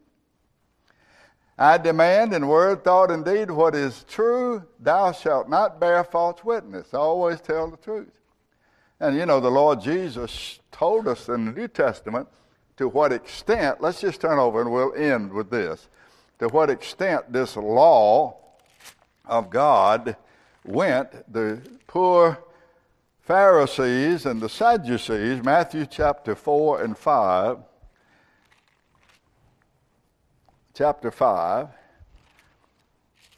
I 1.59 1.79
demand 1.79 2.35
in 2.35 2.49
word, 2.49 2.83
thought, 2.83 3.11
and 3.11 3.25
deed 3.25 3.51
what 3.51 3.75
is 3.75 4.05
true. 4.09 4.65
Thou 4.81 5.13
shalt 5.13 5.49
not 5.49 5.81
bear 5.81 6.03
false 6.05 6.45
witness. 6.45 6.93
Always 6.93 7.41
tell 7.41 7.71
the 7.71 7.77
truth. 7.77 8.21
And 9.01 9.17
you 9.17 9.25
know, 9.25 9.41
the 9.41 9.51
Lord 9.51 9.81
Jesus 9.81 10.59
told 10.73 11.07
us 11.09 11.29
in 11.29 11.47
the 11.47 11.53
New 11.53 11.69
Testament 11.69 12.29
to 12.77 12.89
what 12.89 13.13
extent, 13.13 13.81
let's 13.81 14.01
just 14.01 14.21
turn 14.21 14.39
over 14.39 14.61
and 14.61 14.73
we'll 14.73 14.95
end 14.95 15.33
with 15.33 15.51
this, 15.51 15.89
to 16.39 16.49
what 16.49 16.71
extent 16.71 17.33
this 17.33 17.57
law 17.57 18.37
of 19.25 19.51
God 19.51 20.17
went. 20.65 21.33
The 21.33 21.61
poor 21.87 22.39
Pharisees 23.21 24.27
and 24.27 24.41
the 24.41 24.49
Sadducees, 24.49 25.43
Matthew 25.43 25.87
chapter 25.87 26.35
4 26.35 26.83
and 26.83 26.99
5, 26.99 27.59
chapter 30.75 31.11
5, 31.11 31.69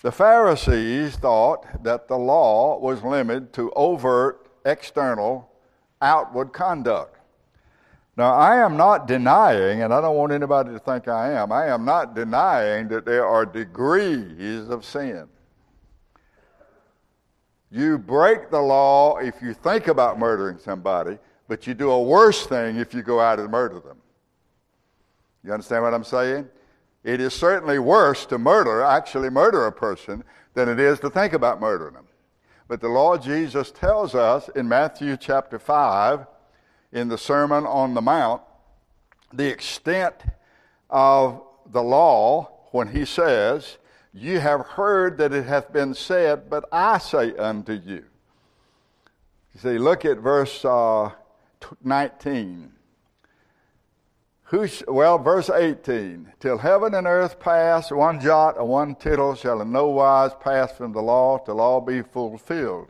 the 0.02 0.12
Pharisees 0.12 1.16
thought 1.16 1.82
that 1.82 2.08
the 2.08 2.16
law 2.16 2.78
was 2.78 3.02
limited 3.02 3.52
to 3.54 3.72
overt, 3.76 4.48
external, 4.64 5.50
outward 6.00 6.52
conduct. 6.52 7.15
Now, 8.16 8.34
I 8.34 8.64
am 8.64 8.78
not 8.78 9.06
denying, 9.06 9.82
and 9.82 9.92
I 9.92 10.00
don't 10.00 10.16
want 10.16 10.32
anybody 10.32 10.72
to 10.72 10.78
think 10.78 11.06
I 11.06 11.32
am, 11.32 11.52
I 11.52 11.66
am 11.66 11.84
not 11.84 12.14
denying 12.14 12.88
that 12.88 13.04
there 13.04 13.26
are 13.26 13.44
degrees 13.44 14.68
of 14.70 14.84
sin. 14.86 15.28
You 17.70 17.98
break 17.98 18.50
the 18.50 18.60
law 18.60 19.18
if 19.18 19.42
you 19.42 19.52
think 19.52 19.88
about 19.88 20.18
murdering 20.18 20.58
somebody, 20.58 21.18
but 21.46 21.66
you 21.66 21.74
do 21.74 21.90
a 21.90 22.02
worse 22.02 22.46
thing 22.46 22.76
if 22.76 22.94
you 22.94 23.02
go 23.02 23.20
out 23.20 23.38
and 23.38 23.50
murder 23.50 23.80
them. 23.80 23.98
You 25.44 25.52
understand 25.52 25.82
what 25.82 25.92
I'm 25.92 26.04
saying? 26.04 26.48
It 27.04 27.20
is 27.20 27.34
certainly 27.34 27.78
worse 27.78 28.24
to 28.26 28.38
murder, 28.38 28.82
actually 28.82 29.28
murder 29.28 29.66
a 29.66 29.72
person, 29.72 30.24
than 30.54 30.70
it 30.70 30.80
is 30.80 30.98
to 31.00 31.10
think 31.10 31.34
about 31.34 31.60
murdering 31.60 31.94
them. 31.94 32.06
But 32.66 32.80
the 32.80 32.88
Lord 32.88 33.20
Jesus 33.20 33.70
tells 33.70 34.14
us 34.14 34.48
in 34.56 34.66
Matthew 34.66 35.16
chapter 35.18 35.58
5, 35.58 36.26
in 36.96 37.08
the 37.08 37.18
Sermon 37.18 37.66
on 37.66 37.92
the 37.92 38.00
Mount, 38.00 38.40
the 39.30 39.46
extent 39.46 40.14
of 40.88 41.42
the 41.70 41.82
law 41.82 42.50
when 42.70 42.88
he 42.88 43.04
says, 43.04 43.76
You 44.14 44.40
have 44.40 44.62
heard 44.62 45.18
that 45.18 45.34
it 45.34 45.44
hath 45.44 45.70
been 45.70 45.92
said, 45.92 46.48
but 46.48 46.64
I 46.72 46.96
say 46.96 47.36
unto 47.36 47.74
you. 47.74 48.04
You 49.52 49.60
see, 49.60 49.78
look 49.78 50.06
at 50.06 50.18
verse 50.18 50.64
uh, 50.64 51.10
19. 51.84 52.72
Who 54.44 54.66
sh- 54.66 54.82
well, 54.88 55.18
verse 55.18 55.50
18. 55.50 56.32
Till 56.40 56.56
heaven 56.56 56.94
and 56.94 57.06
earth 57.06 57.38
pass, 57.38 57.90
one 57.90 58.20
jot 58.20 58.56
or 58.56 58.64
one 58.64 58.94
tittle 58.94 59.34
shall 59.34 59.60
in 59.60 59.70
no 59.70 59.88
wise 59.88 60.32
pass 60.40 60.72
from 60.72 60.92
the 60.92 61.02
law 61.02 61.36
till 61.36 61.60
all 61.60 61.82
be 61.82 62.00
fulfilled. 62.00 62.88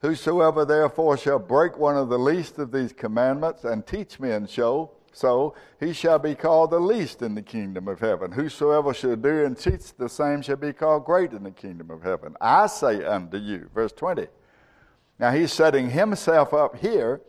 Whosoever 0.00 0.64
therefore 0.64 1.16
shall 1.16 1.38
break 1.38 1.76
one 1.76 1.96
of 1.96 2.08
the 2.08 2.18
least 2.18 2.58
of 2.58 2.70
these 2.70 2.92
commandments 2.92 3.64
and 3.64 3.84
teach 3.84 4.20
men 4.20 4.46
so, 4.46 4.92
so 5.12 5.54
he 5.80 5.92
shall 5.92 6.20
be 6.20 6.36
called 6.36 6.70
the 6.70 6.78
least 6.78 7.22
in 7.22 7.34
the 7.34 7.42
kingdom 7.42 7.88
of 7.88 7.98
heaven. 7.98 8.30
Whosoever 8.30 8.94
shall 8.94 9.16
do 9.16 9.44
and 9.44 9.58
teach 9.58 9.96
the 9.96 10.08
same 10.08 10.42
shall 10.42 10.56
be 10.56 10.72
called 10.72 11.04
great 11.04 11.32
in 11.32 11.42
the 11.42 11.50
kingdom 11.50 11.90
of 11.90 12.02
heaven. 12.02 12.36
I 12.40 12.68
say 12.68 13.04
unto 13.04 13.38
you, 13.38 13.68
verse 13.74 13.92
20. 13.92 14.28
Now 15.18 15.32
he's 15.32 15.52
setting 15.52 15.90
himself 15.90 16.54
up 16.54 16.76
here 16.76 17.20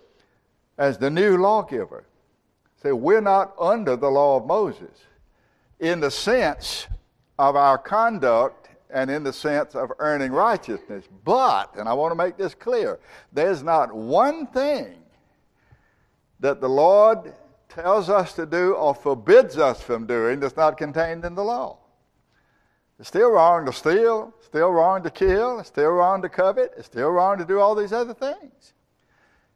as 0.77 0.99
the 0.99 1.09
new 1.09 1.37
lawgiver. 1.37 2.05
See, 2.83 2.91
we're 2.91 3.19
not 3.19 3.55
under 3.59 3.95
the 3.95 4.09
law 4.09 4.37
of 4.37 4.45
Moses 4.45 5.05
in 5.79 6.01
the 6.01 6.11
sense 6.11 6.87
of 7.39 7.55
our 7.55 7.77
conduct 7.77 8.58
and 8.89 9.11
in 9.11 9.23
the 9.23 9.33
sense 9.33 9.75
of 9.75 9.91
earning 9.99 10.31
righteousness. 10.31 11.05
But, 11.23 11.75
and 11.75 11.87
I 11.87 11.93
want 11.93 12.11
to 12.11 12.15
make 12.15 12.37
this 12.37 12.55
clear, 12.55 12.99
there's 13.31 13.63
not 13.63 13.93
one 13.93 14.47
thing 14.47 14.95
that 16.39 16.61
the 16.61 16.69
Lord 16.69 17.33
tells 17.67 18.09
us 18.09 18.33
to 18.33 18.45
do 18.45 18.73
or 18.73 18.95
forbids 18.95 19.57
us 19.57 19.81
from 19.81 20.07
doing 20.07 20.39
that's 20.39 20.57
not 20.57 20.77
contained 20.77 21.23
in 21.23 21.35
the 21.35 21.43
law. 21.43 21.77
It's 22.99 23.07
still 23.07 23.31
wrong 23.31 23.65
to 23.65 23.71
steal, 23.71 24.33
still 24.41 24.71
wrong 24.71 25.03
to 25.03 25.09
kill, 25.09 25.59
it's 25.59 25.69
still 25.69 25.91
wrong 25.91 26.21
to 26.21 26.29
covet, 26.29 26.73
it's 26.75 26.87
still 26.87 27.09
wrong 27.09 27.37
to 27.37 27.45
do 27.45 27.59
all 27.59 27.75
these 27.75 27.93
other 27.93 28.13
things. 28.13 28.73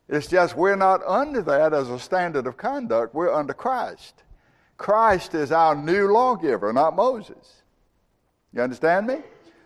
It's 0.07 0.27
just 0.27 0.55
we're 0.55 0.75
not 0.75 1.01
under 1.05 1.41
that 1.41 1.73
as 1.73 1.89
a 1.89 1.99
standard 1.99 2.45
of 2.45 2.57
conduct. 2.57 3.15
We're 3.15 3.33
under 3.33 3.53
Christ. 3.53 4.23
Christ 4.77 5.33
is 5.33 5.51
our 5.51 5.75
new 5.75 6.11
lawgiver, 6.11 6.71
not 6.71 6.95
Moses. 6.95 7.62
You 8.53 8.61
understand 8.61 9.07
me? 9.07 9.17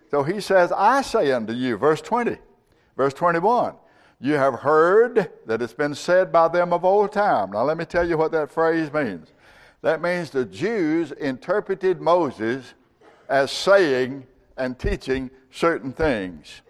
So 0.10 0.24
he 0.24 0.40
says, 0.40 0.72
I 0.72 1.02
say 1.02 1.32
unto 1.32 1.54
you, 1.54 1.78
verse 1.78 2.02
20, 2.02 2.38
verse 2.96 3.14
21, 3.14 3.76
you 4.20 4.34
have 4.34 4.56
heard 4.56 5.30
that 5.46 5.62
it's 5.62 5.74
been 5.74 5.94
said 5.94 6.32
by 6.32 6.48
them 6.48 6.72
of 6.74 6.86
old 6.86 7.12
time. 7.12 7.52
Now 7.52 7.64
let 7.64 7.78
me 7.78 7.86
tell 7.86 8.08
you 8.08 8.18
what 8.18 8.32
that 8.32 8.52
phrase 8.52 8.92
means. 8.92 9.34
That 9.82 10.02
means 10.02 10.30
the 10.30 10.46
Jews 10.46 11.12
interpreted 11.12 12.02
Moses 12.02 12.74
as 13.30 13.52
saying 13.52 14.26
and 14.58 14.80
teaching 14.80 15.30
certain 15.52 15.92
things. 15.92 16.62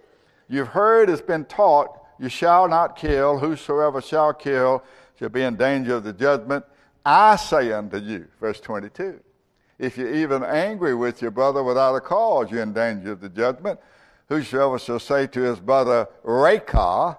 You've 0.49 0.70
heard 0.70 1.09
it's 1.09 1.22
been 1.22 1.45
taught 1.45 1.97
you 2.20 2.30
shall 2.30 2.68
not 2.68 2.95
kill. 2.95 3.38
Whosoever 3.38 4.01
shall 4.01 4.34
kill 4.34 4.84
shall 5.20 5.30
be 5.30 5.43
in 5.43 5.55
danger 5.55 5.95
of 5.95 6.03
the 6.03 6.13
judgment. 6.13 6.65
I 7.05 7.36
say 7.36 7.72
unto 7.72 7.97
you, 7.97 8.28
verse 8.39 8.59
22. 8.59 9.20
If 9.80 9.98
you're 9.98 10.14
even 10.14 10.44
angry 10.44 10.96
with 10.96 11.22
your 11.22 11.32
brother 11.32 11.64
without 11.64 11.96
a 11.96 12.02
cause, 12.02 12.50
you're 12.50 12.64
in 12.64 12.74
danger 12.74 13.12
of 13.12 13.22
the 13.22 13.30
judgment. 13.30 13.80
Whosoever 14.28 14.80
shall 14.80 15.00
say 15.00 15.28
to 15.28 15.42
his 15.42 15.60
brother, 15.60 16.08
Raca, 16.24 17.18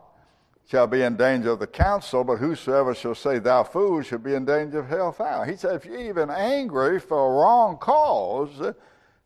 shall 0.69 0.87
be 0.87 1.03
in 1.03 1.17
danger 1.17 1.51
of 1.53 1.61
the 1.61 1.67
council, 1.67 2.25
but 2.25 2.37
whosoever 2.37 2.95
shall 2.95 3.15
say, 3.15 3.39
Thou 3.39 3.63
fool, 3.63 4.03
shall 4.03 4.19
be 4.19 4.35
in 4.35 4.45
danger 4.45 4.81
of 4.81 4.89
hellfire. 4.89 5.47
He 5.47 5.57
said, 5.57 5.77
If 5.77 5.87
you're 5.87 6.01
even 6.01 6.31
angry 6.31 7.01
for 7.01 7.19
a 7.19 7.41
wrong 7.41 7.79
cause, 7.79 8.75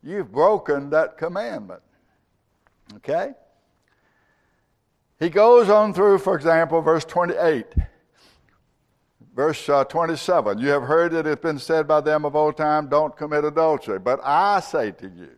you've 0.02 0.30
broken 0.30 0.90
that 0.90 1.16
commandment. 1.16 1.82
Okay? 2.96 3.32
He 5.18 5.30
goes 5.30 5.68
on 5.68 5.94
through, 5.94 6.18
for 6.18 6.36
example, 6.36 6.80
verse 6.80 7.04
28. 7.04 7.66
Verse 9.34 9.68
uh, 9.68 9.84
27 9.84 10.58
You 10.58 10.68
have 10.68 10.82
heard 10.82 11.12
that 11.12 11.20
it 11.20 11.26
has 11.26 11.38
been 11.38 11.58
said 11.58 11.88
by 11.88 12.00
them 12.00 12.24
of 12.24 12.36
old 12.36 12.56
time, 12.56 12.88
Don't 12.88 13.16
commit 13.16 13.44
adultery. 13.44 13.98
But 13.98 14.20
I 14.22 14.60
say 14.60 14.92
to 14.92 15.08
you, 15.08 15.30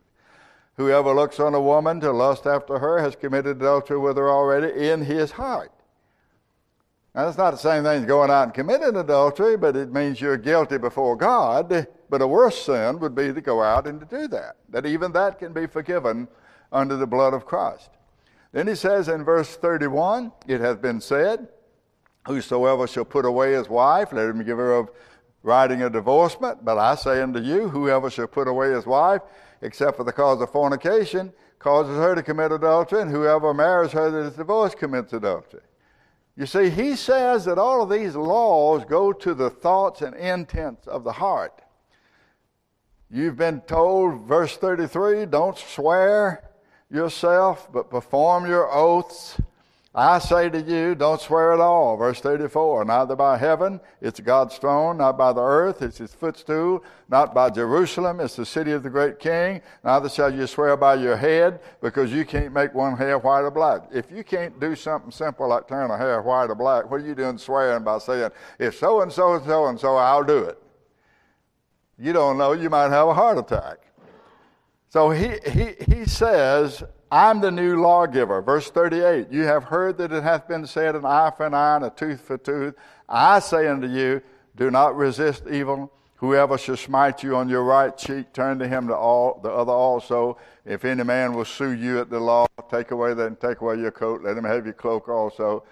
whoever 0.77 1.15
looks 1.15 1.39
on 1.39 1.55
a 1.55 1.61
woman 1.61 2.01
to 2.01 2.11
lust 2.11 2.47
after 2.47 2.79
her 2.79 3.01
has 3.01 3.15
committed 3.15 3.59
adultery 3.59 3.99
with 3.99 4.17
her 4.17 4.29
already 4.29 4.89
in 4.89 5.05
his 5.05 5.33
heart. 5.33 5.71
Now, 7.15 7.27
that's 7.27 7.39
not 7.39 7.53
the 7.53 7.59
same 7.59 7.85
thing 7.85 8.03
as 8.03 8.07
going 8.07 8.31
out 8.31 8.43
and 8.43 8.55
committing 8.55 8.97
adultery, 8.97 9.57
but 9.57 9.77
it 9.77 9.93
means 9.93 10.21
you're 10.21 10.37
guilty 10.37 10.79
before 10.79 11.17
God. 11.17 11.87
But 12.11 12.23
a 12.23 12.27
worse 12.27 12.65
sin 12.65 12.99
would 12.99 13.15
be 13.15 13.33
to 13.33 13.41
go 13.41 13.63
out 13.63 13.87
and 13.87 14.01
to 14.01 14.07
do 14.07 14.27
that. 14.29 14.57
That 14.69 14.85
even 14.85 15.13
that 15.13 15.39
can 15.39 15.53
be 15.53 15.67
forgiven 15.67 16.27
under 16.73 16.97
the 16.97 17.07
blood 17.07 17.33
of 17.33 17.47
Christ. 17.47 17.91
Then 18.51 18.67
he 18.67 18.75
says 18.75 19.09
in 19.09 19.25
verse 19.25 19.55
31, 19.57 20.33
It 20.49 20.61
hath 20.61 20.83
been 20.83 21.01
said, 21.01 21.49
Whosoever 22.27 22.87
shall 22.87 23.05
put 23.05 23.25
away 23.25 23.53
his 23.53 23.69
wife, 23.69 24.13
let 24.13 24.29
him 24.29 24.43
give 24.45 24.59
her 24.59 24.81
a 24.81 24.87
writing 25.43 25.83
a 25.83 25.91
divorcement. 25.91 26.65
But 26.65 26.79
I 26.79 26.95
say 26.95 27.21
unto 27.23 27.41
you, 27.41 27.69
whoever 27.69 28.11
shall 28.11 28.27
put 28.27 28.49
away 28.49 28.73
his 28.73 28.87
wife, 28.87 29.23
except 29.61 29.97
for 29.97 30.05
the 30.05 30.13
cause 30.13 30.41
of 30.41 30.51
fornication, 30.51 31.33
causes 31.59 31.97
her 31.97 32.15
to 32.15 32.23
commit 32.23 32.53
adultery, 32.53 33.03
and 33.03 33.11
whoever 33.11 33.55
marries 33.55 33.93
her 33.93 34.11
that 34.11 34.19
is 34.19 34.35
divorced 34.35 34.79
commits 34.79 35.13
adultery. 35.13 35.63
You 36.37 36.47
see, 36.47 36.69
he 36.69 36.97
says 36.97 37.45
that 37.45 37.59
all 37.59 37.83
of 37.83 37.91
these 37.91 38.17
laws 38.17 38.85
go 38.85 39.13
to 39.13 39.35
the 39.35 39.51
thoughts 39.51 40.03
and 40.03 40.17
intents 40.17 40.87
of 40.87 41.05
the 41.05 41.13
heart. 41.13 41.63
You've 43.11 43.37
been 43.37 43.61
told, 43.61 44.27
verse 44.27 44.57
33, 44.57 45.27
don't 45.27 45.57
swear 45.57 46.51
yourself, 46.91 47.71
but 47.73 47.91
perform 47.91 48.47
your 48.47 48.69
oaths. 48.73 49.39
I 49.97 50.19
say 50.19 50.51
to 50.51 50.61
you, 50.61 50.97
don't 50.97 51.21
swear 51.21 51.53
at 51.53 51.61
all. 51.61 51.97
Verse 51.97 52.21
34, 52.21 52.85
neither 52.85 53.15
by 53.15 53.39
heaven, 53.39 53.79
it's 54.01 54.19
God's 54.19 54.59
throne, 54.59 54.97
not 54.97 55.17
by 55.17 55.33
the 55.33 55.41
earth, 55.41 55.83
it's 55.83 55.99
his 55.99 56.13
footstool, 56.13 56.83
not 57.09 57.33
by 57.33 57.49
Jerusalem, 57.51 58.19
it's 58.19 58.35
the 58.35 58.45
city 58.45 58.73
of 58.73 58.83
the 58.83 58.91
great 58.91 59.21
king. 59.21 59.63
Neither 59.85 60.09
shall 60.09 60.35
you 60.35 60.49
swear 60.49 60.77
by 60.77 60.95
your 60.95 61.17
head, 61.17 61.61
because 61.81 62.13
you 62.13 62.25
can't 62.25 62.53
make 62.53 62.75
one 62.75 62.97
hair 62.97 63.19
white 63.19 63.43
or 63.43 63.53
black. 63.53 63.83
If 63.93 64.11
you 64.11 64.25
can't 64.25 64.59
do 64.59 64.75
something 64.75 65.13
simple 65.13 65.47
like 65.47 65.69
turn 65.69 65.93
a 65.93 65.97
hair 65.97 66.21
white 66.23 66.51
or 66.51 66.57
black, 66.57 66.91
what 66.91 67.01
are 67.01 67.07
you 67.07 67.15
doing 67.15 67.39
swearing 67.39 67.85
by 67.85 67.99
saying, 67.99 68.31
if 68.59 68.77
so 68.77 69.03
and 69.03 69.13
so 69.13 69.35
and 69.35 69.47
so 69.47 69.67
and 69.67 69.79
so, 69.79 69.95
I'll 69.95 70.25
do 70.25 70.39
it? 70.39 70.61
You 72.01 72.13
don't 72.13 72.37
know, 72.37 72.51
you 72.51 72.69
might 72.69 72.91
have 72.91 73.07
a 73.07 73.15
heart 73.15 73.39
attack. 73.39 73.79
So 74.89 75.11
he, 75.11 75.39
he, 75.51 75.75
he 75.89 76.05
says, 76.05 76.83
I'm 77.11 77.41
the 77.41 77.51
new 77.51 77.81
lawgiver. 77.81 78.43
Verse 78.43 78.71
38 78.71 79.31
You 79.31 79.45
have 79.45 79.65
heard 79.65 79.99
that 79.99 80.13
it 80.13 80.23
hath 80.23 80.49
been 80.49 80.67
said, 80.67 80.97
an 80.97 81.05
eye 81.05 81.33
for 81.37 81.47
an 81.47 81.55
eye 81.55 81.77
and 81.77 81.85
a 81.85 81.91
tooth 81.91 82.21
for 82.21 82.39
tooth. 82.39 82.75
I 83.09 83.39
say 83.39 83.69
unto 83.69 83.87
you, 83.87 84.23
do 84.57 84.71
not 84.71 84.97
resist 84.97 85.45
evil. 85.51 85.93
Whoever 86.17 86.57
shall 86.57 86.77
smite 86.77 87.23
you 87.23 87.37
on 87.37 87.49
your 87.49 87.65
right 87.65 87.97
cheek, 87.97 88.33
turn 88.33 88.59
to 88.61 88.69
him 88.69 88.87
the, 88.87 88.97
all, 88.97 89.41
the 89.43 89.51
other 89.51 89.73
also. 89.73 90.39
If 90.65 90.85
any 90.85 91.05
man 91.05 91.35
will 91.35 91.45
sue 91.45 91.73
you 91.73 92.01
at 92.01 92.09
the 92.09 92.21
law, 92.21 92.47
take 92.71 92.93
away 92.93 93.15
that 93.15 93.27
and 93.27 93.39
take 93.39 93.61
away 93.61 93.77
your 93.77 93.91
coat. 93.91 94.23
Let 94.23 94.39
him 94.39 94.45
have 94.45 94.65
your 94.65 94.75
cloak 94.75 95.09
also. 95.09 95.65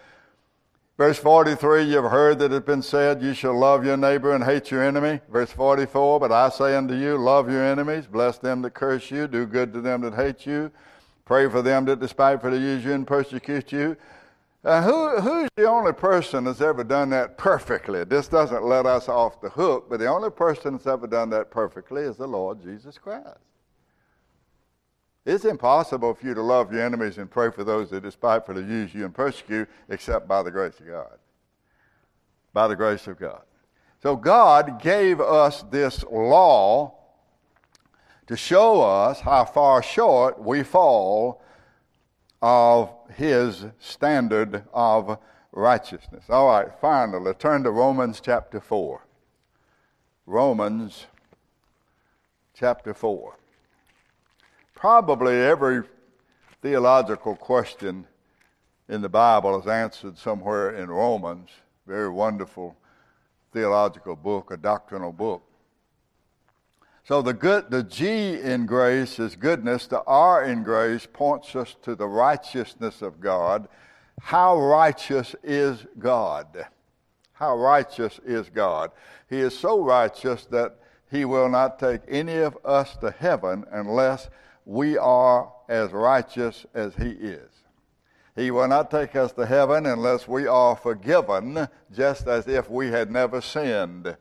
Verse 0.99 1.19
43, 1.19 1.85
you've 1.85 2.11
heard 2.11 2.39
that 2.41 2.47
it 2.47 2.53
has 2.53 2.61
been 2.63 2.83
said, 2.83 3.23
You 3.23 3.33
shall 3.33 3.59
love 3.59 3.85
your 3.87 3.97
neighbor 3.97 4.35
and 4.35 4.45
hate 4.45 4.71
your 4.71 4.85
enemy. 4.85 5.21
Verse 5.31 5.51
44, 5.51 6.21
But 6.21 6.33
I 6.33 6.51
say 6.51 6.77
unto 6.77 6.95
you, 6.95 7.17
Love 7.17 7.51
your 7.51 7.65
enemies, 7.65 8.07
bless 8.07 8.37
them 8.39 8.61
that 8.63 8.75
curse 8.75 9.11
you, 9.11 9.27
do 9.27 9.47
good 9.47 9.73
to 9.73 9.81
them 9.81 10.03
that 10.03 10.15
hate 10.15 10.45
you, 10.45 10.71
pray 11.25 11.49
for 11.49 11.63
them 11.63 11.85
that 11.87 12.01
despitefully 12.01 12.59
use 12.59 12.85
you 12.85 12.93
and 12.93 13.07
persecute 13.07 13.73
you. 13.73 13.97
Uh, 14.65 14.83
who, 14.83 15.21
who's 15.21 15.49
the 15.57 15.69
only 15.69 15.93
person 15.93 16.45
that's 16.45 16.61
ever 16.61 16.85
done 16.85 17.11
that 17.11 17.37
perfectly? 17.37 18.05
This 18.05 18.29
doesn't 18.29 18.63
let 18.63 18.87
us 18.87 19.09
off 19.09 19.41
the 19.41 19.51
hook, 19.51 19.87
but 19.91 19.99
the 19.99 20.07
only 20.07 20.31
person 20.31 20.75
that's 20.75 20.87
ever 20.87 21.09
done 21.09 21.31
that 21.31 21.51
perfectly 21.51 22.03
is 22.03 22.17
the 22.17 22.29
Lord 22.29 22.63
Jesus 22.63 22.97
Christ. 22.97 23.39
It's 25.25 25.45
impossible 25.45 26.15
for 26.15 26.27
you 26.27 26.35
to 26.35 26.43
love 26.43 26.73
your 26.73 26.85
enemies 26.85 27.19
and 27.19 27.31
pray 27.31 27.51
for 27.51 27.65
those 27.65 27.91
that 27.91 28.03
despitefully 28.03 28.63
use 28.63 28.95
you 28.95 29.05
and 29.05 29.15
persecute 29.15 29.69
except 29.89 30.27
by 30.27 30.43
the 30.43 30.51
grace 30.51 30.79
of 30.81 30.87
God. 30.87 31.19
By 32.53 32.69
the 32.69 32.77
grace 32.77 33.07
of 33.07 33.19
God. 33.19 33.43
So 34.03 34.17
God 34.17 34.83
gave 34.83 35.21
us 35.21 35.63
this 35.71 36.05
law 36.05 37.02
to 38.27 38.37
show 38.37 38.83
us 38.83 39.21
how 39.21 39.45
far 39.45 39.83
short 39.83 40.41
we 40.41 40.63
fall 40.63 41.43
of 42.41 42.91
His 43.15 43.65
standard 43.79 44.65
of 44.73 45.19
righteousness. 45.53 46.25
All 46.29 46.49
right, 46.49 46.69
finally, 46.81 47.35
turn 47.35 47.63
to 47.65 47.71
Romans 47.71 48.21
chapter 48.21 48.61
4. 48.61 49.07
Romans 50.27 51.07
chapter 52.55 52.95
4. 52.95 53.37
Probably 54.75 55.35
every 55.35 55.83
theological 56.61 57.37
question 57.37 58.07
in 58.89 59.03
the 59.03 59.09
Bible 59.09 59.61
is 59.61 59.67
answered 59.67 60.19
somewhere 60.19 60.75
in 60.77 60.91
Romans. 60.91 61.51
Very 61.87 62.09
wonderful 62.09 62.77
theological 63.53 64.17
book, 64.17 64.51
a 64.51 64.57
doctrinal 64.57 65.13
book. 65.13 65.43
So 67.05 67.21
the 67.21 67.35
good, 67.35 67.71
the 67.71 67.83
G 67.83 68.41
in 68.41 68.67
grace 68.67 69.19
is 69.19 69.35
goodness. 69.35 69.87
The 69.87 70.03
R 70.07 70.45
in 70.45 70.63
grace 70.63 71.07
points 71.13 71.57
us 71.57 71.75
to 71.83 71.97
the 71.97 72.07
righteousness 72.07 73.03
of 73.03 73.21
God. 73.21 73.69
How 74.21 74.57
righteous 74.61 75.35
is 75.43 75.85
God? 75.99 76.67
How 77.33 77.57
righteous 77.57 78.21
is 78.25 78.49
God? 78.51 78.93
He 79.29 79.41
is 79.41 79.59
so 79.59 79.83
righteous 79.83 80.47
that 80.47 80.77
he 81.11 81.25
will 81.25 81.49
not 81.49 81.81
take 81.81 82.03
any 82.07 82.37
of 82.37 82.57
us 82.65 82.97
to 82.99 83.11
heaven 83.11 83.65
unless 83.73 84.31
we 84.65 84.97
are 84.97 85.53
as 85.69 85.91
righteous 85.91 86.67
as 86.73 86.95
he 86.95 87.11
is. 87.11 87.51
He 88.37 88.51
will 88.53 88.69
not 88.69 88.91
take 88.91 89.17
us 89.17 89.33
to 89.33 89.45
heaven 89.45 89.87
unless 89.87 90.29
we 90.29 90.47
are 90.47 90.77
forgiven, 90.77 91.69
just 91.93 92.29
as 92.29 92.47
if 92.47 92.71
we 92.71 92.89
had 92.89 93.11
never 93.11 93.41
sinned. 93.41 94.17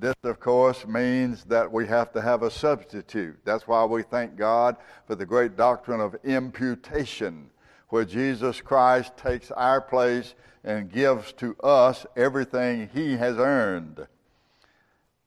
This, 0.00 0.14
of 0.22 0.38
course, 0.38 0.86
means 0.86 1.42
that 1.44 1.72
we 1.72 1.88
have 1.88 2.12
to 2.12 2.20
have 2.20 2.44
a 2.44 2.52
substitute. 2.52 3.36
That's 3.44 3.66
why 3.66 3.84
we 3.84 4.04
thank 4.04 4.36
God 4.36 4.76
for 5.08 5.16
the 5.16 5.26
great 5.26 5.56
doctrine 5.56 6.00
of 6.00 6.14
imputation, 6.22 7.50
where 7.88 8.04
Jesus 8.04 8.60
Christ 8.60 9.16
takes 9.16 9.50
our 9.50 9.80
place 9.80 10.36
and 10.62 10.92
gives 10.92 11.32
to 11.34 11.56
us 11.64 12.06
everything 12.16 12.88
He 12.94 13.16
has 13.16 13.38
earned. 13.38 14.06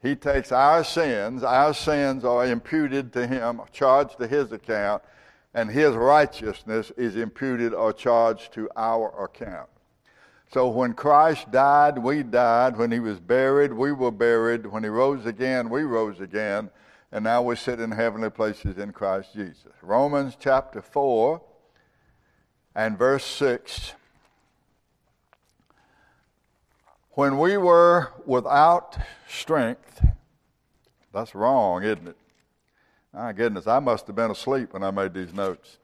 He 0.02 0.16
takes 0.16 0.54
our 0.54 0.86
sins, 0.86 1.44
our 1.44 1.74
sins 1.74 2.24
are 2.24 2.46
imputed 2.46 3.12
to 3.14 3.28
Him, 3.28 3.60
charged 3.74 4.20
to 4.20 4.28
His 4.28 4.54
account, 4.54 5.04
and 5.54 5.70
His 5.70 5.96
righteousness 5.96 6.94
is 6.96 7.18
imputed 7.18 7.74
or 7.74 7.92
charged 7.92 8.54
to 8.54 8.70
our 8.78 9.26
account. 9.26 9.71
So 10.52 10.68
when 10.68 10.94
Christ 10.94 11.50
died, 11.50 11.98
we 11.98 12.24
died. 12.24 12.76
When 12.76 12.92
he 12.92 13.00
was 13.00 13.22
buried, 13.22 13.72
we 13.72 13.94
were 13.94 14.12
buried. 14.12 14.66
When 14.66 14.84
he 14.84 14.90
rose 14.90 15.26
again, 15.26 15.70
we 15.70 15.84
rose 15.84 16.20
again. 16.20 16.70
And 17.14 17.24
now 17.24 17.42
we 17.42 17.56
sit 17.56 17.80
in 17.80 17.92
heavenly 17.92 18.30
places 18.30 18.78
in 18.78 18.92
Christ 18.92 19.34
Jesus. 19.34 19.72
Romans 19.82 20.36
chapter 20.38 20.82
4 20.82 21.42
and 22.76 22.98
verse 22.98 23.24
6. 23.24 23.94
When 27.12 27.38
we 27.38 27.56
were 27.56 28.12
without 28.26 28.98
strength, 29.30 30.06
that's 31.14 31.34
wrong, 31.34 31.84
isn't 31.84 32.10
it? 32.10 32.18
My 33.14 33.32
goodness, 33.32 33.68
I 33.68 33.80
must 33.80 34.08
have 34.08 34.18
been 34.18 34.32
asleep 34.32 34.74
when 34.74 34.84
I 34.84 34.92
made 34.92 35.14
these 35.14 35.34
notes. 35.34 35.78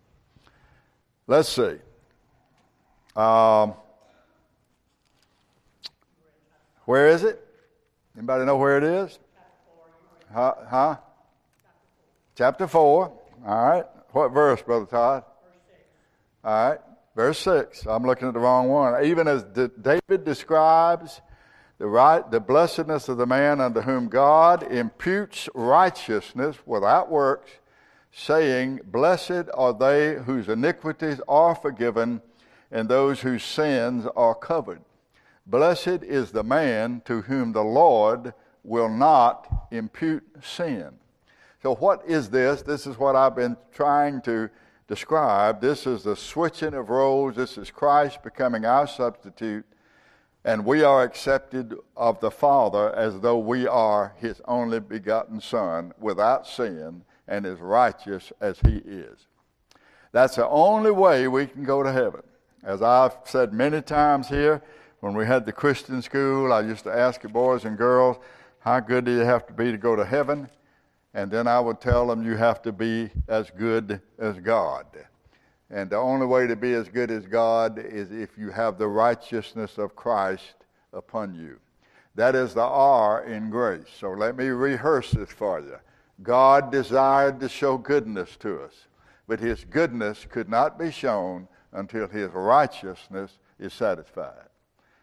Let's 1.26 1.50
see. 1.50 1.78
Um, 3.16 3.74
where 6.88 7.10
is 7.10 7.26
it? 7.26 7.46
Anybody 8.16 8.46
know 8.46 8.56
where 8.56 8.78
it 8.78 8.84
is? 8.86 9.20
Huh? 10.34 10.54
huh? 10.70 10.96
Chapter 12.34 12.66
4. 12.66 13.12
All 13.46 13.70
right. 13.70 13.86
What 14.12 14.30
verse, 14.30 14.62
Brother 14.62 14.86
Todd? 14.86 15.26
Verse 15.44 15.60
six. 15.68 15.84
All 16.46 16.70
right. 16.70 16.80
Verse 17.14 17.40
6. 17.40 17.86
I'm 17.88 18.04
looking 18.04 18.30
at 18.30 18.34
the 18.36 18.40
wrong 18.40 18.70
one. 18.70 19.04
Even 19.04 19.28
as 19.28 19.44
David 19.44 20.24
describes 20.24 21.20
the 21.78 21.88
right 21.88 22.30
the 22.32 22.40
blessedness 22.40 23.10
of 23.10 23.18
the 23.18 23.26
man 23.26 23.60
unto 23.60 23.82
whom 23.82 24.08
God 24.08 24.64
imputes 24.64 25.50
righteousness 25.54 26.56
without 26.66 27.12
works, 27.12 27.52
saying, 28.14 28.80
Blessed 28.86 29.50
are 29.54 29.74
they 29.74 30.24
whose 30.24 30.48
iniquities 30.48 31.20
are 31.28 31.54
forgiven 31.54 32.22
and 32.72 32.88
those 32.88 33.20
whose 33.20 33.44
sins 33.44 34.08
are 34.16 34.36
covered. 34.36 34.80
Blessed 35.48 36.04
is 36.04 36.32
the 36.32 36.44
man 36.44 37.02
to 37.06 37.22
whom 37.22 37.54
the 37.54 37.64
Lord 37.64 38.34
will 38.66 38.90
not 38.90 39.68
impute 39.72 40.24
sin. 40.44 40.92
So, 41.64 41.76
what 41.76 42.04
is 42.06 42.30
this? 42.30 42.62
This 42.62 42.86
is 42.86 42.98
what 42.98 43.16
I've 43.16 43.36
been 43.36 43.56
trying 43.72 44.22
to 44.24 44.50
describe. 44.90 45.62
This 45.62 45.88
is 45.88 46.04
the 46.04 46.18
switching 46.18 46.74
of 46.74 46.90
roles. 46.90 47.36
This 47.36 47.58
is 47.58 47.72
Christ 47.72 48.22
becoming 48.24 48.66
our 48.66 48.88
substitute, 48.88 49.66
and 50.44 50.66
we 50.66 50.84
are 50.84 51.04
accepted 51.04 51.76
of 51.96 52.20
the 52.20 52.32
Father 52.32 52.94
as 52.94 53.22
though 53.22 53.40
we 53.40 53.66
are 53.66 54.16
his 54.18 54.42
only 54.50 54.82
begotten 54.82 55.40
Son 55.40 55.94
without 55.98 56.46
sin 56.46 57.04
and 57.26 57.46
as 57.46 57.60
righteous 57.60 58.34
as 58.42 58.60
he 58.60 58.78
is. 58.78 59.28
That's 60.12 60.36
the 60.36 60.48
only 60.48 60.92
way 60.92 61.30
we 61.30 61.48
can 61.48 61.64
go 61.64 61.84
to 61.84 61.92
heaven. 61.92 62.24
As 62.64 62.82
I've 62.82 63.16
said 63.24 63.54
many 63.54 63.82
times 63.82 64.28
here, 64.28 64.62
when 65.00 65.14
we 65.14 65.26
had 65.26 65.46
the 65.46 65.52
Christian 65.52 66.02
school, 66.02 66.52
I 66.52 66.62
used 66.62 66.84
to 66.86 66.92
ask 66.92 67.22
the 67.22 67.30
boys 67.30 67.66
and 67.66 67.78
girls, 67.78 68.18
How 68.60 68.80
good 68.80 69.06
do 69.06 69.12
you 69.12 69.20
have 69.20 69.46
to 69.48 69.54
be 69.54 69.72
to 69.72 69.78
go 69.78 69.96
to 69.96 70.06
heaven? 70.06 70.50
And 71.14 71.32
then 71.32 71.48
I 71.48 71.60
would 71.60 71.80
tell 71.80 72.08
them, 72.08 72.26
You 72.26 72.36
have 72.36 72.62
to 72.64 72.72
be 72.72 73.12
as 73.28 73.52
good 73.52 74.02
as 74.18 74.40
God. 74.40 74.86
And 75.70 75.90
the 75.90 75.98
only 75.98 76.26
way 76.26 76.48
to 76.48 76.56
be 76.56 76.74
as 76.74 76.88
good 76.88 77.12
as 77.12 77.26
God 77.26 77.78
is 77.78 78.12
if 78.12 78.38
you 78.38 78.52
have 78.52 78.78
the 78.78 78.88
righteousness 78.88 79.78
of 79.78 79.96
Christ 79.96 80.56
upon 80.94 81.36
you. 81.36 81.60
That 82.16 82.36
is 82.36 82.54
the 82.54 82.62
R 82.62 83.24
in 83.26 83.50
grace. 83.50 83.88
So 84.00 84.12
let 84.12 84.36
me 84.36 84.48
rehearse 84.48 85.12
this 85.12 85.30
for 85.30 85.60
you. 85.60 85.78
God 86.24 86.72
desired 86.72 87.40
to 87.42 87.50
show 87.50 87.78
goodness 87.78 88.36
to 88.38 88.62
us, 88.62 88.74
but 89.28 89.40
his 89.40 89.64
goodness 89.66 90.26
could 90.28 90.50
not 90.50 90.80
be 90.80 90.90
shown 90.90 91.48
until 91.74 92.08
his 92.08 92.32
righteousness 92.32 93.38
is 93.60 93.74
satisfied. 93.74 94.48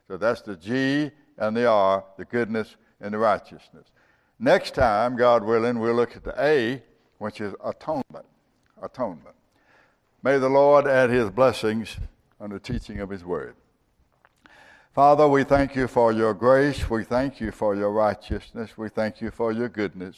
So 0.09 0.16
that's 0.16 0.42
the 0.42 0.57
G 0.57 1.11
and 1.38 1.57
the 1.57 1.66
R, 1.66 2.05
the 2.16 2.24
goodness 2.24 2.76
and 3.00 3.14
the 3.14 3.18
righteousness. 3.18 3.86
Next 4.38 4.74
time, 4.74 5.16
God 5.16 5.44
willing, 5.44 5.78
we'll 5.78 5.94
look 5.94 6.16
at 6.16 6.24
the 6.24 6.34
A, 6.42 6.82
which 7.18 7.40
is 7.40 7.55
atonement. 7.64 8.26
Atonement. 8.82 9.34
May 10.22 10.38
the 10.38 10.48
Lord 10.48 10.86
add 10.86 11.11
his 11.11 11.30
blessings 11.30 11.96
on 12.40 12.50
the 12.50 12.59
teaching 12.59 13.00
of 13.00 13.11
his 13.11 13.24
word. 13.24 13.55
Father, 14.94 15.26
we 15.26 15.42
thank 15.44 15.74
you 15.74 15.88
for 15.88 16.12
your 16.12 16.34
grace. 16.34 16.88
We 16.88 17.05
thank 17.05 17.40
you 17.40 17.50
for 17.50 17.74
your 17.74 17.90
righteousness. 17.90 18.76
We 18.76 18.88
thank 18.88 19.20
you 19.20 19.30
for 19.30 19.52
your 19.52 19.68
goodness, 19.68 20.16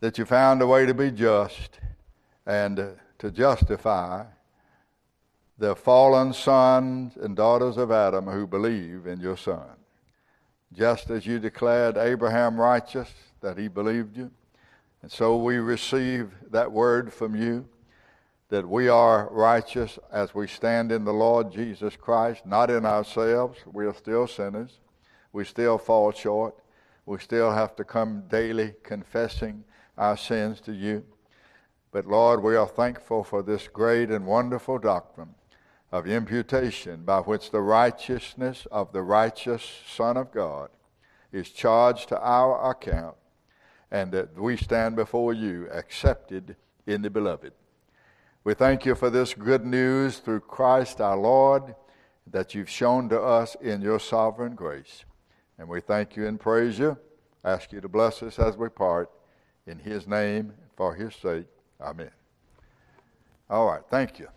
that 0.00 0.16
you 0.16 0.24
found 0.24 0.62
a 0.62 0.66
way 0.66 0.86
to 0.86 0.94
be 0.94 1.10
just 1.10 1.78
and 2.46 2.96
to 3.18 3.30
justify 3.30 4.24
the 5.62 5.76
fallen 5.76 6.32
sons 6.32 7.16
and 7.16 7.36
daughters 7.36 7.76
of 7.76 7.92
Adam 7.92 8.26
who 8.26 8.48
believe 8.48 9.06
in 9.06 9.20
your 9.20 9.36
Son. 9.36 9.62
Just 10.72 11.08
as 11.08 11.24
you 11.24 11.38
declared 11.38 11.96
Abraham 11.96 12.60
righteous, 12.60 13.08
that 13.42 13.56
he 13.56 13.68
believed 13.68 14.16
you. 14.16 14.32
And 15.02 15.12
so 15.12 15.36
we 15.36 15.58
receive 15.58 16.32
that 16.50 16.72
word 16.72 17.12
from 17.12 17.36
you 17.36 17.68
that 18.48 18.68
we 18.68 18.88
are 18.88 19.28
righteous 19.30 20.00
as 20.10 20.34
we 20.34 20.48
stand 20.48 20.90
in 20.90 21.04
the 21.04 21.12
Lord 21.12 21.52
Jesus 21.52 21.94
Christ, 21.94 22.44
not 22.44 22.68
in 22.68 22.84
ourselves. 22.84 23.60
We 23.72 23.86
are 23.86 23.94
still 23.94 24.26
sinners. 24.26 24.80
We 25.32 25.44
still 25.44 25.78
fall 25.78 26.10
short. 26.10 26.56
We 27.06 27.18
still 27.18 27.52
have 27.52 27.76
to 27.76 27.84
come 27.84 28.24
daily 28.28 28.74
confessing 28.82 29.62
our 29.96 30.16
sins 30.16 30.60
to 30.62 30.72
you. 30.72 31.04
But 31.92 32.08
Lord, 32.08 32.42
we 32.42 32.56
are 32.56 32.66
thankful 32.66 33.22
for 33.22 33.44
this 33.44 33.68
great 33.68 34.10
and 34.10 34.26
wonderful 34.26 34.80
doctrine 34.80 35.36
of 35.92 36.06
imputation 36.06 37.04
by 37.04 37.20
which 37.20 37.50
the 37.50 37.60
righteousness 37.60 38.66
of 38.72 38.92
the 38.92 39.02
righteous 39.02 39.62
Son 39.86 40.16
of 40.16 40.32
God 40.32 40.70
is 41.30 41.50
charged 41.50 42.08
to 42.08 42.20
our 42.20 42.70
account, 42.70 43.14
and 43.90 44.10
that 44.12 44.40
we 44.40 44.56
stand 44.56 44.96
before 44.96 45.34
you 45.34 45.68
accepted 45.70 46.56
in 46.86 47.02
the 47.02 47.10
beloved. 47.10 47.52
We 48.42 48.54
thank 48.54 48.86
you 48.86 48.94
for 48.94 49.10
this 49.10 49.34
good 49.34 49.64
news 49.64 50.18
through 50.18 50.40
Christ 50.40 51.00
our 51.00 51.16
Lord 51.16 51.74
that 52.26 52.54
you've 52.54 52.70
shown 52.70 53.08
to 53.10 53.20
us 53.20 53.54
in 53.60 53.82
your 53.82 54.00
sovereign 54.00 54.54
grace. 54.54 55.04
And 55.58 55.68
we 55.68 55.80
thank 55.80 56.16
you 56.16 56.26
and 56.26 56.40
praise 56.40 56.78
you. 56.78 56.96
Ask 57.44 57.70
you 57.72 57.80
to 57.80 57.88
bless 57.88 58.22
us 58.22 58.38
as 58.38 58.56
we 58.56 58.68
part. 58.68 59.10
In 59.66 59.78
his 59.78 60.08
name, 60.08 60.54
for 60.76 60.94
his 60.94 61.14
sake. 61.14 61.46
Amen. 61.80 62.10
All 63.48 63.66
right. 63.66 63.82
Thank 63.88 64.18
you. 64.18 64.28